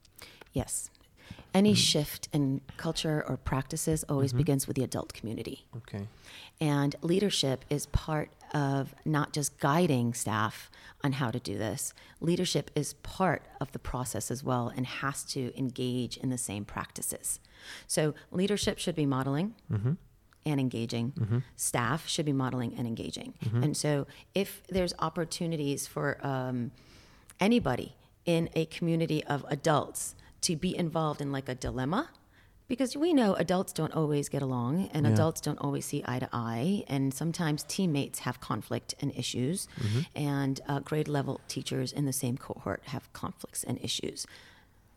Yes. 0.54 0.90
Any 1.54 1.74
Mm. 1.74 1.78
shift 1.92 2.30
in 2.34 2.62
culture 2.78 3.24
or 3.28 3.38
practices 3.38 4.04
always 4.10 4.34
Mhm. 4.34 4.38
begins 4.38 4.68
with 4.68 4.76
the 4.76 4.84
adult 4.84 5.13
community. 5.13 5.66
Okay. 5.76 6.08
And 6.60 6.96
leadership 7.02 7.66
is 7.70 7.88
part 7.88 8.30
of 8.54 8.94
not 9.06 9.34
just 9.34 9.60
guiding 9.60 10.13
staff 10.13 10.70
on 11.04 11.13
how 11.13 11.32
to 11.32 11.40
do 11.40 11.58
this, 11.58 11.94
leadership 12.22 12.70
is 12.76 12.94
part 13.04 13.42
of 13.60 13.72
the 13.72 13.80
process 13.80 14.32
as 14.32 14.44
well 14.44 14.68
and 14.76 14.86
has 14.86 15.24
to 15.24 15.52
engage 15.58 16.18
in 16.18 16.30
the 16.30 16.38
same 16.38 16.63
practices. 16.66 17.40
So, 17.88 18.13
leadership 18.32 18.78
should 18.80 18.96
be 18.96 19.06
modeling 19.06 19.56
Mm-hmm. 19.72 19.94
And 20.45 20.60
engaging. 20.60 21.12
Mm-hmm. 21.12 21.39
Staff 21.56 22.08
should 22.08 22.26
be 22.26 22.34
modeling 22.34 22.73
and 22.78 22.88
engaging. 22.88 23.34
Mhm. 23.45 23.63
And 23.63 23.78
so, 23.78 24.08
if 24.34 24.63
there's 24.69 24.93
opportunities 25.00 25.88
for 25.88 26.26
um, 26.26 26.71
anybody 27.39 27.95
in 28.26 28.50
a 28.56 28.65
community 28.65 29.23
of 29.26 29.45
adults 29.50 30.15
to 30.41 30.56
be 30.56 30.76
involved 30.76 31.21
in 31.21 31.32
like 31.32 31.50
a 31.50 31.56
dilemma, 31.56 32.10
because 32.67 32.97
we 32.97 33.13
know 33.13 33.34
adults 33.36 33.71
don't 33.71 33.93
always 33.93 34.28
get 34.28 34.41
along 34.41 34.89
and 34.93 35.06
Yeah. 35.06 35.13
adults 35.13 35.39
don't 35.39 35.58
always 35.60 35.86
see 35.86 36.04
eye 36.06 36.19
to 36.19 36.28
eye, 36.34 36.84
and 36.88 37.13
sometimes 37.13 37.63
teammates 37.63 38.19
have 38.19 38.39
conflict 38.41 38.93
and 39.00 39.12
issues, 39.15 39.67
Mm-hmm. 39.80 40.00
and 40.15 40.60
uh, 40.67 40.80
grade 40.80 41.08
level 41.08 41.39
teachers 41.47 41.91
in 41.93 42.06
the 42.06 42.13
same 42.13 42.38
cohort 42.38 42.82
have 42.88 43.12
conflicts 43.13 43.63
and 43.63 43.80
issues. 43.82 44.26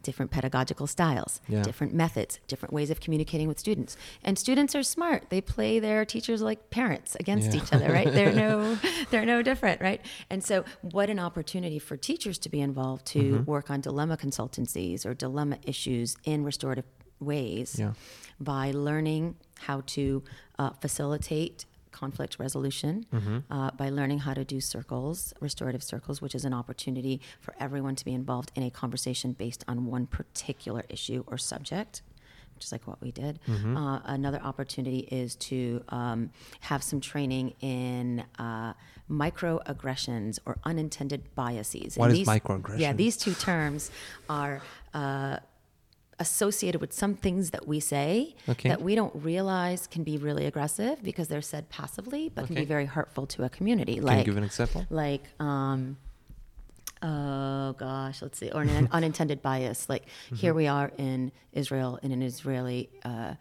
Different 0.02 0.30
pedagogical 0.30 0.86
styles, 0.86 1.40
Yeah. 1.48 1.62
different 1.62 1.92
methods, 1.92 2.40
different 2.48 2.72
ways 2.72 2.90
of 2.90 3.00
communicating 3.00 3.48
with 3.48 3.58
students. 3.58 3.96
And 4.24 4.38
students 4.38 4.74
are 4.74 4.82
smart. 4.82 5.28
They 5.28 5.40
play 5.42 5.78
their 5.78 6.04
teachers 6.06 6.40
like 6.40 6.70
parents 6.70 7.16
against 7.20 7.52
Yeah. 7.52 7.60
each 7.62 7.72
other, 7.72 7.92
right? 7.92 8.10
They're 8.10 8.32
no 8.32 8.78
they're 9.10 9.26
no 9.26 9.42
different, 9.42 9.80
right? 9.82 10.00
And 10.30 10.42
so 10.42 10.64
what 10.80 11.10
an 11.10 11.18
opportunity 11.18 11.78
for 11.78 11.96
teachers 11.98 12.38
to 12.38 12.48
be 12.48 12.60
involved 12.60 13.04
to 13.08 13.20
Mm-hmm. 13.20 13.44
work 13.44 13.70
on 13.70 13.80
dilemma 13.82 14.16
consultancies 14.16 15.04
or 15.04 15.12
dilemma 15.12 15.58
issues 15.64 16.16
in 16.24 16.44
restorative 16.44 16.86
ways 17.20 17.76
Yeah. 17.78 17.92
by 18.40 18.70
learning 18.72 19.36
how 19.66 19.82
to 19.96 20.22
uh, 20.58 20.70
facilitate 20.80 21.66
conflict 21.92 22.38
resolution, 22.38 23.06
Mm-hmm. 23.12 23.38
uh, 23.52 23.70
by 23.72 23.88
learning 23.90 24.20
how 24.20 24.34
to 24.34 24.44
do 24.44 24.60
circles, 24.60 25.32
restorative 25.40 25.82
circles, 25.82 26.20
which 26.22 26.34
is 26.34 26.44
an 26.44 26.52
opportunity 26.54 27.20
for 27.40 27.54
everyone 27.60 27.96
to 27.96 28.04
be 28.04 28.12
involved 28.14 28.50
in 28.54 28.62
a 28.62 28.70
conversation 28.70 29.32
based 29.32 29.64
on 29.68 29.86
one 29.86 30.06
particular 30.06 30.84
issue 30.88 31.24
or 31.26 31.36
subject. 31.38 32.02
Just 32.58 32.72
like 32.72 32.86
what 32.86 33.00
we 33.00 33.10
did. 33.10 33.38
Mm-hmm. 33.48 33.74
Uh, 33.74 34.00
another 34.04 34.38
opportunity 34.42 34.98
is 35.10 35.34
to 35.36 35.82
um, 35.88 36.30
have 36.60 36.82
some 36.82 37.00
training 37.00 37.54
in 37.62 38.22
uh, 38.38 38.74
microaggressions 39.10 40.38
or 40.46 40.58
unintended 40.64 41.34
biases. 41.34 41.96
What 41.96 42.10
And 42.10 42.12
is 42.12 42.18
these- 42.18 42.28
microaggression? 42.28 42.78
Yeah, 42.78 42.92
these 42.92 43.16
two 43.16 43.34
terms 43.34 43.90
are 44.28 44.60
uh, 44.94 45.38
associated 46.20 46.80
with 46.80 46.92
some 46.92 47.14
things 47.14 47.50
that 47.50 47.66
we 47.66 47.80
say 47.80 48.34
Okay. 48.48 48.68
that 48.68 48.80
we 48.82 48.94
don't 48.94 49.14
realize 49.30 49.86
can 49.86 50.04
be 50.04 50.16
really 50.18 50.46
aggressive 50.46 51.02
because 51.02 51.26
they're 51.28 51.42
said 51.54 51.68
passively, 51.70 52.28
but 52.28 52.46
can 52.46 52.54
be 52.54 52.64
very 52.64 52.84
hurtful 52.86 53.26
to 53.34 53.42
a 53.44 53.48
community. 53.48 53.94
Can 53.96 54.04
like, 54.04 54.18
you 54.18 54.24
give 54.32 54.36
an 54.36 54.44
example? 54.44 54.86
like, 54.90 55.24
um, 55.40 55.96
oh 57.02 57.72
gosh, 57.72 58.22
let's 58.22 58.38
see, 58.38 58.50
or 58.50 58.62
an 58.62 58.88
unintended 58.92 59.42
bias. 59.42 59.88
Like 59.88 60.04
Mm-hmm. 60.06 60.34
here 60.36 60.54
we 60.54 60.66
are 60.66 60.92
in 60.98 61.32
Israel 61.52 61.98
in 62.02 62.12
an 62.12 62.22
Israeli. 62.22 62.90
Uh, 63.04 63.34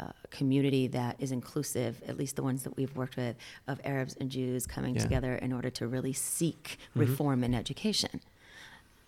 uh, 0.00 0.06
community 0.30 0.88
that 0.88 1.14
is 1.20 1.30
inclusive, 1.30 2.02
at 2.08 2.16
least 2.18 2.34
the 2.34 2.42
ones 2.42 2.64
that 2.64 2.76
we've 2.76 2.96
worked 2.96 3.16
with, 3.16 3.36
of 3.68 3.80
Arabs 3.84 4.16
and 4.18 4.28
Jews 4.28 4.66
coming 4.66 4.94
Yeah. 4.96 5.02
Mm-hmm. 5.02 5.08
together 5.08 5.34
in 5.36 5.52
order 5.52 5.70
to 5.70 5.86
really 5.86 6.12
seek 6.12 6.78
reform 6.96 7.44
in 7.44 7.54
education. 7.54 8.20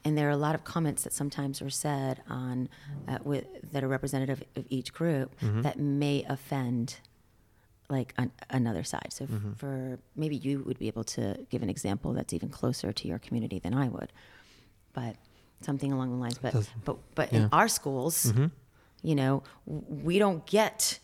And 0.07 0.17
there 0.17 0.29
are 0.29 0.37
a 0.41 0.43
lot 0.49 0.55
of 0.55 0.63
comments 0.63 1.03
that 1.03 1.13
sometimes 1.13 1.61
are 1.61 1.71
said 1.87 2.23
on 2.31 2.69
uh, 3.09 3.19
with, 3.25 3.45
that 3.73 3.83
are 3.83 3.89
representative 3.89 4.41
of 4.55 4.65
each 4.71 4.93
group 4.93 5.29
Mm-hmm. 5.41 5.63
that 5.63 5.79
may 5.81 6.25
offend 6.29 6.99
like 7.89 8.15
an, 8.17 8.31
another 8.51 8.85
side. 8.85 9.09
So 9.11 9.25
Mm-hmm. 9.27 9.53
for 9.55 9.99
maybe 10.15 10.37
you 10.37 10.63
would 10.67 10.79
be 10.79 10.87
able 10.87 11.05
to 11.19 11.45
give 11.51 11.63
an 11.63 11.71
example 11.77 12.13
that's 12.13 12.33
even 12.33 12.51
closer 12.51 12.93
to 12.93 13.09
your 13.09 13.19
community 13.19 13.59
than 13.59 13.75
I 13.75 13.89
would, 13.89 14.11
but 14.93 15.17
something 15.61 15.91
along 15.93 16.11
the 16.11 16.21
lines. 16.25 16.39
But 16.39 16.53
Does- 16.53 16.71
but 16.85 16.97
but 17.19 17.33
yeah. 17.33 17.39
in 17.41 17.49
our 17.53 17.67
schools, 17.79 18.27
Mhm. 18.33 18.51
you 19.03 19.15
know, 19.21 19.43
we 20.07 20.19
don't 20.21 20.47
get 20.47 21.01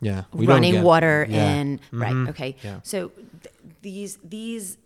Yeah. 0.00 0.24
we 0.32 0.46
don't 0.46 0.54
running 0.54 0.74
get- 0.74 0.84
water 0.84 1.26
yeah. 1.28 1.48
and 1.54 1.80
right 1.90 2.14
Mhm. 2.14 2.28
okay 2.32 2.50
Yeah. 2.62 2.78
so 2.84 3.08
th- 3.42 3.54
these 3.82 4.12
these 4.22 4.78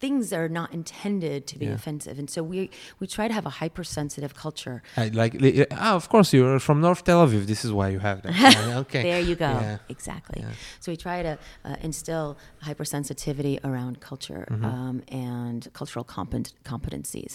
things 0.00 0.32
are 0.32 0.48
not 0.48 0.68
intended 0.72 1.40
to 1.50 1.54
be 1.58 1.66
Yeah. 1.66 1.74
offensive 1.78 2.16
and 2.20 2.28
so 2.34 2.40
we 2.52 2.60
we 3.00 3.06
try 3.16 3.26
to 3.30 3.34
have 3.38 3.46
a 3.52 3.54
hypersensitive 3.62 4.32
culture 4.44 4.76
I 4.96 5.04
like 5.22 5.32
li- 5.44 5.66
ah, 5.72 5.94
of 6.00 6.06
course 6.08 6.28
you're 6.36 6.60
from 6.60 6.80
North 6.80 7.02
Tel 7.08 7.20
Aviv. 7.26 7.42
This 7.52 7.62
is 7.66 7.70
why 7.78 7.88
you 7.94 8.00
have 8.08 8.18
that. 8.24 8.34
Okay. 8.82 9.02
there 9.08 9.20
you 9.30 9.34
go 9.46 9.52
Yeah. 9.66 9.78
exactly 9.96 10.38
Yeah. 10.42 10.52
so 10.82 10.86
we 10.92 10.96
try 11.08 11.18
to 11.28 11.32
uh, 11.68 11.76
instill 11.88 12.26
hypersensitivity 12.68 13.54
around 13.64 13.94
culture 14.00 14.46
Mm-hmm. 14.50 14.64
um, 14.64 14.96
and 15.08 15.60
cultural 15.80 16.04
compet- 16.04 16.54
competencies 16.72 17.32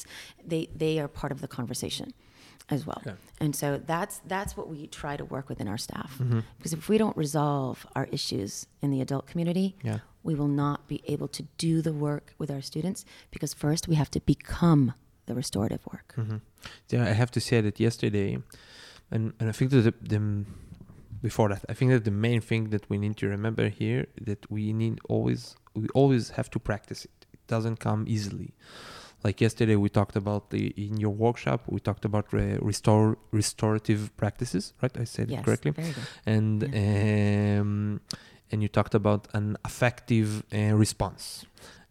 they 0.52 0.64
they 0.84 0.94
are 1.02 1.08
part 1.22 1.32
of 1.36 1.40
the 1.44 1.48
conversation 1.60 2.08
as 2.70 2.86
well 2.86 3.02
and 3.40 3.56
so 3.56 3.80
that's 3.86 4.22
that's 4.26 4.56
what 4.58 4.70
we 4.70 4.88
try 4.88 5.18
to 5.18 5.26
work 5.26 5.50
within 5.50 5.68
our 5.68 5.78
staff 5.78 6.18
Mm-hmm. 6.20 6.40
because 6.58 6.74
if 6.74 6.88
we 6.90 6.98
don't 6.98 7.16
resolve 7.18 7.86
our 7.96 8.08
issues 8.12 8.68
in 8.82 8.90
the 8.92 9.02
adult 9.02 9.26
community 9.28 9.76
Yeah. 9.84 10.00
we 10.24 10.34
will 10.36 10.48
not 10.48 10.88
be 10.88 11.02
able 11.14 11.28
to 11.28 11.44
do 11.58 11.82
the 11.82 11.94
work 11.94 12.34
with 12.38 12.50
our 12.50 12.62
students 12.62 13.06
because 13.32 13.54
first 13.54 13.88
we 13.88 13.96
have 13.96 14.10
to 14.12 14.20
become 14.22 14.94
the 15.26 15.34
restorative 15.36 15.82
work. 15.94 16.14
Mhm. 16.18 16.42
Yeah, 16.90 17.04
I 17.12 17.14
have 17.14 17.32
to 17.32 17.40
say 17.40 17.62
that 17.62 17.80
yesterday, 17.80 18.38
and, 19.10 19.32
and 19.40 19.50
I 19.50 19.54
think 19.54 19.72
that 19.72 19.82
the, 19.84 19.94
the 20.14 20.20
before 21.22 21.48
that, 21.50 21.64
I 21.70 21.74
think 21.74 21.92
that 21.92 22.04
the 22.04 22.12
main 22.12 22.42
thing 22.42 22.70
that 22.72 22.90
we 22.90 22.98
need 22.98 23.16
to 23.18 23.28
remember 23.28 23.70
here 23.70 24.08
that 24.30 24.42
we 24.52 24.74
need 24.74 25.00
always 25.08 25.56
we 25.76 25.88
always 25.94 26.32
have 26.32 26.50
to 26.52 26.60
practice 26.60 27.06
it. 27.06 27.26
It 27.34 27.40
doesn't 27.48 27.78
come 27.80 28.04
easily. 28.08 28.54
Like 29.24 29.40
yesterday, 29.42 29.76
we 29.78 29.90
talked 29.90 30.16
about 30.16 30.50
the 30.50 30.68
in 30.88 30.98
your 30.98 31.14
workshop. 31.26 31.62
We 31.68 31.80
talked 31.80 32.06
about 32.06 32.26
re- 32.34 32.58
restore 32.62 33.18
restorative 33.32 34.02
practices, 34.18 34.74
right? 34.82 34.96
I 35.00 35.06
said 35.06 35.30
Yes, 35.30 35.40
it 35.40 35.46
correctly. 35.46 35.72
very 35.72 35.94
good. 35.98 36.06
and 36.26 36.64
um, 36.84 38.02
and 38.52 38.62
you 38.62 38.68
talked 38.70 38.96
about 38.96 39.28
an 39.34 39.58
affective 39.64 40.44
uh, 40.54 40.76
response 40.76 41.46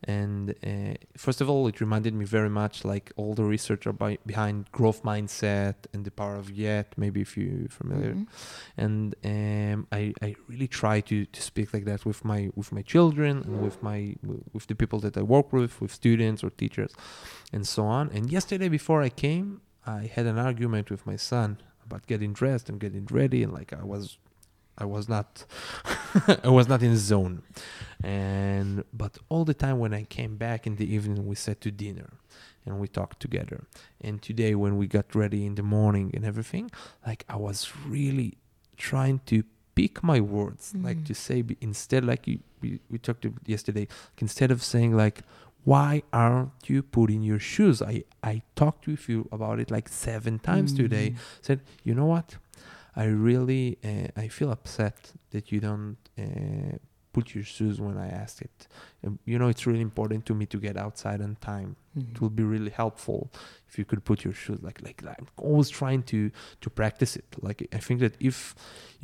and 0.04 0.54
uh, 0.66 0.94
first 1.16 1.40
of 1.40 1.48
all 1.50 1.66
it 1.68 1.80
reminded 1.80 2.12
me 2.14 2.24
very 2.24 2.48
much 2.50 2.84
like 2.84 3.12
all 3.16 3.34
the 3.34 3.44
research 3.44 3.84
by, 3.98 4.18
behind 4.26 4.70
growth 4.72 5.02
mindset 5.02 5.74
and 5.92 6.04
the 6.04 6.10
power 6.10 6.34
of 6.36 6.50
yet 6.50 6.86
maybe 6.96 7.20
if 7.20 7.36
you're 7.36 7.68
familiar 7.68 8.14
Mhm. 8.14 8.26
and 8.76 9.14
um, 9.24 9.86
I, 9.92 10.12
I 10.22 10.34
really 10.48 10.68
try 10.68 11.00
to, 11.02 11.24
to 11.26 11.42
speak 11.42 11.72
like 11.74 11.84
that 11.84 12.04
with 12.04 12.24
my 12.24 12.50
with 12.56 12.72
my 12.72 12.82
children 12.82 13.42
and 13.44 13.60
with 13.62 13.82
my 13.82 14.14
with 14.52 14.66
the 14.66 14.74
people 14.74 14.98
that 15.00 15.16
I 15.16 15.22
work 15.22 15.52
with 15.52 15.80
with 15.80 15.92
students 15.92 16.42
or 16.44 16.50
teachers 16.50 16.92
and 17.52 17.66
so 17.66 17.84
on 17.84 18.10
and 18.14 18.30
yesterday 18.30 18.68
before 18.68 19.02
I 19.02 19.08
came 19.08 19.60
I 19.86 20.10
had 20.16 20.26
an 20.26 20.38
argument 20.38 20.90
with 20.90 21.06
my 21.06 21.16
son 21.16 21.58
about 21.86 22.06
getting 22.06 22.32
dressed 22.32 22.68
and 22.68 22.78
getting 22.80 23.06
ready 23.10 23.42
and 23.42 23.52
like 23.52 23.72
I 23.72 23.84
was 23.84 24.18
I 24.78 24.84
was 24.84 25.08
not 25.08 25.44
I 26.44 26.48
was 26.48 26.68
not 26.68 26.82
in 26.82 26.96
zone. 26.96 27.42
And 28.02 28.84
but 28.92 29.18
all 29.28 29.44
the 29.44 29.54
time 29.54 29.78
when 29.78 29.94
I 29.94 30.04
came 30.04 30.36
back 30.36 30.66
in 30.66 30.76
the 30.76 30.92
evening 30.94 31.26
we 31.26 31.34
sat 31.36 31.60
to 31.62 31.70
dinner 31.70 32.10
and 32.64 32.78
we 32.80 32.88
talked 32.88 33.20
together. 33.20 33.64
And 34.00 34.20
today 34.22 34.54
when 34.54 34.76
we 34.76 34.86
got 34.86 35.14
ready 35.14 35.44
in 35.46 35.54
the 35.54 35.62
morning 35.62 36.10
and 36.14 36.24
everything 36.24 36.70
like 37.06 37.24
I 37.28 37.36
was 37.36 37.72
really 37.86 38.38
trying 38.76 39.20
to 39.26 39.44
pick 39.74 40.02
my 40.02 40.20
words 40.20 40.74
like 40.74 40.98
Mm. 40.98 41.06
to 41.06 41.14
say 41.14 41.44
instead 41.60 42.04
like 42.04 42.26
you, 42.26 42.40
we, 42.60 42.80
we 42.90 42.98
talked 42.98 43.24
yesterday 43.46 43.80
like 44.10 44.20
instead 44.20 44.50
of 44.50 44.62
saying 44.62 44.94
like 44.96 45.22
why 45.64 46.02
aren't 46.12 46.50
you 46.68 46.82
putting 46.82 47.22
your 47.22 47.38
shoes? 47.38 47.80
I 47.80 48.02
i 48.24 48.42
talked 48.56 48.86
with 48.88 49.08
you 49.08 49.28
about 49.30 49.60
it 49.60 49.70
like 49.70 49.88
seven 49.88 50.38
times 50.40 50.72
today. 50.74 51.10
Mm. 51.10 51.16
said 51.46 51.60
you 51.84 51.94
know 51.94 52.06
what 52.06 52.36
i 52.96 53.04
really 53.04 53.78
uh, 53.84 54.08
i 54.24 54.28
feel 54.28 54.50
upset 54.50 55.12
that 55.30 55.50
you 55.52 55.60
don't 55.60 55.96
uh, 56.18 56.76
put 57.12 57.34
your 57.34 57.44
shoes 57.44 57.80
when 57.80 57.96
i 57.98 58.08
ask 58.22 58.40
it 58.48 58.58
Um, 59.04 59.18
you 59.30 59.36
know 59.38 59.48
it's 59.48 59.66
really 59.66 59.80
important 59.90 60.24
to 60.26 60.34
me 60.34 60.46
to 60.46 60.58
get 60.58 60.76
outside 60.76 61.20
on 61.26 61.36
time 61.40 61.70
Mhm. 61.96 62.10
it 62.12 62.20
will 62.22 62.30
be 62.42 62.42
really 62.54 62.70
helpful 62.82 63.20
if 63.68 63.78
you 63.78 63.84
could 63.90 64.02
put 64.10 64.18
your 64.24 64.34
shoes 64.42 64.60
like 64.68 64.78
like 64.86 64.98
I'm 65.18 65.26
always 65.48 65.68
trying 65.80 66.02
to 66.12 66.18
to 66.64 66.68
practice 66.80 67.12
it. 67.20 67.28
Like 67.46 67.58
I 67.78 67.80
think 67.86 68.00
that 68.00 68.14
if 68.30 68.36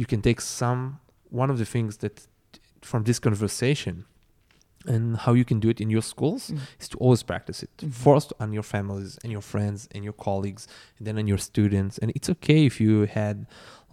you 0.00 0.06
can 0.12 0.20
take 0.28 0.40
some 0.40 0.82
one 1.42 1.50
of 1.52 1.58
the 1.62 1.66
things 1.74 1.92
that 1.98 2.14
from 2.90 3.00
this 3.04 3.18
conversation 3.26 3.94
and 4.88 5.16
how 5.24 5.32
you 5.34 5.44
can 5.44 5.58
do 5.60 5.68
it 5.68 5.80
in 5.80 5.88
your 5.90 6.02
schools 6.02 6.42
Mm. 6.50 6.58
is 6.80 6.88
to 6.88 6.96
always 7.04 7.22
practice 7.22 7.58
it 7.66 7.70
Mhm. 7.78 7.92
first 7.92 8.32
on 8.42 8.48
your 8.56 8.62
families 8.74 9.18
and 9.22 9.30
your 9.36 9.42
friends 9.52 9.88
and 9.94 10.00
your 10.08 10.14
colleagues 10.26 10.62
and 10.98 11.06
then 11.06 11.16
on 11.18 11.26
your 11.32 11.38
students 11.50 11.94
and 12.00 12.08
it's 12.16 12.28
okay 12.34 12.60
if 12.70 12.80
you 12.80 13.06
had 13.20 13.36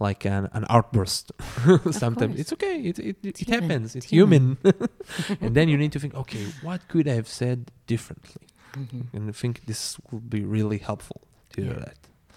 like 0.06 0.22
an, 0.34 0.44
an 0.58 0.64
outburst 0.76 1.32
sometimes 2.04 2.38
it's 2.40 2.52
okay 2.56 2.76
it, 2.90 2.98
it, 2.98 3.16
it, 3.30 3.36
human. 3.38 3.62
happens 3.62 3.96
it's 3.96 4.06
human. 4.16 4.56
human 4.62 4.88
and 5.44 5.54
then 5.56 5.68
you 5.68 5.76
need 5.82 5.92
to 5.92 6.00
think 6.00 6.14
okay 6.14 6.44
what 6.62 6.80
could 6.88 7.06
i 7.08 7.14
have 7.20 7.28
said 7.28 7.58
differently 7.86 8.46
Mhm. 8.76 9.06
and 9.14 9.28
i 9.28 9.32
think 9.32 9.54
this 9.66 9.96
would 10.10 10.28
be 10.36 10.42
really 10.56 10.78
helpful 10.78 11.20
to 11.54 11.60
do 11.62 11.72
that 11.84 11.96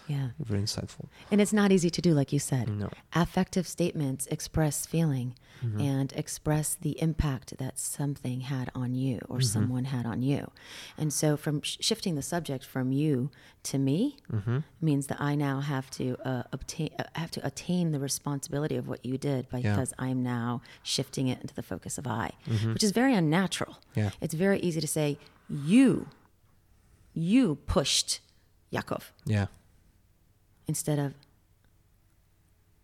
Yeah. 0.09 0.29
very 0.39 0.61
insightful 0.67 1.05
And 1.31 1.39
it's 1.41 1.53
not 1.53 1.71
easy 1.71 1.89
to 1.97 2.01
do, 2.01 2.11
like 2.19 2.33
you 2.33 2.39
said. 2.39 2.65
no 2.67 2.89
Affective 3.13 3.65
statements 3.67 4.23
express 4.37 4.85
feeling 4.93 5.35
Mhm. 5.61 5.81
and 5.93 6.13
express 6.23 6.67
the 6.85 6.93
impact 7.07 7.57
that 7.57 7.77
something 7.77 8.41
had 8.41 8.67
on 8.73 8.95
you 8.95 9.19
or 9.29 9.39
Mhm. 9.39 9.43
someone 9.55 9.85
had 9.95 10.05
on 10.13 10.19
you. 10.31 10.41
And 10.97 11.09
so, 11.21 11.37
from 11.37 11.61
sh- 11.61 11.77
shifting 11.81 12.15
the 12.15 12.21
subject 12.33 12.63
from 12.65 12.91
you 13.01 13.29
to 13.63 13.77
me 13.77 13.99
Mhm. 14.31 14.63
means 14.81 15.07
that 15.07 15.19
I 15.21 15.35
now 15.35 15.57
have 15.73 15.87
to 15.99 16.05
uh, 16.25 16.43
obtain, 16.57 16.89
uh, 16.97 17.03
have 17.23 17.31
to 17.37 17.45
attain 17.45 17.91
the 17.91 17.99
responsibility 17.99 18.77
of 18.77 18.87
what 18.87 19.01
you 19.05 19.17
did 19.17 19.41
because 19.49 19.93
I'm 19.99 20.23
now 20.23 20.61
shifting 20.81 21.27
it 21.27 21.39
into 21.41 21.53
the 21.53 21.63
focus 21.73 21.97
of 21.97 22.07
I, 22.07 22.31
Mhm. 22.47 22.73
which 22.73 22.83
is 22.83 22.91
very 22.91 23.13
unnatural. 23.13 23.73
yeah 23.95 24.11
It's 24.21 24.33
very 24.33 24.59
easy 24.67 24.81
to 24.81 24.87
say, 24.87 25.17
you, 25.49 26.07
you 27.13 27.55
pushed 27.75 28.21
Yaakov 28.71 29.03
yeah 29.25 29.47
instead 30.69 30.99
of 30.99 31.13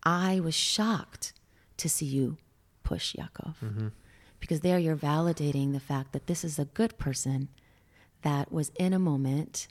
I 0.04 0.40
was 0.40 0.56
shocked 0.56 1.34
to 1.78 1.88
see 1.90 2.06
you 2.06 2.38
push 2.84 3.16
Yaakov. 3.16 3.56
Mhm. 3.64 3.92
Because 4.40 4.60
there 4.62 4.78
you're 4.78 4.96
validating 4.98 5.72
the 5.74 5.80
fact 5.80 6.12
that 6.14 6.28
this 6.28 6.44
is 6.44 6.60
a 6.60 6.66
good 6.66 6.98
person 6.98 7.48
that 8.22 8.52
was 8.52 8.70
in 8.86 8.94
a 8.94 9.00
moment 9.00 9.68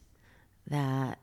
that 0.67 1.19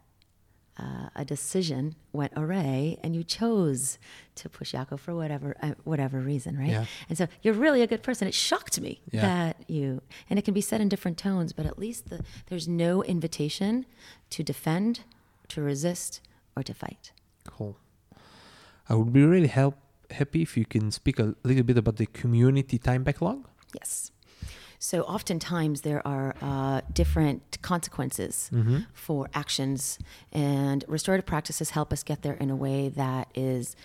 uh, 0.77 1.09
a 1.15 1.25
decision 1.25 1.95
went 2.13 2.31
awry 2.35 2.97
and 3.03 3.13
you 3.15 3.23
chose 3.23 3.99
to 4.35 4.47
push 4.49 4.73
Yaakov 4.73 4.99
for 4.99 5.13
whatever 5.13 5.55
uh, 5.61 5.73
whatever 5.83 6.19
reason, 6.21 6.57
right? 6.57 6.69
Yeah. 6.77 6.85
And 7.09 7.17
so 7.17 7.27
you're 7.43 7.53
really 7.53 7.81
a 7.81 7.87
good 7.87 8.01
person. 8.01 8.27
It 8.27 8.33
shocked 8.33 8.79
me 8.79 9.01
Yeah. 9.11 9.21
that 9.21 9.69
you, 9.69 10.01
and 10.29 10.39
it 10.39 10.43
can 10.45 10.53
be 10.53 10.61
said 10.61 10.79
in 10.81 10.87
different 10.89 11.17
tones, 11.17 11.51
but 11.53 11.65
at 11.65 11.77
least 11.77 12.09
the, 12.09 12.23
there's 12.47 12.67
no 12.67 13.03
invitation 13.03 13.85
to 14.31 14.41
defend, 14.43 15.01
to 15.49 15.61
resist, 15.61 16.21
or 16.55 16.63
to 16.63 16.73
fight. 16.73 17.11
Cool. 17.47 17.77
I 18.89 18.95
would 18.95 19.13
be 19.13 19.23
really 19.23 19.47
help, 19.47 19.75
happy 20.09 20.41
if 20.41 20.57
you 20.57 20.65
can 20.65 20.91
speak 20.91 21.19
a 21.19 21.35
little 21.43 21.63
bit 21.63 21.77
about 21.77 21.95
the 21.97 22.05
community 22.07 22.77
time 22.77 23.03
backlog. 23.03 23.47
Yes. 23.73 24.11
So 24.79 25.01
oftentimes 25.03 25.81
there 25.81 26.05
are 26.07 26.35
uh, 26.41 26.81
different 26.91 27.61
consequences 27.61 28.49
Mm-hmm. 28.51 28.79
for 28.93 29.29
actions, 29.33 29.99
and 30.31 30.83
restorative 30.87 31.25
practices 31.25 31.69
help 31.69 31.93
us 31.93 32.03
get 32.03 32.23
there 32.23 32.33
in 32.33 32.49
a 32.49 32.55
way 32.55 32.89
that 32.89 33.27
is 33.35 33.75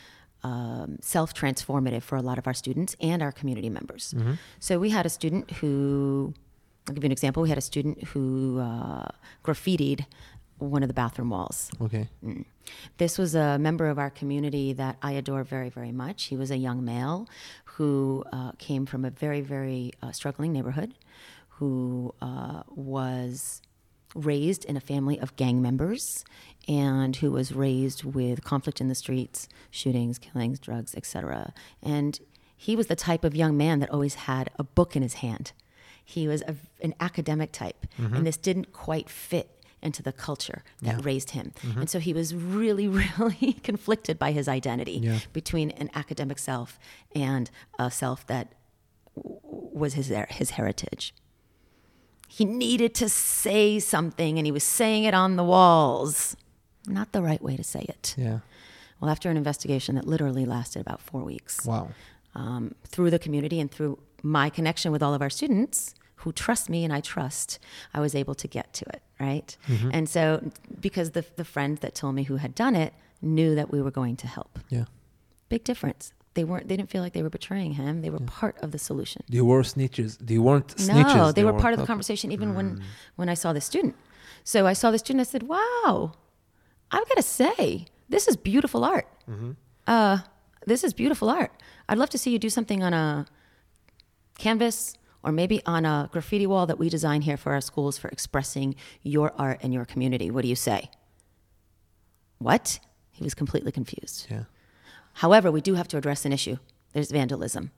um, 0.43 0.99
self 1.03 1.35
transformative 1.35 2.03
for 2.03 2.17
a 2.17 2.23
lot 2.23 2.39
of 2.39 2.47
our 2.47 2.55
students 2.55 2.97
and 3.01 3.23
our 3.23 3.33
community 3.33 3.69
members. 3.69 4.15
Mm-hmm. 4.17 4.35
So 4.59 4.79
we 4.79 4.91
had 4.91 5.05
a 5.05 5.11
student 5.11 5.51
who, 5.59 6.33
I'll 6.89 6.95
give 6.95 7.05
you 7.05 7.09
an 7.09 7.13
example. 7.13 7.43
We 7.43 7.51
had 7.51 7.59
a 7.59 7.69
student 7.73 8.03
who 8.05 8.59
uh, 8.61 9.09
graffitied 9.45 10.07
one 10.59 10.83
of 10.83 10.89
the 10.89 10.95
bathroom 10.95 11.31
walls. 11.31 11.71
Okay. 11.81 12.09
Mm. 12.25 12.45
This 12.99 13.19
was 13.19 13.35
a 13.35 13.59
member 13.59 13.89
of 13.89 13.99
our 13.99 14.11
community 14.11 14.73
that 14.73 14.97
I 15.03 15.13
adore 15.13 15.45
very, 15.45 15.69
very 15.69 15.93
much. 15.93 16.25
He 16.25 16.37
was 16.37 16.51
a 16.51 16.57
young 16.57 16.85
male 16.85 17.29
who 17.65 18.25
uh, 18.33 18.53
came 18.59 18.87
from 18.87 19.05
a 19.05 19.11
very, 19.11 19.41
very 19.41 19.93
uh, 20.03 20.13
struggling 20.13 20.53
neighborhood, 20.53 20.95
who 21.49 22.15
uh, 22.21 22.63
was 22.69 23.63
raised 24.15 24.65
in 24.65 24.77
a 24.77 24.81
family 24.81 25.19
of 25.21 25.37
gang 25.37 25.61
members 25.61 26.25
and 26.67 27.17
who 27.17 27.31
was 27.31 27.53
raised 27.53 28.03
with 28.03 28.43
conflict 28.43 28.81
in 28.81 28.89
the 28.89 28.95
streets, 28.95 29.49
shootings, 29.71 30.19
killings, 30.19 30.59
drugs, 30.59 30.95
etc. 30.95 31.53
And 31.83 32.19
he 32.57 32.75
was 32.75 32.87
the 32.87 32.97
type 32.97 33.25
of 33.25 33.37
young 33.37 33.57
man 33.57 33.81
that 33.81 33.91
always 33.91 34.15
had 34.15 34.51
a 34.59 34.65
book 34.65 34.97
in 34.97 35.03
his 35.03 35.15
hand. 35.15 35.53
He 36.03 36.27
was 36.27 36.43
a, 36.43 36.55
an 36.81 36.95
academic 37.01 37.53
type, 37.53 37.87
and 38.15 38.27
this 38.27 38.37
didn't 38.37 38.73
quite 38.73 39.11
fit 39.11 39.51
into 39.83 40.03
the 40.03 40.13
culture 40.13 40.63
that 40.83 40.97
Yeah. 40.97 41.01
raised 41.03 41.31
him. 41.31 41.53
And 41.77 41.89
so 41.89 41.99
he 41.99 42.13
was 42.13 42.35
really, 42.35 42.89
really 42.89 43.53
conflicted 43.63 44.19
by 44.19 44.33
his 44.33 44.49
identity 44.49 44.99
Yeah. 45.03 45.19
between 45.33 45.71
an 45.73 45.91
academic 45.95 46.39
self 46.39 46.79
and 47.15 47.51
a 47.79 47.91
self 47.91 48.27
that 48.27 48.55
w- 49.15 49.39
was 49.43 49.95
his, 49.95 50.09
his 50.31 50.51
heritage. 50.51 51.15
He 52.29 52.45
needed 52.45 52.95
to 52.97 53.09
say 53.09 53.79
something 53.79 54.39
and 54.39 54.47
he 54.47 54.53
was 54.53 54.65
saying 54.65 55.05
it 55.05 55.15
on 55.15 55.37
the 55.37 55.45
walls. 55.45 56.37
Not 56.87 57.13
the 57.13 57.23
right 57.23 57.43
way 57.43 57.57
to 57.57 57.65
say 57.65 57.83
it. 57.89 58.15
Yeah. 58.17 58.41
Well, 59.01 59.11
after 59.11 59.31
an 59.31 59.37
investigation 59.37 59.95
that 59.97 60.07
literally 60.07 60.45
lasted 60.47 60.81
about 60.81 61.01
four 61.01 61.23
weeks, 61.23 61.65
Wow. 61.67 61.91
um, 62.35 62.75
through 62.87 63.11
the 63.11 63.19
community 63.19 63.61
and 63.61 63.71
through 63.71 63.99
my 64.23 64.49
connection 64.51 64.91
with 64.91 65.03
all 65.03 65.15
of 65.15 65.21
our 65.23 65.31
students 65.31 65.95
who 66.17 66.33
trust 66.33 66.69
me 66.69 66.85
and 66.85 66.93
I 66.93 67.01
trust, 67.01 67.59
I 67.95 68.01
was 68.01 68.15
able 68.15 68.35
to 68.35 68.49
get 68.49 68.73
to 68.75 68.85
it, 68.89 69.03
right? 69.21 69.57
Mm-hmm. 69.69 69.91
And 69.93 70.09
so, 70.09 70.51
because 70.81 71.13
the, 71.13 71.25
the 71.37 71.45
friend 71.45 71.79
that 71.79 71.95
told 71.95 72.15
me 72.15 72.25
who 72.25 72.37
had 72.37 72.55
done 72.55 72.75
it 72.75 72.95
knew 73.23 73.55
that 73.55 73.71
we 73.71 73.81
were 73.81 73.91
going 73.91 74.17
to 74.17 74.27
help. 74.27 74.59
Yeah. 74.69 74.85
Big 75.49 75.65
difference. 75.65 76.13
They 76.35 76.45
weren't. 76.45 76.69
They 76.69 76.77
didn't 76.77 76.91
feel 76.91 77.03
like 77.03 77.15
they 77.15 77.23
were 77.23 77.31
betraying 77.31 77.73
him. 77.75 78.03
They 78.03 78.11
were 78.11 78.19
part 78.21 78.59
of 78.61 78.71
the 78.71 78.79
solution. 78.79 79.23
They 79.29 79.41
were 79.41 79.63
snitches. 79.63 80.19
They 80.21 80.37
weren't 80.37 80.69
snitches. 80.77 81.17
No, 81.17 81.33
they, 81.33 81.45
were, 81.45 81.55
part 81.55 81.73
of 81.73 81.81
the 81.81 81.87
conversation 81.87 82.31
even 82.31 82.55
when 82.55 82.77
mm. 82.77 82.83
when 83.15 83.31
I 83.31 83.35
saw 83.35 83.55
the 83.55 83.61
student. 83.63 83.97
So 84.45 84.67
I 84.67 84.75
saw 84.75 84.91
the 84.91 84.99
student. 84.99 85.21
I 85.27 85.31
said, 85.31 85.45
"Wow, 85.45 86.13
I've 86.91 87.09
got 87.09 87.17
to 87.17 87.23
say, 87.23 87.87
this 88.09 88.29
is 88.29 88.37
beautiful 88.37 88.85
art. 88.85 89.09
Mm-hmm. 89.29 89.53
Uh, 89.87 90.19
this 90.67 90.85
is 90.85 90.93
beautiful 90.93 91.29
art. 91.31 91.53
I'd 91.89 91.99
love 91.99 92.11
to 92.11 92.19
see 92.19 92.31
you 92.31 92.39
do 92.39 92.51
something 92.51 92.83
on 92.83 92.93
a 92.93 93.27
canvas 94.39 94.95
or 95.27 95.33
maybe 95.33 95.61
on 95.67 95.85
a 95.85 96.09
graffiti 96.13 96.47
wall 96.47 96.65
that 96.67 96.79
we 96.79 96.89
design 96.89 97.21
here 97.23 97.37
for 97.37 97.53
our 97.53 97.61
schools 97.61 97.99
for 97.99 98.09
expressing 98.09 98.75
your 99.03 99.33
art 99.37 99.59
and 99.63 99.75
your 99.75 99.85
community. 99.85 100.31
What 100.31 100.43
do 100.43 100.49
you 100.49 100.57
say?" 100.57 100.89
What? 102.39 102.79
He 103.11 103.25
was 103.25 103.35
completely 103.35 103.73
confused. 103.73 104.29
Yeah. 104.31 104.45
However, 105.15 105.51
we 105.51 105.61
do 105.61 105.75
have 105.75 105.89
to 105.89 105.97
address 105.97 106.25
an 106.25 106.33
issue. 106.33 106.59
There's 106.93 107.11
vandalism. 107.11 107.73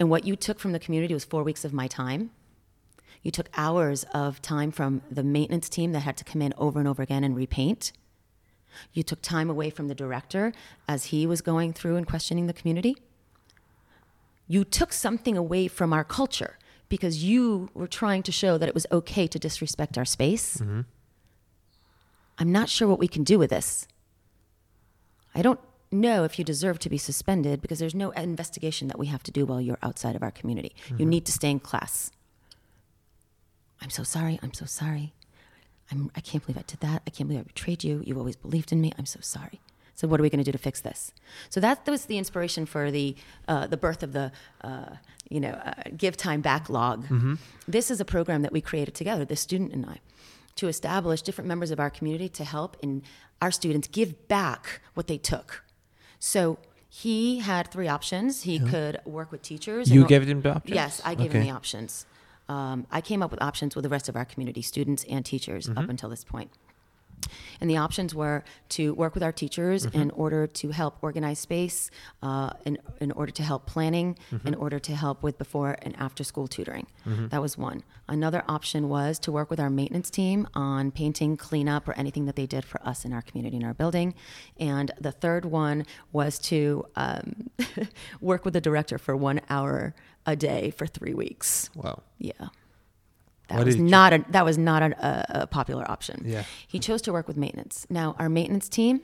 And 0.00 0.10
what 0.10 0.24
you 0.24 0.36
took 0.36 0.60
from 0.60 0.72
the 0.72 0.78
community 0.78 1.14
was 1.14 1.24
four 1.24 1.42
weeks 1.42 1.64
of 1.64 1.72
my 1.72 1.86
time. 1.86 2.30
You 3.22 3.30
took 3.30 3.48
hours 3.56 4.04
of 4.12 4.40
time 4.42 4.70
from 4.70 5.02
the 5.10 5.22
maintenance 5.22 5.68
team 5.68 5.92
that 5.92 6.00
had 6.00 6.16
to 6.18 6.24
come 6.24 6.42
in 6.42 6.54
over 6.56 6.78
and 6.78 6.88
over 6.88 7.02
again 7.02 7.24
and 7.24 7.34
repaint. 7.34 7.92
You 8.92 9.02
took 9.02 9.22
time 9.22 9.50
away 9.50 9.70
from 9.70 9.88
the 9.88 9.94
director 9.94 10.52
as 10.86 11.06
he 11.06 11.26
was 11.26 11.40
going 11.40 11.72
through 11.72 11.96
and 11.96 12.06
questioning 12.06 12.46
the 12.46 12.52
community. 12.52 12.96
You 14.48 14.64
took 14.64 14.92
something 14.92 15.36
away 15.36 15.68
from 15.68 15.92
our 15.92 16.04
culture 16.04 16.58
because 16.88 17.22
you 17.22 17.68
were 17.74 17.86
trying 17.86 18.22
to 18.24 18.32
show 18.32 18.58
that 18.58 18.68
it 18.68 18.74
was 18.74 18.86
okay 18.90 19.26
to 19.26 19.38
disrespect 19.38 19.98
our 19.98 20.06
space. 20.06 20.56
Mm-hmm. 20.56 20.80
I'm 22.38 22.52
not 22.52 22.68
sure 22.68 22.88
what 22.88 22.98
we 22.98 23.08
can 23.08 23.24
do 23.24 23.38
with 23.38 23.50
this. 23.50 23.86
I 25.34 25.42
don't 25.42 25.60
know 25.90 26.24
if 26.24 26.38
you 26.38 26.44
deserve 26.44 26.78
to 26.80 26.88
be 26.88 26.98
suspended 26.98 27.60
because 27.60 27.78
there's 27.78 27.94
no 27.94 28.10
investigation 28.10 28.88
that 28.88 28.98
we 28.98 29.06
have 29.06 29.22
to 29.24 29.30
do 29.30 29.44
while 29.44 29.60
you're 29.60 29.78
outside 29.82 30.16
of 30.16 30.22
our 30.22 30.30
community. 30.30 30.74
You 30.88 30.96
mm-hmm. 30.96 31.08
need 31.08 31.26
to 31.26 31.32
stay 31.32 31.50
in 31.50 31.60
class. 31.60 32.10
I'm 33.80 33.90
so 33.90 34.02
sorry. 34.02 34.38
I'm 34.42 34.54
so 34.54 34.66
sorry. 34.66 35.12
I'm, 35.90 36.10
I 36.16 36.20
can't 36.20 36.44
believe 36.44 36.58
I 36.58 36.64
did 36.66 36.80
that. 36.80 37.02
I 37.06 37.10
can't 37.10 37.28
believe 37.28 37.40
I 37.40 37.44
betrayed 37.44 37.84
you. 37.84 38.02
You've 38.04 38.18
always 38.18 38.36
believed 38.36 38.72
in 38.72 38.80
me. 38.80 38.92
I'm 38.98 39.06
so 39.06 39.20
sorry. 39.22 39.60
So 39.98 40.06
what 40.06 40.20
are 40.20 40.22
we 40.22 40.30
going 40.30 40.44
to 40.44 40.50
do 40.52 40.52
to 40.52 40.64
fix 40.70 40.80
this? 40.80 41.12
So 41.50 41.58
that, 41.58 41.84
was 41.88 42.04
the 42.06 42.18
inspiration 42.18 42.66
for 42.66 42.84
the 42.98 43.16
uh, 43.48 43.66
the 43.66 43.76
birth 43.76 44.02
of 44.04 44.12
the 44.12 44.30
uh, 44.62 44.90
you 45.28 45.40
know 45.44 45.54
uh, 45.68 45.72
Give 45.96 46.16
Time 46.16 46.40
Backlog. 46.40 46.98
This 47.76 47.90
is 47.90 47.98
a 48.00 48.04
program 48.04 48.42
that 48.42 48.52
we 48.52 48.60
created 48.60 48.94
together, 48.94 49.24
the 49.24 49.34
student 49.34 49.72
and 49.72 49.84
I, 49.94 49.96
to 50.60 50.68
establish 50.68 51.20
different 51.22 51.48
members 51.48 51.70
of 51.72 51.80
our 51.80 51.90
community 51.90 52.28
to 52.40 52.44
help 52.44 52.76
in 52.80 53.02
our 53.42 53.50
students 53.50 53.88
give 53.88 54.10
back 54.28 54.80
what 54.94 55.06
they 55.08 55.18
took. 55.18 55.64
So 56.20 56.58
he 56.88 57.40
had 57.40 57.64
three 57.74 57.88
options. 57.88 58.42
He 58.42 58.60
could 58.60 59.00
work 59.04 59.32
with 59.32 59.42
teachers. 59.42 59.90
You 59.90 60.06
gave 60.06 60.26
them 60.28 60.42
the 60.42 60.54
options? 60.58 60.74
Yes, 60.80 61.02
I 61.04 61.16
gave 61.16 61.32
him 61.32 61.42
the 61.42 61.50
options. 61.60 62.06
Um, 62.48 62.86
I 62.98 63.00
came 63.00 63.20
up 63.24 63.30
with 63.32 63.42
options 63.42 63.74
with 63.76 63.82
the 63.82 63.90
rest 63.96 64.08
of 64.08 64.14
our 64.16 64.24
community, 64.24 64.62
students 64.62 65.02
and 65.10 65.22
teachers, 65.24 65.66
Mm-hmm. 65.66 65.78
up 65.78 65.88
until 65.90 66.08
this 66.08 66.24
point. 66.24 66.50
And 67.60 67.68
the 67.68 67.76
options 67.76 68.14
were 68.14 68.44
to 68.70 68.94
work 68.94 69.14
with 69.14 69.22
our 69.22 69.32
teachers 69.32 69.84
in 69.86 70.10
order 70.12 70.46
to 70.46 70.70
help 70.70 70.98
organize 71.02 71.38
space, 71.38 71.90
uh, 72.22 72.50
in, 72.64 72.78
in 73.00 73.10
order 73.12 73.32
to 73.32 73.42
help 73.42 73.66
planning, 73.66 74.16
in 74.44 74.54
order 74.54 74.78
to 74.78 74.94
help 74.94 75.22
with 75.22 75.38
before 75.38 75.76
and 75.82 75.96
after 75.98 76.22
school 76.24 76.46
tutoring. 76.48 76.86
That 77.30 77.40
was 77.42 77.58
one. 77.58 77.82
Another 78.08 78.42
option 78.48 78.88
was 78.88 79.18
to 79.20 79.32
work 79.32 79.50
with 79.50 79.60
our 79.60 79.70
maintenance 79.70 80.10
team 80.10 80.46
on 80.54 80.90
painting, 80.90 81.36
cleanup, 81.36 81.88
or 81.88 81.92
anything 81.94 82.26
that 82.26 82.36
they 82.36 82.46
did 82.46 82.64
for 82.64 82.80
us 82.86 83.04
in 83.04 83.12
our 83.12 83.22
community, 83.22 83.56
in 83.56 83.64
our 83.64 83.74
building. 83.74 84.14
And 84.58 84.90
the 85.00 85.12
third 85.12 85.44
one 85.44 85.84
was 86.12 86.38
to 86.50 86.86
um, 86.96 87.50
work 88.20 88.44
with 88.44 88.54
the 88.54 88.60
director 88.60 88.98
for 88.98 89.16
one 89.16 89.40
hour 89.50 89.94
a 90.26 90.36
day 90.36 90.70
for 90.70 90.86
three 90.86 91.14
weeks. 91.14 91.70
Wow. 91.74 92.02
Yeah. 92.18 92.48
That 93.48 93.58
Why 93.58 93.64
was 93.64 93.76
not 93.76 94.12
a 94.12 94.24
that 94.30 94.44
was 94.44 94.58
not 94.58 94.82
a, 94.82 95.42
a, 95.42 95.46
popular 95.46 95.90
option. 95.90 96.22
Yeah. 96.24 96.44
He 96.66 96.78
chose 96.78 97.00
to 97.02 97.12
work 97.12 97.26
with 97.26 97.36
maintenance. 97.36 97.86
Now 97.88 98.14
our 98.18 98.28
maintenance 98.28 98.68
team 98.68 99.00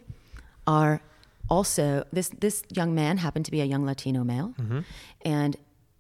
are 0.66 1.00
also 1.48 2.04
this 2.12 2.28
this 2.28 2.62
young 2.70 2.94
man 2.94 3.18
happened 3.18 3.44
to 3.46 3.50
be 3.50 3.60
a 3.60 3.64
young 3.64 3.84
Latino 3.86 4.22
male, 4.24 4.54
Mm-hmm. 4.60 4.80
and 5.24 5.56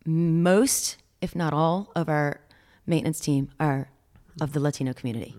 most, 0.06 0.98
if 1.20 1.34
not 1.34 1.52
all, 1.54 1.90
of 1.96 2.08
our 2.08 2.40
maintenance 2.86 3.18
team 3.20 3.50
are 3.58 3.88
of 4.40 4.52
the 4.52 4.60
Latino 4.60 4.92
community. 4.92 5.34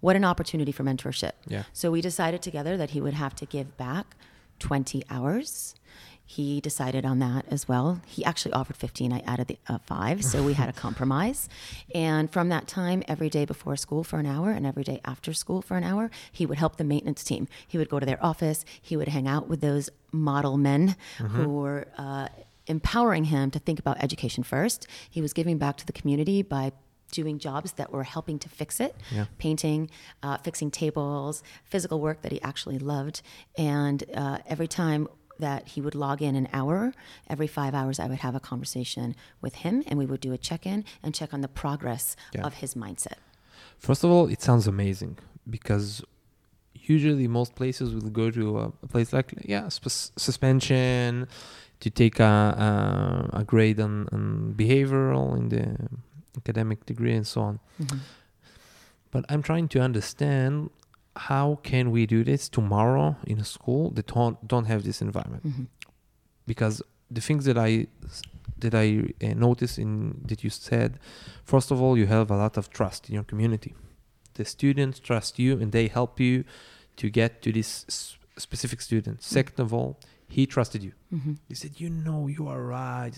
What 0.00 0.16
an 0.16 0.24
opportunity 0.24 0.72
for 0.72 0.84
mentorship. 0.84 1.32
Mm-hmm. 1.32 1.52
Yeah. 1.52 1.62
So 1.72 1.90
we 1.90 2.00
decided 2.00 2.40
together 2.42 2.76
that 2.76 2.90
he 2.90 3.00
would 3.00 3.14
have 3.14 3.34
to 3.36 3.46
give 3.46 3.76
back 3.76 4.16
20 4.60 5.02
hours. 5.10 5.74
He 6.28 6.60
decided 6.60 7.06
on 7.06 7.20
that 7.20 7.46
as 7.50 7.68
well. 7.68 8.00
He 8.06 8.24
actually 8.24 8.52
offered 8.52 8.76
15. 8.76 9.12
I 9.12 9.20
added 9.20 9.46
the 9.46 9.58
uh, 9.68 9.78
five. 9.78 10.24
So 10.24 10.42
we 10.42 10.54
had 10.54 10.68
a 10.68 10.72
compromise. 10.72 11.48
And 11.94 12.28
from 12.30 12.48
that 12.48 12.66
time, 12.66 13.04
every 13.06 13.30
day 13.30 13.44
before 13.44 13.76
school 13.76 14.02
for 14.02 14.18
an 14.18 14.26
hour 14.26 14.50
and 14.50 14.66
every 14.66 14.82
day 14.82 15.00
after 15.04 15.32
school 15.32 15.62
for 15.62 15.76
an 15.76 15.84
hour, 15.84 16.10
he 16.32 16.44
would 16.44 16.58
help 16.58 16.76
the 16.76 16.84
maintenance 16.84 17.22
team. 17.22 17.46
He 17.68 17.78
would 17.78 17.88
go 17.88 18.00
to 18.00 18.06
their 18.06 18.22
office. 18.24 18.64
He 18.82 18.96
would 18.96 19.08
hang 19.08 19.28
out 19.28 19.48
with 19.48 19.60
those 19.60 19.88
model 20.10 20.56
men 20.56 20.96
who 21.18 21.48
were 21.48 21.86
uh, 21.96 22.26
empowering 22.66 23.24
him 23.26 23.52
to 23.52 23.60
think 23.60 23.78
about 23.78 24.02
education 24.02 24.42
first. 24.42 24.86
He 25.08 25.22
was 25.22 25.32
giving 25.32 25.58
back 25.58 25.76
to 25.76 25.86
the 25.86 25.92
community 25.92 26.42
by 26.42 26.72
doing 27.12 27.38
jobs 27.38 27.70
that 27.74 27.92
were 27.92 28.02
helping 28.02 28.36
to 28.40 28.48
fix 28.48 28.80
it 28.80 28.96
Yeah. 29.12 29.26
painting, 29.38 29.90
uh, 30.24 30.38
fixing 30.38 30.72
tables, 30.72 31.44
physical 31.64 32.00
work 32.00 32.22
that 32.22 32.32
he 32.32 32.42
actually 32.42 32.80
loved. 32.80 33.22
And 33.56 34.02
uh, 34.12 34.38
every 34.48 34.66
time 34.66 35.06
that 35.38 35.68
he 35.68 35.80
would 35.80 35.94
log 35.94 36.22
in 36.22 36.34
an 36.36 36.48
hour, 36.52 36.92
every 37.28 37.46
five 37.46 37.74
hours, 37.74 37.98
I 38.00 38.06
would 38.06 38.18
have 38.20 38.34
a 38.34 38.40
conversation 38.40 39.14
with 39.40 39.56
him 39.56 39.82
and 39.86 39.98
we 39.98 40.06
would 40.06 40.20
do 40.20 40.32
a 40.32 40.38
check 40.38 40.66
in 40.66 40.84
and 41.02 41.14
check 41.14 41.32
on 41.34 41.40
the 41.40 41.48
progress 41.48 42.16
Yeah. 42.34 42.46
of 42.46 42.54
his 42.54 42.74
mindset. 42.74 43.18
First 43.78 44.04
of 44.04 44.10
all, 44.10 44.26
it 44.28 44.40
sounds 44.42 44.66
amazing 44.66 45.18
because 45.48 46.02
usually 46.74 47.26
most 47.28 47.54
places 47.54 47.94
will 47.94 48.10
go 48.10 48.30
to 48.30 48.58
a, 48.60 48.66
a 48.82 48.86
place 48.86 49.12
like 49.12 49.34
yeah 49.44 49.68
sus- 49.68 50.12
suspension 50.16 51.26
to 51.80 51.90
take 51.90 52.20
a, 52.20 52.24
a, 52.24 53.40
a 53.40 53.44
grade 53.44 53.80
on, 53.80 54.08
on 54.12 54.54
behavioral 54.56 55.36
in 55.36 55.48
the 55.48 55.76
academic 56.36 56.86
degree 56.86 57.14
and 57.14 57.26
so 57.26 57.40
on. 57.42 57.58
Mm-hmm. 57.80 57.98
But 59.10 59.24
I'm 59.28 59.42
trying 59.42 59.68
to 59.68 59.80
understand 59.80 60.70
how 61.16 61.58
can 61.62 61.90
we 61.90 62.06
do 62.06 62.22
this 62.24 62.48
tomorrow 62.48 63.16
in 63.26 63.38
a 63.38 63.44
school 63.44 63.90
that 63.90 64.06
don't, 64.06 64.46
don't 64.46 64.66
have 64.66 64.84
this 64.84 65.00
environment 65.00 65.42
because 66.46 66.82
the 67.10 67.20
things 67.20 67.44
that 67.44 67.58
I 67.58 67.86
that 68.58 68.74
I 68.74 69.12
uh, 69.22 69.34
noticed 69.34 69.78
in 69.78 70.22
that 70.24 70.42
you 70.42 70.48
said, 70.48 70.98
first 71.44 71.70
of 71.70 71.82
all, 71.82 71.98
you 71.98 72.06
have 72.06 72.30
a 72.30 72.36
lot 72.36 72.56
of 72.56 72.70
trust 72.70 73.08
in 73.08 73.14
your 73.14 73.24
community. 73.24 73.74
The 74.34 74.46
students 74.46 74.98
trust 74.98 75.38
you 75.38 75.52
and 75.60 75.72
they 75.72 75.88
help 75.88 76.18
you 76.18 76.44
to 76.96 77.10
get 77.10 77.42
to 77.42 77.52
this 77.52 78.16
specific 78.38 78.80
student. 78.80 79.22
Second 79.22 79.60
of 79.60 79.74
all, 79.74 79.98
he 80.28 80.46
trusted 80.46 80.82
you. 80.82 80.92
Mm-hmm. 81.12 81.34
He 81.48 81.54
said, 81.54 81.80
"You 81.80 81.88
know, 81.88 82.26
you 82.26 82.48
are 82.48 82.62
right." 82.62 83.14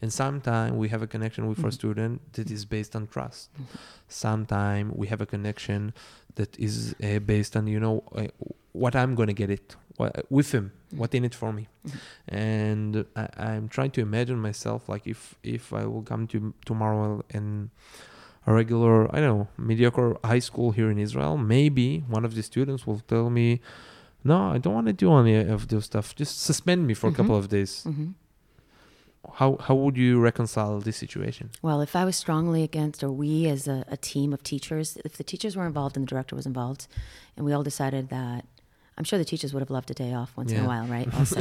And 0.00 0.12
sometimes 0.12 0.72
we 0.72 0.88
have 0.88 1.02
a 1.02 1.06
connection 1.06 1.48
with 1.48 1.58
our 1.58 1.64
mm-hmm. 1.64 1.70
student 1.72 2.32
that 2.34 2.50
is 2.50 2.64
based 2.64 2.94
on 2.94 3.06
trust. 3.06 3.52
Mm-hmm. 3.54 3.76
Sometimes 4.08 4.92
we 4.94 5.08
have 5.08 5.20
a 5.20 5.26
connection 5.26 5.94
that 6.36 6.58
is 6.58 6.94
uh, 7.02 7.18
based 7.18 7.56
on 7.56 7.66
you 7.66 7.80
know 7.80 8.02
uh, 8.14 8.26
what 8.72 8.94
I'm 8.94 9.14
gonna 9.14 9.32
get 9.32 9.50
it 9.50 9.76
what, 9.96 10.26
with 10.30 10.52
him, 10.52 10.72
what 10.90 11.14
in 11.14 11.24
it 11.24 11.34
for 11.34 11.52
me, 11.52 11.68
and 12.28 13.04
I, 13.16 13.28
I'm 13.36 13.68
trying 13.68 13.90
to 13.92 14.00
imagine 14.00 14.40
myself 14.40 14.88
like 14.88 15.06
if 15.06 15.34
if 15.42 15.72
I 15.72 15.86
will 15.86 16.02
come 16.02 16.26
to 16.28 16.54
tomorrow 16.64 17.24
and 17.30 17.70
a 18.46 18.52
regular 18.52 19.14
I 19.14 19.20
don't 19.20 19.38
know 19.38 19.48
mediocre 19.56 20.16
high 20.24 20.40
school 20.40 20.70
here 20.70 20.90
in 20.90 20.98
Israel, 20.98 21.36
maybe 21.36 22.04
one 22.08 22.24
of 22.24 22.34
the 22.34 22.42
students 22.42 22.86
will 22.86 23.00
tell 23.00 23.28
me. 23.30 23.60
No, 24.24 24.36
I 24.54 24.58
don't 24.58 24.74
want 24.74 24.86
to 24.86 24.92
do 24.94 25.12
any 25.14 25.36
of 25.36 25.68
those 25.68 25.84
stuff. 25.84 26.14
Just 26.16 26.42
suspend 26.42 26.86
me 26.86 26.94
for 26.94 27.08
a 27.08 27.12
couple 27.12 27.36
of 27.36 27.48
days. 27.48 27.82
hmm 27.84 28.12
How 29.40 29.56
how 29.66 29.74
would 29.74 29.96
you 29.96 30.20
reconcile 30.20 30.80
this 30.80 30.96
situation? 30.96 31.48
Well, 31.62 31.80
if 31.82 31.94
I 31.96 32.04
was 32.04 32.16
strongly 32.16 32.62
against, 32.62 33.02
or 33.02 33.10
we 33.10 33.32
as 33.54 33.66
a, 33.68 33.78
a 33.88 33.96
team 33.96 34.32
of 34.32 34.40
teachers, 34.42 34.98
if 35.04 35.12
the 35.16 35.24
teachers 35.24 35.56
were 35.56 35.66
involved 35.66 35.96
and 35.96 36.06
the 36.06 36.10
director 36.14 36.36
was 36.36 36.46
involved, 36.46 36.86
and 37.36 37.46
we 37.46 37.52
all 37.54 37.62
decided 37.62 38.08
that, 38.10 38.44
I'm 38.96 39.04
sure 39.04 39.18
the 39.18 39.24
teachers 39.24 39.52
would 39.52 39.60
have 39.60 39.70
loved 39.70 39.90
a 39.90 39.94
day 39.94 40.14
off 40.14 40.36
once 40.36 40.52
in 40.52 40.64
a 40.64 40.66
while, 40.68 40.86
right? 40.86 41.08
Also, 41.18 41.40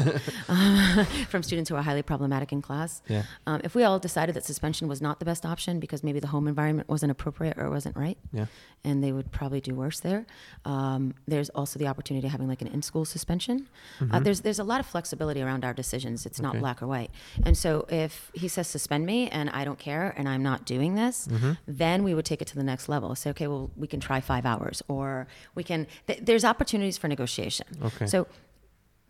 um, 0.50 1.06
from 1.30 1.44
students 1.44 1.70
who 1.70 1.76
are 1.76 1.82
highly 1.84 2.02
problematic 2.02 2.52
in 2.52 2.62
class. 2.62 3.02
Yeah. 3.08 3.24
Um, 3.46 3.62
if 3.64 3.76
we 3.76 3.84
all 3.84 4.00
decided 4.00 4.36
that 4.36 4.44
suspension 4.44 4.88
was 4.88 5.02
not 5.02 5.20
the 5.20 5.26
best 5.26 5.46
option 5.46 5.80
because 5.80 6.04
maybe 6.04 6.20
the 6.20 6.28
home 6.28 6.48
environment 6.48 6.90
wasn't 6.90 7.12
appropriate 7.12 7.58
or 7.58 7.70
wasn't 7.70 7.96
right, 7.96 8.18
Yeah. 8.32 8.46
and 8.84 9.04
they 9.04 9.12
would 9.12 9.32
probably 9.32 9.62
do 9.62 9.76
worse 9.76 10.00
there. 10.00 10.26
Um, 10.66 11.14
there's 11.28 11.50
also 11.50 11.78
the 11.78 11.88
opportunity 11.88 12.26
of 12.28 12.32
having 12.32 12.48
like 12.48 12.62
an 12.62 12.68
in-school 12.70 13.06
suspension. 13.06 13.68
Uh, 14.12 14.20
there's 14.20 14.42
there's 14.42 14.60
a 14.60 14.64
lot 14.64 14.80
of 14.80 14.86
flexibility 14.86 15.42
around 15.42 15.64
our 15.64 15.74
decisions. 15.74 16.26
It's 16.26 16.40
not 16.42 16.52
Okay. 16.54 16.60
black 16.60 16.82
or 16.82 16.88
white. 16.88 17.12
And 17.46 17.58
so 17.58 17.86
if 17.90 18.32
he 18.34 18.48
says 18.48 18.68
suspend 18.68 19.06
me 19.06 19.30
and 19.30 19.50
I 19.52 19.64
don't 19.64 19.80
care 19.80 20.14
and 20.18 20.28
I'm 20.28 20.44
not 20.44 20.66
doing 20.66 20.96
this, 20.96 21.28
then 21.68 22.04
we 22.04 22.14
would 22.16 22.26
take 22.26 22.42
it 22.42 22.48
to 22.50 22.56
the 22.56 22.64
next 22.64 22.90
level. 22.90 23.14
Say, 23.16 23.30
okay, 23.32 23.48
well 23.48 23.70
we 23.78 23.88
can 23.88 24.00
try 24.00 24.22
five 24.22 24.46
hours, 24.46 24.82
or 24.88 25.28
we 25.56 25.64
can. 25.64 25.86
Th- 26.08 26.20
there's 26.22 26.44
opportunities 26.46 26.98
for 26.98 27.08
negotiation. 27.08 27.43
Okay. 27.84 28.06
So 28.06 28.28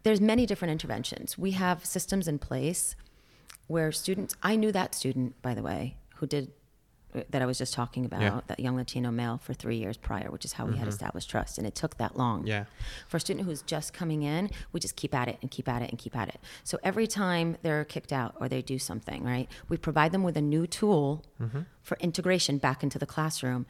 there's 0.04 0.22
many 0.22 0.46
different 0.46 0.72
interventions. 0.72 1.38
We 1.38 1.52
have 1.52 1.86
systems 1.86 2.28
in 2.28 2.40
place 2.40 2.96
where 3.68 3.92
students. 3.92 4.36
I 4.44 4.56
knew 4.56 4.72
that 4.72 4.94
student, 4.96 5.42
by 5.42 5.54
the 5.54 5.64
way, 5.64 5.98
who 6.16 6.28
did 6.28 6.52
uh, 7.16 7.22
that 7.30 7.42
I 7.42 7.46
was 7.46 7.58
just 7.58 7.74
talking 7.74 8.06
about, 8.06 8.22
Yeah. 8.22 8.42
that 8.48 8.60
young 8.60 8.76
Latino 8.76 9.12
male 9.12 9.38
for 9.38 9.54
three 9.54 9.78
years 9.78 9.98
prior, 9.98 10.32
which 10.32 10.46
is 10.46 10.54
how 10.54 10.66
we 10.66 10.74
had 10.74 10.82
mm-hmm. 10.82 10.90
established 10.90 11.30
trust, 11.30 11.58
and 11.58 11.68
it 11.68 11.76
took 11.76 11.98
that 11.98 12.18
long. 12.18 12.48
Yeah. 12.48 12.66
For 13.08 13.18
a 13.18 13.20
student 13.20 13.46
who's 13.46 13.62
just 13.62 13.94
coming 13.94 14.24
in, 14.24 14.50
we 14.72 14.80
just 14.80 14.96
keep 14.96 15.14
at 15.14 15.28
it 15.28 15.38
and 15.42 15.52
keep 15.52 15.70
at 15.70 15.82
it 15.82 15.90
and 15.92 16.00
keep 16.00 16.16
at 16.16 16.30
it. 16.30 16.40
So 16.64 16.80
every 16.84 17.06
time 17.06 17.58
they're 17.62 17.86
kicked 17.86 18.12
out 18.12 18.36
or 18.40 18.50
they 18.50 18.62
do 18.62 18.80
something, 18.80 19.24
right, 19.24 19.48
we 19.70 19.78
provide 19.78 20.12
them 20.12 20.24
with 20.24 20.38
a 20.38 20.42
new 20.42 20.66
tool 20.66 21.24
mm-hmm. 21.40 21.62
for 21.82 21.98
integration 22.00 22.58
back 22.58 22.82
into 22.82 22.98
the 22.98 23.06
classroom, 23.06 23.68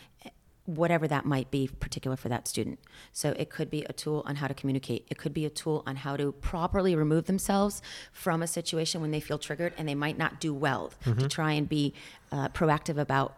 whatever 0.65 1.08
that 1.08 1.26
might 1.26 1.52
be 1.52 1.69
particular 1.80 2.15
for 2.15 2.30
that 2.30 2.47
student. 2.47 2.80
So 3.12 3.34
it 3.38 3.49
could 3.49 3.69
be 3.69 3.84
a 3.84 3.93
tool 3.93 4.23
on 4.26 4.38
how 4.38 4.47
to 4.47 4.54
communicate. 4.54 5.06
It 5.10 5.17
could 5.17 5.34
be 5.34 5.45
a 5.45 5.49
tool 5.49 5.84
on 5.86 5.97
how 5.97 6.15
to 6.15 6.32
properly 6.32 6.95
remove 6.95 7.26
themselves 7.26 7.82
from 8.13 8.41
a 8.41 8.47
situation 8.47 9.02
when 9.02 9.12
they 9.12 9.19
feel 9.19 9.38
triggered 9.38 9.73
and 9.78 9.88
they 9.89 9.95
might 9.95 10.17
not 10.17 10.39
do 10.39 10.54
well 10.54 10.91
to 11.19 11.28
try 11.28 11.52
and 11.54 11.67
be 11.67 11.93
uh, 12.32 12.47
proactive 12.49 12.97
about 12.97 13.36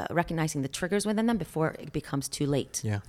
uh, 0.00 0.06
recognizing 0.10 0.62
the 0.62 0.68
triggers 0.68 1.04
within 1.04 1.26
them 1.26 1.36
before 1.36 1.76
it 1.78 1.92
becomes 1.92 2.28
too 2.28 2.46
late. 2.46 2.80
Yeah. 2.82 3.00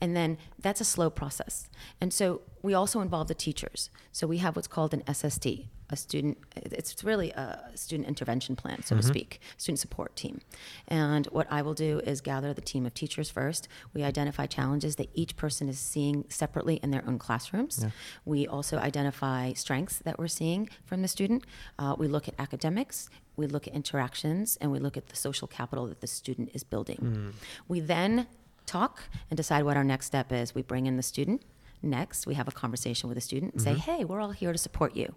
And 0.00 0.16
then 0.16 0.38
that's 0.60 0.80
a 0.80 0.84
slow 0.84 1.10
process. 1.10 1.68
And 2.00 2.12
so 2.12 2.42
we 2.62 2.74
also 2.74 3.00
involve 3.00 3.28
the 3.28 3.34
teachers. 3.34 3.90
So 4.12 4.26
we 4.26 4.38
have 4.38 4.56
what's 4.56 4.68
called 4.68 4.92
an 4.92 5.02
SST, 5.12 5.46
a 5.88 5.96
student, 5.96 6.38
it's 6.56 7.02
really 7.04 7.30
a 7.30 7.70
student 7.74 8.08
intervention 8.08 8.56
plan, 8.56 8.82
so 8.82 8.96
to 8.96 9.02
speak, 9.02 9.40
student 9.56 9.78
support 9.78 10.14
team. 10.16 10.40
And 10.88 11.26
what 11.26 11.46
I 11.50 11.62
will 11.62 11.74
do 11.74 12.00
is 12.00 12.20
gather 12.20 12.52
the 12.52 12.60
team 12.60 12.86
of 12.86 12.94
teachers 12.94 13.30
first. 13.30 13.68
We 13.94 14.02
identify 14.02 14.46
challenges 14.46 14.96
that 14.96 15.08
each 15.14 15.36
person 15.36 15.68
is 15.68 15.78
seeing 15.78 16.24
separately 16.28 16.76
in 16.82 16.90
their 16.90 17.04
own 17.06 17.18
classrooms. 17.18 17.84
We 18.24 18.46
also 18.46 18.78
identify 18.78 19.52
strengths 19.54 19.98
that 19.98 20.18
we're 20.18 20.28
seeing 20.28 20.68
from 20.84 21.02
the 21.02 21.08
student. 21.08 21.44
Uh, 21.78 21.94
we 21.98 22.08
look 22.08 22.28
at 22.28 22.34
academics, 22.38 23.08
we 23.40 23.46
look 23.48 23.66
at 23.66 23.74
interactions, 23.74 24.56
and 24.60 24.70
we 24.70 24.78
look 24.78 24.96
at 24.96 25.08
the 25.08 25.16
social 25.16 25.48
capital 25.48 25.86
that 25.88 26.00
the 26.00 26.06
student 26.06 26.50
is 26.54 26.62
building. 26.62 26.98
Mm-hmm. 27.02 27.30
We 27.66 27.80
then 27.80 28.26
talk 28.66 29.02
and 29.30 29.36
decide 29.36 29.64
what 29.64 29.76
our 29.76 29.84
next 29.84 30.06
step 30.06 30.30
is. 30.32 30.54
We 30.54 30.62
bring 30.62 30.86
in 30.86 30.96
the 30.96 31.02
student. 31.02 31.42
Next, 31.82 32.26
we 32.26 32.34
have 32.34 32.46
a 32.46 32.52
conversation 32.52 33.08
with 33.08 33.16
the 33.16 33.22
student 33.22 33.54
and 33.54 33.62
say, 33.62 33.70
mm-hmm. 33.72 33.90
hey, 33.90 34.04
we're 34.04 34.20
all 34.20 34.32
here 34.32 34.52
to 34.52 34.58
support 34.58 34.94
you. 34.94 35.14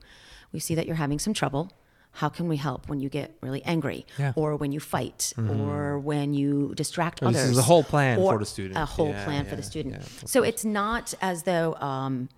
We 0.53 0.59
see 0.59 0.75
that 0.75 0.87
you're 0.87 0.95
having 0.95 1.19
some 1.19 1.33
trouble. 1.33 1.71
How 2.17 2.29
can 2.29 2.47
we 2.47 2.57
help 2.57 2.87
when 2.89 2.99
you 2.99 3.09
get 3.09 3.35
really 3.41 3.63
angry, 3.65 4.05
Yeah. 4.19 4.33
or 4.35 4.55
when 4.55 4.71
you 4.71 4.79
fight, 4.79 5.33
mm-hmm. 5.35 5.61
or 5.61 5.99
when 5.99 6.33
you 6.33 6.73
distract 6.75 7.19
So 7.19 7.27
this 7.29 7.37
others? 7.37 7.51
is 7.51 7.57
a 7.57 7.63
whole 7.63 7.83
plan 7.83 8.17
for 8.17 8.37
the 8.37 8.45
student. 8.45 8.77
A 8.77 8.85
whole 8.85 9.09
Yeah, 9.09 9.25
plan 9.25 9.45
for 9.45 9.55
the 9.55 9.63
student. 9.63 9.95
yeah, 9.95 10.27
so 10.33 10.43
it's 10.43 10.63
not 10.63 11.13
as 11.21 11.43
though 11.43 11.73
um, 11.75 12.29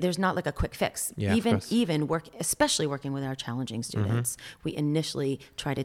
there's 0.00 0.18
not 0.18 0.36
like 0.36 0.46
a 0.46 0.52
quick 0.52 0.74
fix. 0.74 1.12
Yeah, 1.16 1.34
even. 1.34 1.56
Mm-hmm. 1.56 1.74
even 1.74 2.06
work, 2.06 2.28
especially 2.38 2.86
working 2.86 3.12
with 3.12 3.24
our 3.24 3.34
challenging 3.34 3.82
students, 3.82 4.36
we 4.64 4.76
initially 4.76 5.40
try 5.56 5.74
to 5.74 5.84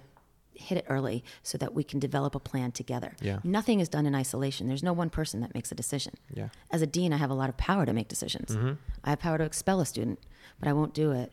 hit 0.53 0.77
it 0.77 0.85
early 0.89 1.23
so 1.41 1.57
that 1.57 1.73
we 1.73 1.83
can 1.83 1.99
develop 1.99 2.35
a 2.35 2.39
plan 2.39 2.71
together. 2.71 3.15
Yeah. 3.21 3.39
Nothing 3.43 3.79
is 3.79 3.89
done 3.89 4.05
in 4.05 4.13
isolation. 4.13 4.67
There's 4.67 4.84
no 4.84 4.93
one 4.93 5.09
person 5.09 5.41
that 5.41 5.53
makes 5.55 5.71
a 5.71 5.75
decision. 5.75 6.13
Yeah. 6.34 6.49
As 6.69 6.82
a 6.82 6.88
dean, 6.88 7.13
I 7.13 7.17
have 7.17 7.32
a 7.32 7.34
lot 7.34 7.49
of 7.49 7.57
power 7.57 7.86
to 7.86 7.93
make 7.93 8.07
decisions. 8.07 8.55
Mm-hmm. 8.55 8.73
I 9.03 9.09
have 9.09 9.19
power 9.19 9.38
to 9.39 9.43
expel 9.43 9.79
a 9.82 9.86
student, 9.86 10.19
but 10.59 10.67
I 10.69 10.73
won't 10.73 10.93
do 10.93 11.11
it. 11.11 11.32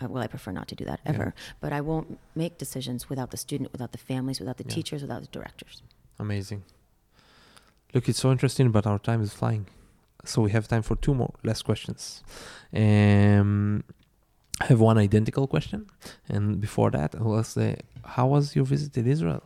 Well, 0.00 0.22
I 0.22 0.26
prefer 0.26 0.50
not 0.50 0.66
to 0.68 0.74
do 0.74 0.84
that 0.84 1.00
ever. 1.06 1.34
But 1.60 1.72
I 1.72 1.80
won't 1.80 2.18
make 2.34 2.58
decisions 2.58 3.08
without 3.08 3.30
the 3.30 3.36
student, 3.36 3.70
without 3.72 3.92
the 3.92 3.98
families, 3.98 4.40
without 4.40 4.56
the 4.58 4.64
Yeah. 4.64 4.74
teachers, 4.74 5.02
without 5.02 5.22
the 5.22 5.28
directors. 5.28 5.82
Amazing. 6.18 6.64
Look, 7.94 8.08
it's 8.08 8.18
so 8.18 8.32
interesting, 8.32 8.70
but 8.72 8.86
our 8.86 8.98
time 8.98 9.22
is 9.22 9.32
flying. 9.32 9.66
So 10.24 10.42
we 10.42 10.50
have 10.52 10.66
time 10.68 10.82
for 10.82 10.96
two 10.96 11.14
more 11.14 11.34
last 11.42 11.62
questions. 11.62 12.22
Um, 12.74 13.84
I 14.60 14.66
have 14.66 14.80
one 14.80 14.98
identical 14.98 15.46
question, 15.46 15.86
and 16.28 16.60
before 16.60 16.90
that, 16.92 17.14
I 17.14 17.22
will 17.22 17.42
say, 17.42 17.76
how 18.04 18.26
was 18.28 18.54
your 18.54 18.64
visit 18.64 18.96
in 18.96 19.06
Israel? 19.06 19.42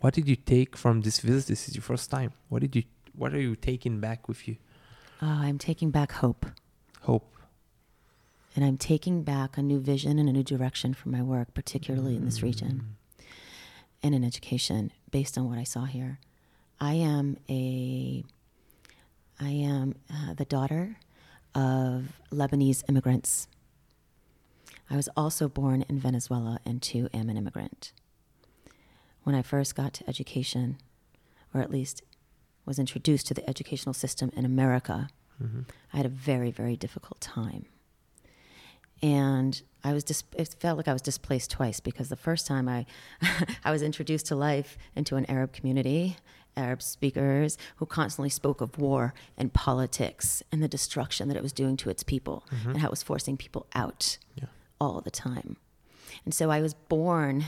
What 0.00 0.14
did 0.14 0.28
you 0.28 0.36
take 0.36 0.76
from 0.76 1.02
this 1.02 1.20
visit? 1.20 1.48
This 1.48 1.68
is 1.68 1.74
your 1.74 1.82
first 1.82 2.10
time. 2.10 2.32
What 2.48 2.60
did 2.62 2.74
you? 2.76 2.84
What 3.14 3.34
are 3.34 3.40
you 3.40 3.56
taking 3.56 4.00
back 4.00 4.28
with 4.28 4.46
you? 4.48 4.56
Uh, 5.22 5.26
I'm 5.26 5.58
taking 5.58 5.90
back 5.90 6.12
hope. 6.12 6.46
Hope. 7.02 7.32
And 8.54 8.64
I'm 8.64 8.78
taking 8.78 9.22
back 9.22 9.58
a 9.58 9.62
new 9.62 9.80
vision 9.80 10.18
and 10.18 10.28
a 10.28 10.32
new 10.32 10.42
direction 10.42 10.94
for 10.94 11.08
my 11.10 11.22
work, 11.22 11.54
particularly 11.54 12.16
in 12.16 12.24
this 12.24 12.42
region 12.42 12.96
and 14.02 14.14
in 14.14 14.24
education, 14.24 14.92
based 15.10 15.36
on 15.36 15.48
what 15.48 15.58
I 15.58 15.64
saw 15.64 15.84
here. 15.84 16.18
I 16.80 16.94
am 16.94 17.38
a, 17.48 18.24
I 19.40 19.48
am 19.50 19.94
uh, 20.12 20.34
the 20.34 20.44
daughter 20.44 20.96
of 21.54 22.20
Lebanese 22.32 22.82
immigrants. 22.88 23.48
I 24.88 24.96
was 24.96 25.08
also 25.16 25.48
born 25.48 25.84
in 25.88 25.98
Venezuela 25.98 26.58
and 26.64 26.80
too 26.80 27.08
am 27.12 27.28
an 27.28 27.36
immigrant. 27.36 27.92
When 29.24 29.34
I 29.34 29.42
first 29.42 29.74
got 29.74 29.92
to 29.94 30.08
education, 30.08 30.78
or 31.52 31.60
at 31.60 31.70
least 31.70 32.02
was 32.64 32.78
introduced 32.78 33.26
to 33.28 33.34
the 33.34 33.48
educational 33.48 33.92
system 33.94 34.30
in 34.36 34.44
America, 34.44 35.08
I 35.92 35.96
had 35.98 36.06
a 36.06 36.10
very, 36.10 36.50
very 36.50 36.76
difficult 36.76 37.20
time. 37.20 37.66
And 39.02 39.60
I 39.84 39.92
was 39.92 40.02
dis- 40.02 40.24
it 40.36 40.56
felt 40.58 40.78
like 40.78 40.88
I 40.88 40.94
was 40.94 41.02
displaced 41.02 41.50
twice 41.50 41.78
because 41.78 42.08
the 42.08 42.16
first 42.16 42.46
time 42.46 42.68
I 42.68 42.86
I 43.64 43.70
was 43.70 43.82
introduced 43.82 44.26
to 44.26 44.34
life 44.36 44.78
into 44.94 45.16
an 45.16 45.26
Arab 45.26 45.52
community, 45.52 46.16
Arab 46.56 46.82
speakers 46.82 47.58
who 47.76 47.86
constantly 47.86 48.30
spoke 48.30 48.60
of 48.60 48.78
war 48.78 49.14
and 49.36 49.52
politics 49.52 50.42
and 50.50 50.62
the 50.62 50.68
destruction 50.68 51.28
that 51.28 51.36
it 51.36 51.42
was 51.42 51.52
doing 51.52 51.76
to 51.78 51.90
its 51.90 52.02
people 52.02 52.44
mm-hmm. 52.52 52.70
and 52.70 52.78
how 52.80 52.88
it 52.88 52.90
was 52.90 53.02
forcing 53.02 53.36
people 53.36 53.66
out 53.74 54.18
Yeah. 54.34 54.46
all 54.80 55.00
the 55.00 55.10
time. 55.10 55.56
And 56.24 56.32
so 56.34 56.50
I 56.50 56.60
was 56.60 56.74
born 56.74 57.44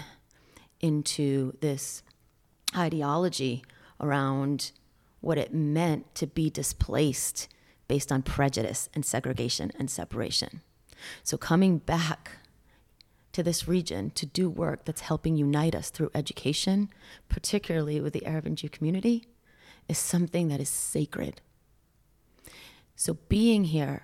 into 0.81 1.57
this 1.61 2.03
ideology 2.77 3.65
around 4.01 4.73
what 5.21 5.39
it 5.39 5.53
meant 5.53 6.15
to 6.15 6.27
be 6.27 6.51
displaced 6.51 7.49
based 7.89 8.13
on 8.13 8.23
prejudice 8.23 8.89
and 8.95 9.05
segregation 9.05 9.73
and 9.79 9.91
separation. 9.91 10.61
So 11.23 11.37
coming 11.37 11.79
back 11.79 12.33
to 13.39 13.45
this 13.45 13.69
region 13.69 14.11
to 14.11 14.27
do 14.27 14.51
work 14.51 14.85
that's 14.85 15.03
helping 15.03 15.37
unite 15.37 15.73
us 15.73 15.91
through 15.91 16.11
education, 16.13 16.89
particularly 17.29 18.01
with 18.01 18.13
the 18.13 18.27
Arab 18.27 18.47
and 18.47 18.59
Jew 18.59 18.69
community, 18.69 19.27
is 19.89 19.97
something 19.97 20.49
that 20.49 20.59
is 20.59 20.69
sacred. 20.69 21.41
So 22.97 23.15
being 23.29 23.63
here 23.63 24.03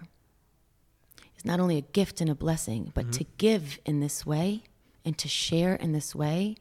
is 1.37 1.45
not 1.45 1.59
only 1.59 1.77
a 1.77 1.81
gift 1.81 2.21
and 2.21 2.31
a 2.31 2.35
blessing, 2.37 2.93
but 2.95 3.11
to 3.15 3.25
mm-hmm. 3.25 3.35
give 3.39 3.81
in 3.85 3.99
this 3.99 4.25
way 4.25 4.63
and 5.05 5.19
to 5.19 5.27
share 5.27 5.75
in 5.75 5.91
this 5.91 6.15
way 6.15 6.55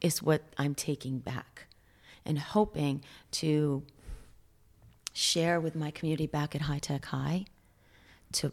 is 0.00 0.22
what 0.22 0.44
I'm 0.56 0.74
taking 0.74 1.18
back 1.18 1.66
and 2.24 2.38
hoping 2.38 3.04
to 3.32 3.82
share 5.12 5.60
with 5.60 5.76
my 5.76 5.90
community 5.90 6.26
back 6.26 6.54
at 6.54 6.62
High 6.62 6.78
Tech 6.78 7.04
High 7.04 7.44
to 8.32 8.50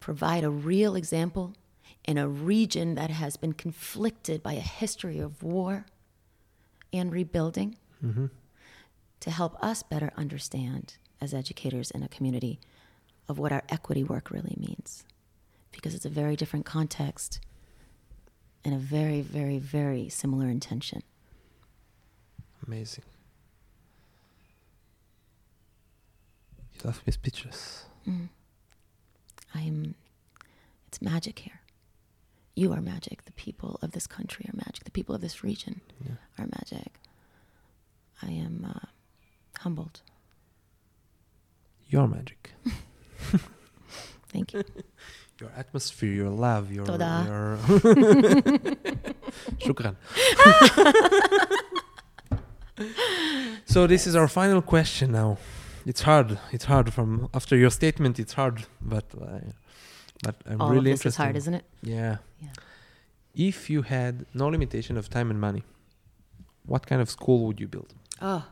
provide 0.00 0.42
a 0.42 0.50
real 0.50 0.96
example 0.96 1.54
in 2.06 2.18
a 2.18 2.28
region 2.28 2.94
that 2.94 3.10
has 3.10 3.36
been 3.36 3.52
conflicted 3.52 4.42
by 4.42 4.52
a 4.52 4.60
history 4.60 5.18
of 5.18 5.42
war 5.42 5.86
and 6.92 7.12
rebuilding 7.12 7.76
mm-hmm. 8.04 8.26
to 9.20 9.30
help 9.30 9.62
us 9.62 9.82
better 9.82 10.12
understand 10.16 10.96
as 11.20 11.34
educators 11.34 11.90
in 11.90 12.02
a 12.02 12.08
community 12.08 12.60
of 13.28 13.38
what 13.38 13.52
our 13.52 13.62
equity 13.68 14.04
work 14.04 14.30
really 14.30 14.56
means. 14.58 15.04
Because 15.72 15.94
it's 15.94 16.04
a 16.04 16.10
very 16.10 16.36
different 16.36 16.64
context 16.64 17.40
and 18.64 18.74
a 18.74 18.78
very 18.78 19.20
very 19.20 19.58
very 19.58 20.08
similar 20.08 20.48
intention. 20.48 21.02
Amazing. 22.66 23.04
You 26.74 26.80
left 26.84 27.06
me 27.06 27.12
speechless. 27.12 27.86
Mm-hmm. 28.08 28.26
i'm 29.54 29.94
it's 30.86 31.02
magic 31.02 31.40
here 31.40 31.60
you 32.56 32.72
are 32.72 32.80
magic 32.80 33.24
the 33.26 33.32
people 33.32 33.78
of 33.82 33.90
this 33.92 34.06
country 34.06 34.46
are 34.48 34.56
magic 34.56 34.84
the 34.84 34.90
people 34.90 35.14
of 35.14 35.20
this 35.20 35.44
region 35.44 35.80
Yeah. 36.06 36.14
are 36.38 36.46
magic 36.58 36.92
i 38.22 38.30
am 38.30 38.66
uh, 38.74 38.86
humbled 39.64 40.00
Your 41.88 42.08
magic. 42.08 42.52
thank 44.32 44.52
you 44.54 44.62
Your 45.40 45.50
atmosphere, 45.56 46.12
your 46.22 46.30
love, 46.30 46.72
your 46.72 46.86
Toda. 46.86 47.24
your 47.28 47.58
Shukran. 49.62 49.94
so 53.66 53.86
this 53.86 54.06
is 54.06 54.14
our 54.16 54.28
final 54.28 54.62
question 54.62 55.12
now. 55.12 55.36
It's 55.84 56.02
hard. 56.02 56.38
It's 56.52 56.64
hard 56.64 56.92
from 56.92 57.28
after 57.34 57.56
your 57.56 57.70
statement. 57.70 58.18
It's 58.18 58.32
hard, 58.32 58.64
but 58.80 59.04
uh, 59.20 59.40
but 60.22 60.36
I'm 60.46 60.60
all 60.60 60.70
really 60.70 60.92
of 60.92 60.98
this 60.98 61.06
is 61.06 61.16
hard 61.16 61.36
isn't 61.36 61.54
it 61.54 61.64
Yeah. 61.82 62.16
Yeah. 62.40 62.48
If 63.34 63.68
you 63.68 63.82
had 63.82 64.24
no 64.32 64.48
limitation 64.48 64.96
of 64.96 65.10
time 65.10 65.30
and 65.30 65.38
money, 65.38 65.62
what 66.64 66.86
kind 66.86 67.02
of 67.02 67.10
school 67.10 67.46
would 67.46 67.60
you 67.60 67.68
build? 67.68 67.94
Oh. 68.22 68.44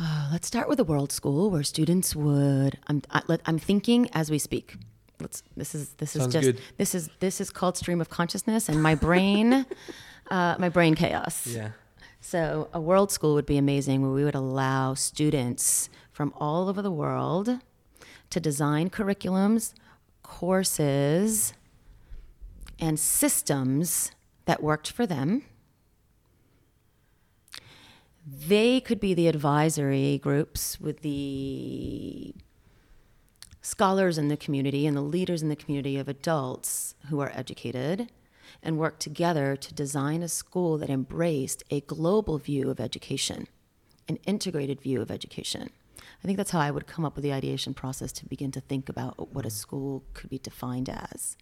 Uh, 0.00 0.28
let's 0.30 0.46
start 0.46 0.68
with 0.68 0.78
a 0.78 0.84
world 0.84 1.10
school 1.10 1.50
where 1.50 1.62
students 1.62 2.14
would. 2.14 2.78
I'm. 2.86 3.02
I, 3.10 3.22
let, 3.26 3.40
I'm 3.46 3.58
thinking 3.58 4.08
as 4.12 4.30
we 4.30 4.38
speak. 4.38 4.76
Let's. 5.20 5.42
This 5.56 5.74
is. 5.74 5.88
This 5.94 6.14
is 6.14 6.26
just. 6.28 6.44
good. 6.44 6.60
This 6.76 6.94
is. 6.94 7.10
This 7.18 7.40
is 7.40 7.50
called 7.50 7.76
stream 7.76 8.00
of 8.00 8.08
consciousness, 8.08 8.68
and 8.68 8.80
my 8.80 8.94
brain, 8.94 9.66
uh, 10.30 10.54
my 10.58 10.68
brain 10.68 10.94
chaos. 10.94 11.46
Yeah. 11.46 11.70
So 12.20 12.68
a 12.72 12.80
world 12.80 13.10
school 13.10 13.34
would 13.34 13.46
be 13.46 13.56
amazing, 13.56 14.02
where 14.02 14.12
we 14.12 14.22
would 14.22 14.36
allow 14.36 14.94
students 14.94 15.88
from 16.12 16.32
all 16.36 16.68
over 16.68 16.82
the 16.82 16.92
world 16.92 17.58
to 18.30 18.40
design 18.40 18.90
curriculums, 18.90 19.72
courses, 20.22 21.54
and 22.78 22.98
systems 22.98 24.12
that 24.44 24.62
worked 24.62 24.90
for 24.90 25.06
them 25.06 25.42
they 28.30 28.80
could 28.80 29.00
be 29.00 29.14
the 29.14 29.28
advisory 29.28 30.18
groups 30.18 30.78
with 30.80 31.00
the 31.00 32.34
scholars 33.62 34.18
in 34.18 34.28
the 34.28 34.36
community 34.36 34.86
and 34.86 34.96
the 34.96 35.02
leaders 35.02 35.42
in 35.42 35.48
the 35.48 35.56
community 35.56 35.96
of 35.96 36.08
adults 36.08 36.94
who 37.08 37.20
are 37.20 37.32
educated 37.34 38.10
and 38.62 38.78
work 38.78 38.98
together 38.98 39.56
to 39.56 39.74
design 39.74 40.22
a 40.22 40.28
school 40.28 40.76
that 40.78 40.90
embraced 40.90 41.62
a 41.70 41.80
global 41.82 42.38
view 42.38 42.70
of 42.70 42.80
education, 42.80 43.46
an 44.08 44.18
integrated 44.26 44.80
view 44.80 45.00
of 45.00 45.10
education. 45.10 45.70
I 46.22 46.26
think 46.26 46.36
that's 46.36 46.50
how 46.50 46.60
I 46.60 46.70
would 46.70 46.86
come 46.86 47.04
up 47.04 47.14
with 47.14 47.22
the 47.22 47.32
ideation 47.32 47.74
process 47.74 48.10
to 48.12 48.26
begin 48.26 48.50
to 48.52 48.60
think 48.60 48.88
about 48.88 49.32
what 49.32 49.44
a 49.44 49.48
mm. 49.48 49.52
school 49.52 50.04
could 50.14 50.30
be 50.30 50.38
defined 50.38 50.88
as. 50.88 51.36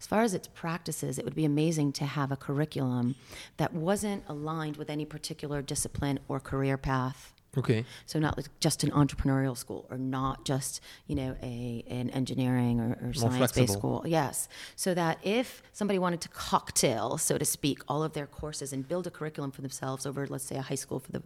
As 0.00 0.06
far 0.06 0.22
as 0.22 0.34
its 0.34 0.48
practices, 0.48 1.18
it 1.18 1.24
would 1.24 1.34
be 1.34 1.44
amazing 1.44 1.92
to 1.92 2.04
have 2.04 2.32
a 2.32 2.36
curriculum 2.36 3.14
that 3.56 3.72
wasn't 3.72 4.24
aligned 4.28 4.76
with 4.76 4.90
any 4.90 5.04
particular 5.04 5.62
discipline 5.62 6.18
or 6.28 6.40
career 6.40 6.76
path. 6.76 7.32
Okay. 7.56 7.84
So 8.04 8.18
not 8.18 8.36
like 8.36 8.46
just 8.60 8.84
an 8.84 8.90
entrepreneurial 8.90 9.56
school 9.56 9.86
or 9.90 9.96
not 9.96 10.44
just, 10.44 10.80
you 11.06 11.14
know, 11.14 11.36
a 11.42 11.84
an 11.88 12.10
engineering 12.10 12.80
or, 12.80 12.98
or 13.02 13.14
science 13.14 13.52
based 13.52 13.72
school. 13.72 14.04
Yes. 14.06 14.48
So 14.74 14.92
that 14.94 15.18
if 15.22 15.62
somebody 15.72 15.98
wanted 15.98 16.20
to 16.22 16.28
cocktail, 16.28 17.16
so 17.16 17.38
to 17.38 17.44
speak, 17.44 17.80
all 17.88 18.02
of 18.02 18.12
their 18.12 18.26
courses 18.26 18.72
and 18.72 18.86
build 18.86 19.06
a 19.06 19.10
curriculum 19.10 19.52
for 19.52 19.62
themselves 19.62 20.04
over, 20.04 20.26
let's 20.26 20.44
say, 20.44 20.56
a 20.56 20.62
high 20.62 20.74
school 20.74 21.00
for 21.00 21.12
the 21.12 21.22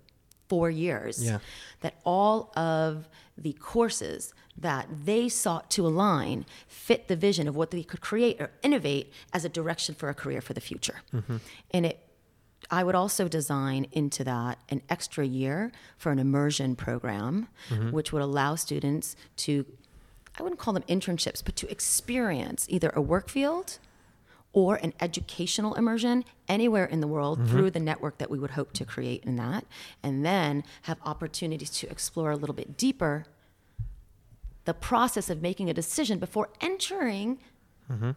four 0.50 0.68
years, 0.68 1.24
Yeah. 1.24 1.38
that 1.80 1.94
all 2.04 2.52
of 2.56 3.08
the 3.38 3.54
courses 3.54 4.34
that 4.58 4.86
they 5.04 5.28
sought 5.28 5.70
to 5.70 5.86
align 5.86 6.44
fit 6.68 7.08
the 7.08 7.16
vision 7.16 7.48
of 7.48 7.56
what 7.56 7.70
they 7.70 7.82
could 7.82 8.02
create 8.02 8.38
or 8.40 8.50
innovate 8.62 9.06
as 9.32 9.44
a 9.44 9.48
direction 9.48 9.94
for 9.94 10.08
a 10.10 10.14
career 10.14 10.42
for 10.42 10.52
the 10.52 10.60
future. 10.60 10.98
Mm-hmm. 11.14 11.36
And 11.70 11.86
it 11.86 11.96
I 12.70 12.84
would 12.84 12.94
also 12.94 13.26
design 13.26 13.86
into 13.90 14.22
that 14.24 14.58
an 14.68 14.82
extra 14.88 15.24
year 15.26 15.72
for 15.96 16.12
an 16.12 16.18
immersion 16.18 16.76
program, 16.76 17.48
mm-hmm. 17.68 17.90
which 17.90 18.12
would 18.12 18.22
allow 18.22 18.54
students 18.54 19.16
to, 19.44 19.66
I 20.38 20.42
wouldn't 20.42 20.60
call 20.60 20.74
them 20.74 20.84
internships, 20.88 21.42
but 21.44 21.56
to 21.56 21.70
experience 21.70 22.66
either 22.68 22.90
a 22.94 23.00
work 23.00 23.28
field 23.28 23.78
or 24.52 24.76
an 24.76 24.92
educational 25.00 25.74
immersion 25.74 26.24
anywhere 26.48 26.84
in 26.84 27.00
the 27.00 27.06
world 27.06 27.38
Mm-hmm. 27.38 27.50
through 27.50 27.70
the 27.70 27.80
network 27.80 28.18
that 28.18 28.30
we 28.30 28.38
would 28.38 28.50
hope 28.52 28.72
to 28.72 28.84
create 28.84 29.22
in 29.24 29.36
that, 29.36 29.64
and 30.02 30.24
then 30.24 30.64
have 30.82 30.98
opportunities 31.04 31.70
to 31.70 31.88
explore 31.90 32.30
a 32.32 32.36
little 32.36 32.54
bit 32.54 32.76
deeper 32.76 33.24
the 34.64 34.74
process 34.74 35.30
of 35.30 35.40
making 35.40 35.70
a 35.70 35.74
decision 35.74 36.18
before 36.18 36.50
entering 36.60 37.38
Mm-hmm. 37.90 38.10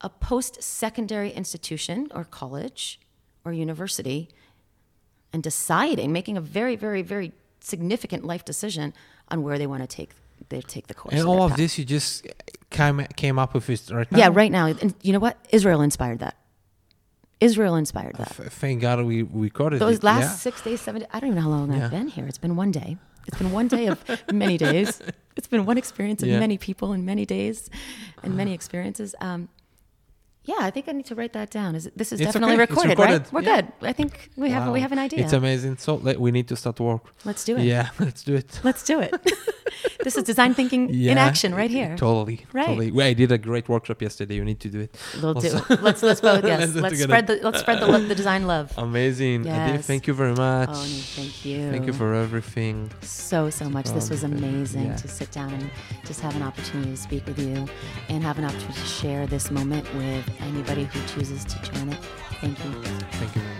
a 0.00 0.08
post 0.08 0.62
secondary 0.62 1.30
institution 1.30 2.06
or 2.14 2.22
college 2.24 3.00
or 3.44 3.52
university 3.52 4.28
and 5.32 5.42
deciding, 5.42 6.12
making 6.12 6.36
a 6.36 6.40
very, 6.40 6.76
very, 6.76 7.02
very 7.02 7.32
significant 7.60 8.24
life 8.24 8.44
decision 8.44 8.94
on 9.28 9.42
where 9.42 9.58
they 9.58 9.66
want 9.66 9.82
to 9.82 9.88
take 9.88 10.10
they 10.50 10.60
take 10.60 10.86
the 10.86 10.94
course. 10.94 11.14
And 11.14 11.26
all 11.26 11.42
of 11.42 11.50
path. 11.52 11.58
this 11.58 11.78
you 11.78 11.84
just 11.84 12.26
came 12.76 12.98
came 13.16 13.38
up 13.38 13.54
with 13.54 13.68
it 13.70 13.80
right 13.90 14.10
now. 14.12 14.18
Yeah, 14.18 14.30
right 14.32 14.52
now. 14.58 14.66
And 14.66 14.94
you 15.02 15.12
know 15.14 15.18
what? 15.26 15.36
Israel 15.50 15.80
inspired 15.82 16.18
that. 16.20 16.36
Israel 17.40 17.74
inspired 17.76 18.16
that. 18.16 18.30
F- 18.40 18.52
thank 18.62 18.80
God 18.80 19.04
we 19.04 19.22
recorded 19.22 19.78
Those 19.80 19.98
it. 19.98 20.04
last 20.04 20.22
yeah. 20.22 20.30
six 20.46 20.62
days, 20.62 20.80
seven 20.80 21.00
days, 21.02 21.10
I 21.12 21.20
don't 21.20 21.28
even 21.30 21.36
know 21.38 21.48
how 21.50 21.54
long 21.56 21.72
Yeah. 21.72 21.84
I've 21.84 21.90
been 21.90 22.08
here. 22.08 22.26
It's 22.26 22.38
been 22.46 22.56
one 22.56 22.70
day. 22.70 22.96
It's 23.28 23.38
been 23.38 23.52
one 23.60 23.68
day 23.68 23.86
of 23.88 23.98
many 24.44 24.56
days. 24.56 24.90
It's 25.36 25.48
been 25.48 25.64
one 25.66 25.76
experience 25.84 26.22
of 26.22 26.28
Yeah. 26.28 26.38
many 26.46 26.56
people 26.58 26.88
in 26.96 27.04
many 27.04 27.24
days 27.26 27.68
and 28.22 28.30
many 28.36 28.52
experiences. 28.54 29.14
Um, 29.20 29.40
yeah, 30.44 30.60
I 30.60 30.70
think 30.70 30.88
I 30.88 30.92
need 30.92 31.06
to 31.12 31.14
write 31.18 31.32
that 31.38 31.50
down. 31.50 31.74
Is 31.74 31.84
it, 31.88 31.98
this 31.98 32.10
is 32.12 32.20
It's 32.20 32.28
definitely 32.28 32.54
okay. 32.54 32.60
Recorded, 32.68 32.90
recorded. 32.98 33.22
right? 33.24 33.32
We're 33.34 33.42
Yeah. 33.42 33.56
good. 33.56 33.66
I 33.82 33.92
think 33.92 34.30
we 34.36 34.48
have 34.54 34.72
we 34.76 34.80
have 34.80 34.92
an 34.92 35.00
idea. 35.06 35.20
It's 35.24 35.32
amazing. 35.42 35.76
So 35.86 35.90
let, 35.96 36.16
we 36.26 36.30
need 36.30 36.46
to 36.52 36.56
start 36.56 36.78
work. 36.80 37.02
Let's 37.24 37.44
do 37.44 37.52
it. 37.58 37.64
Yeah, 37.64 37.86
let's 38.06 38.22
do 38.28 38.34
it. 38.42 38.60
Let's 38.68 38.82
do 38.90 38.96
it. 39.00 39.12
this 40.06 40.16
is 40.16 40.22
design 40.22 40.54
thinking 40.54 40.88
in 40.94 41.18
action 41.18 41.52
right 41.52 41.68
here. 41.68 41.96
Totally. 41.96 42.46
Right. 42.52 42.66
Totally. 42.66 42.92
Well, 42.92 43.08
I 43.08 43.12
did 43.12 43.32
a 43.32 43.38
great 43.38 43.68
workshop 43.68 44.00
yesterday. 44.00 44.36
You 44.36 44.44
need 44.44 44.60
to 44.60 44.68
do 44.68 44.80
it. 44.82 44.94
We'll 45.20 45.34
do. 45.34 45.50
Let's 45.82 46.00
let's 46.00 46.20
both 46.20 46.44
yes. 46.44 46.74
Let's 46.74 46.74
let's 46.76 47.02
spread 47.02 47.26
the 47.26 47.40
let's 47.42 47.58
spread 47.58 47.80
the 47.80 47.88
lo- 47.88 48.06
the 48.06 48.14
design 48.14 48.46
love. 48.46 48.72
Amazing. 48.78 49.46
Yes. 49.46 49.84
thank 49.84 50.06
you 50.06 50.14
very 50.14 50.34
much. 50.34 50.68
Oh, 50.70 50.84
thank 51.18 51.44
you. 51.44 51.72
Thank 51.72 51.86
you 51.86 51.92
for 51.92 52.14
everything. 52.14 52.88
so 53.02 53.50
so 53.50 53.68
much. 53.68 53.86
This 53.86 54.08
was 54.08 54.22
amazing 54.22 54.86
yeah. 54.86 54.96
to 54.96 55.08
sit 55.08 55.32
down 55.32 55.52
and 55.52 55.68
just 56.04 56.20
have 56.20 56.36
an 56.36 56.42
opportunity 56.42 56.92
to 56.92 56.96
speak 56.96 57.26
with 57.26 57.40
you 57.40 57.66
and 58.08 58.22
have 58.22 58.38
an 58.38 58.44
opportunity 58.44 58.80
to 58.80 58.86
share 58.86 59.26
this 59.26 59.50
moment 59.50 59.92
with 59.96 60.24
anybody 60.40 60.84
who 60.84 61.00
chooses 61.12 61.44
to 61.46 61.56
join 61.62 61.88
it. 61.88 61.98
Thank 62.40 62.56
you. 62.64 62.70
Thank 63.18 63.34
you 63.34 63.42
very 63.42 63.54
much. 63.54 63.55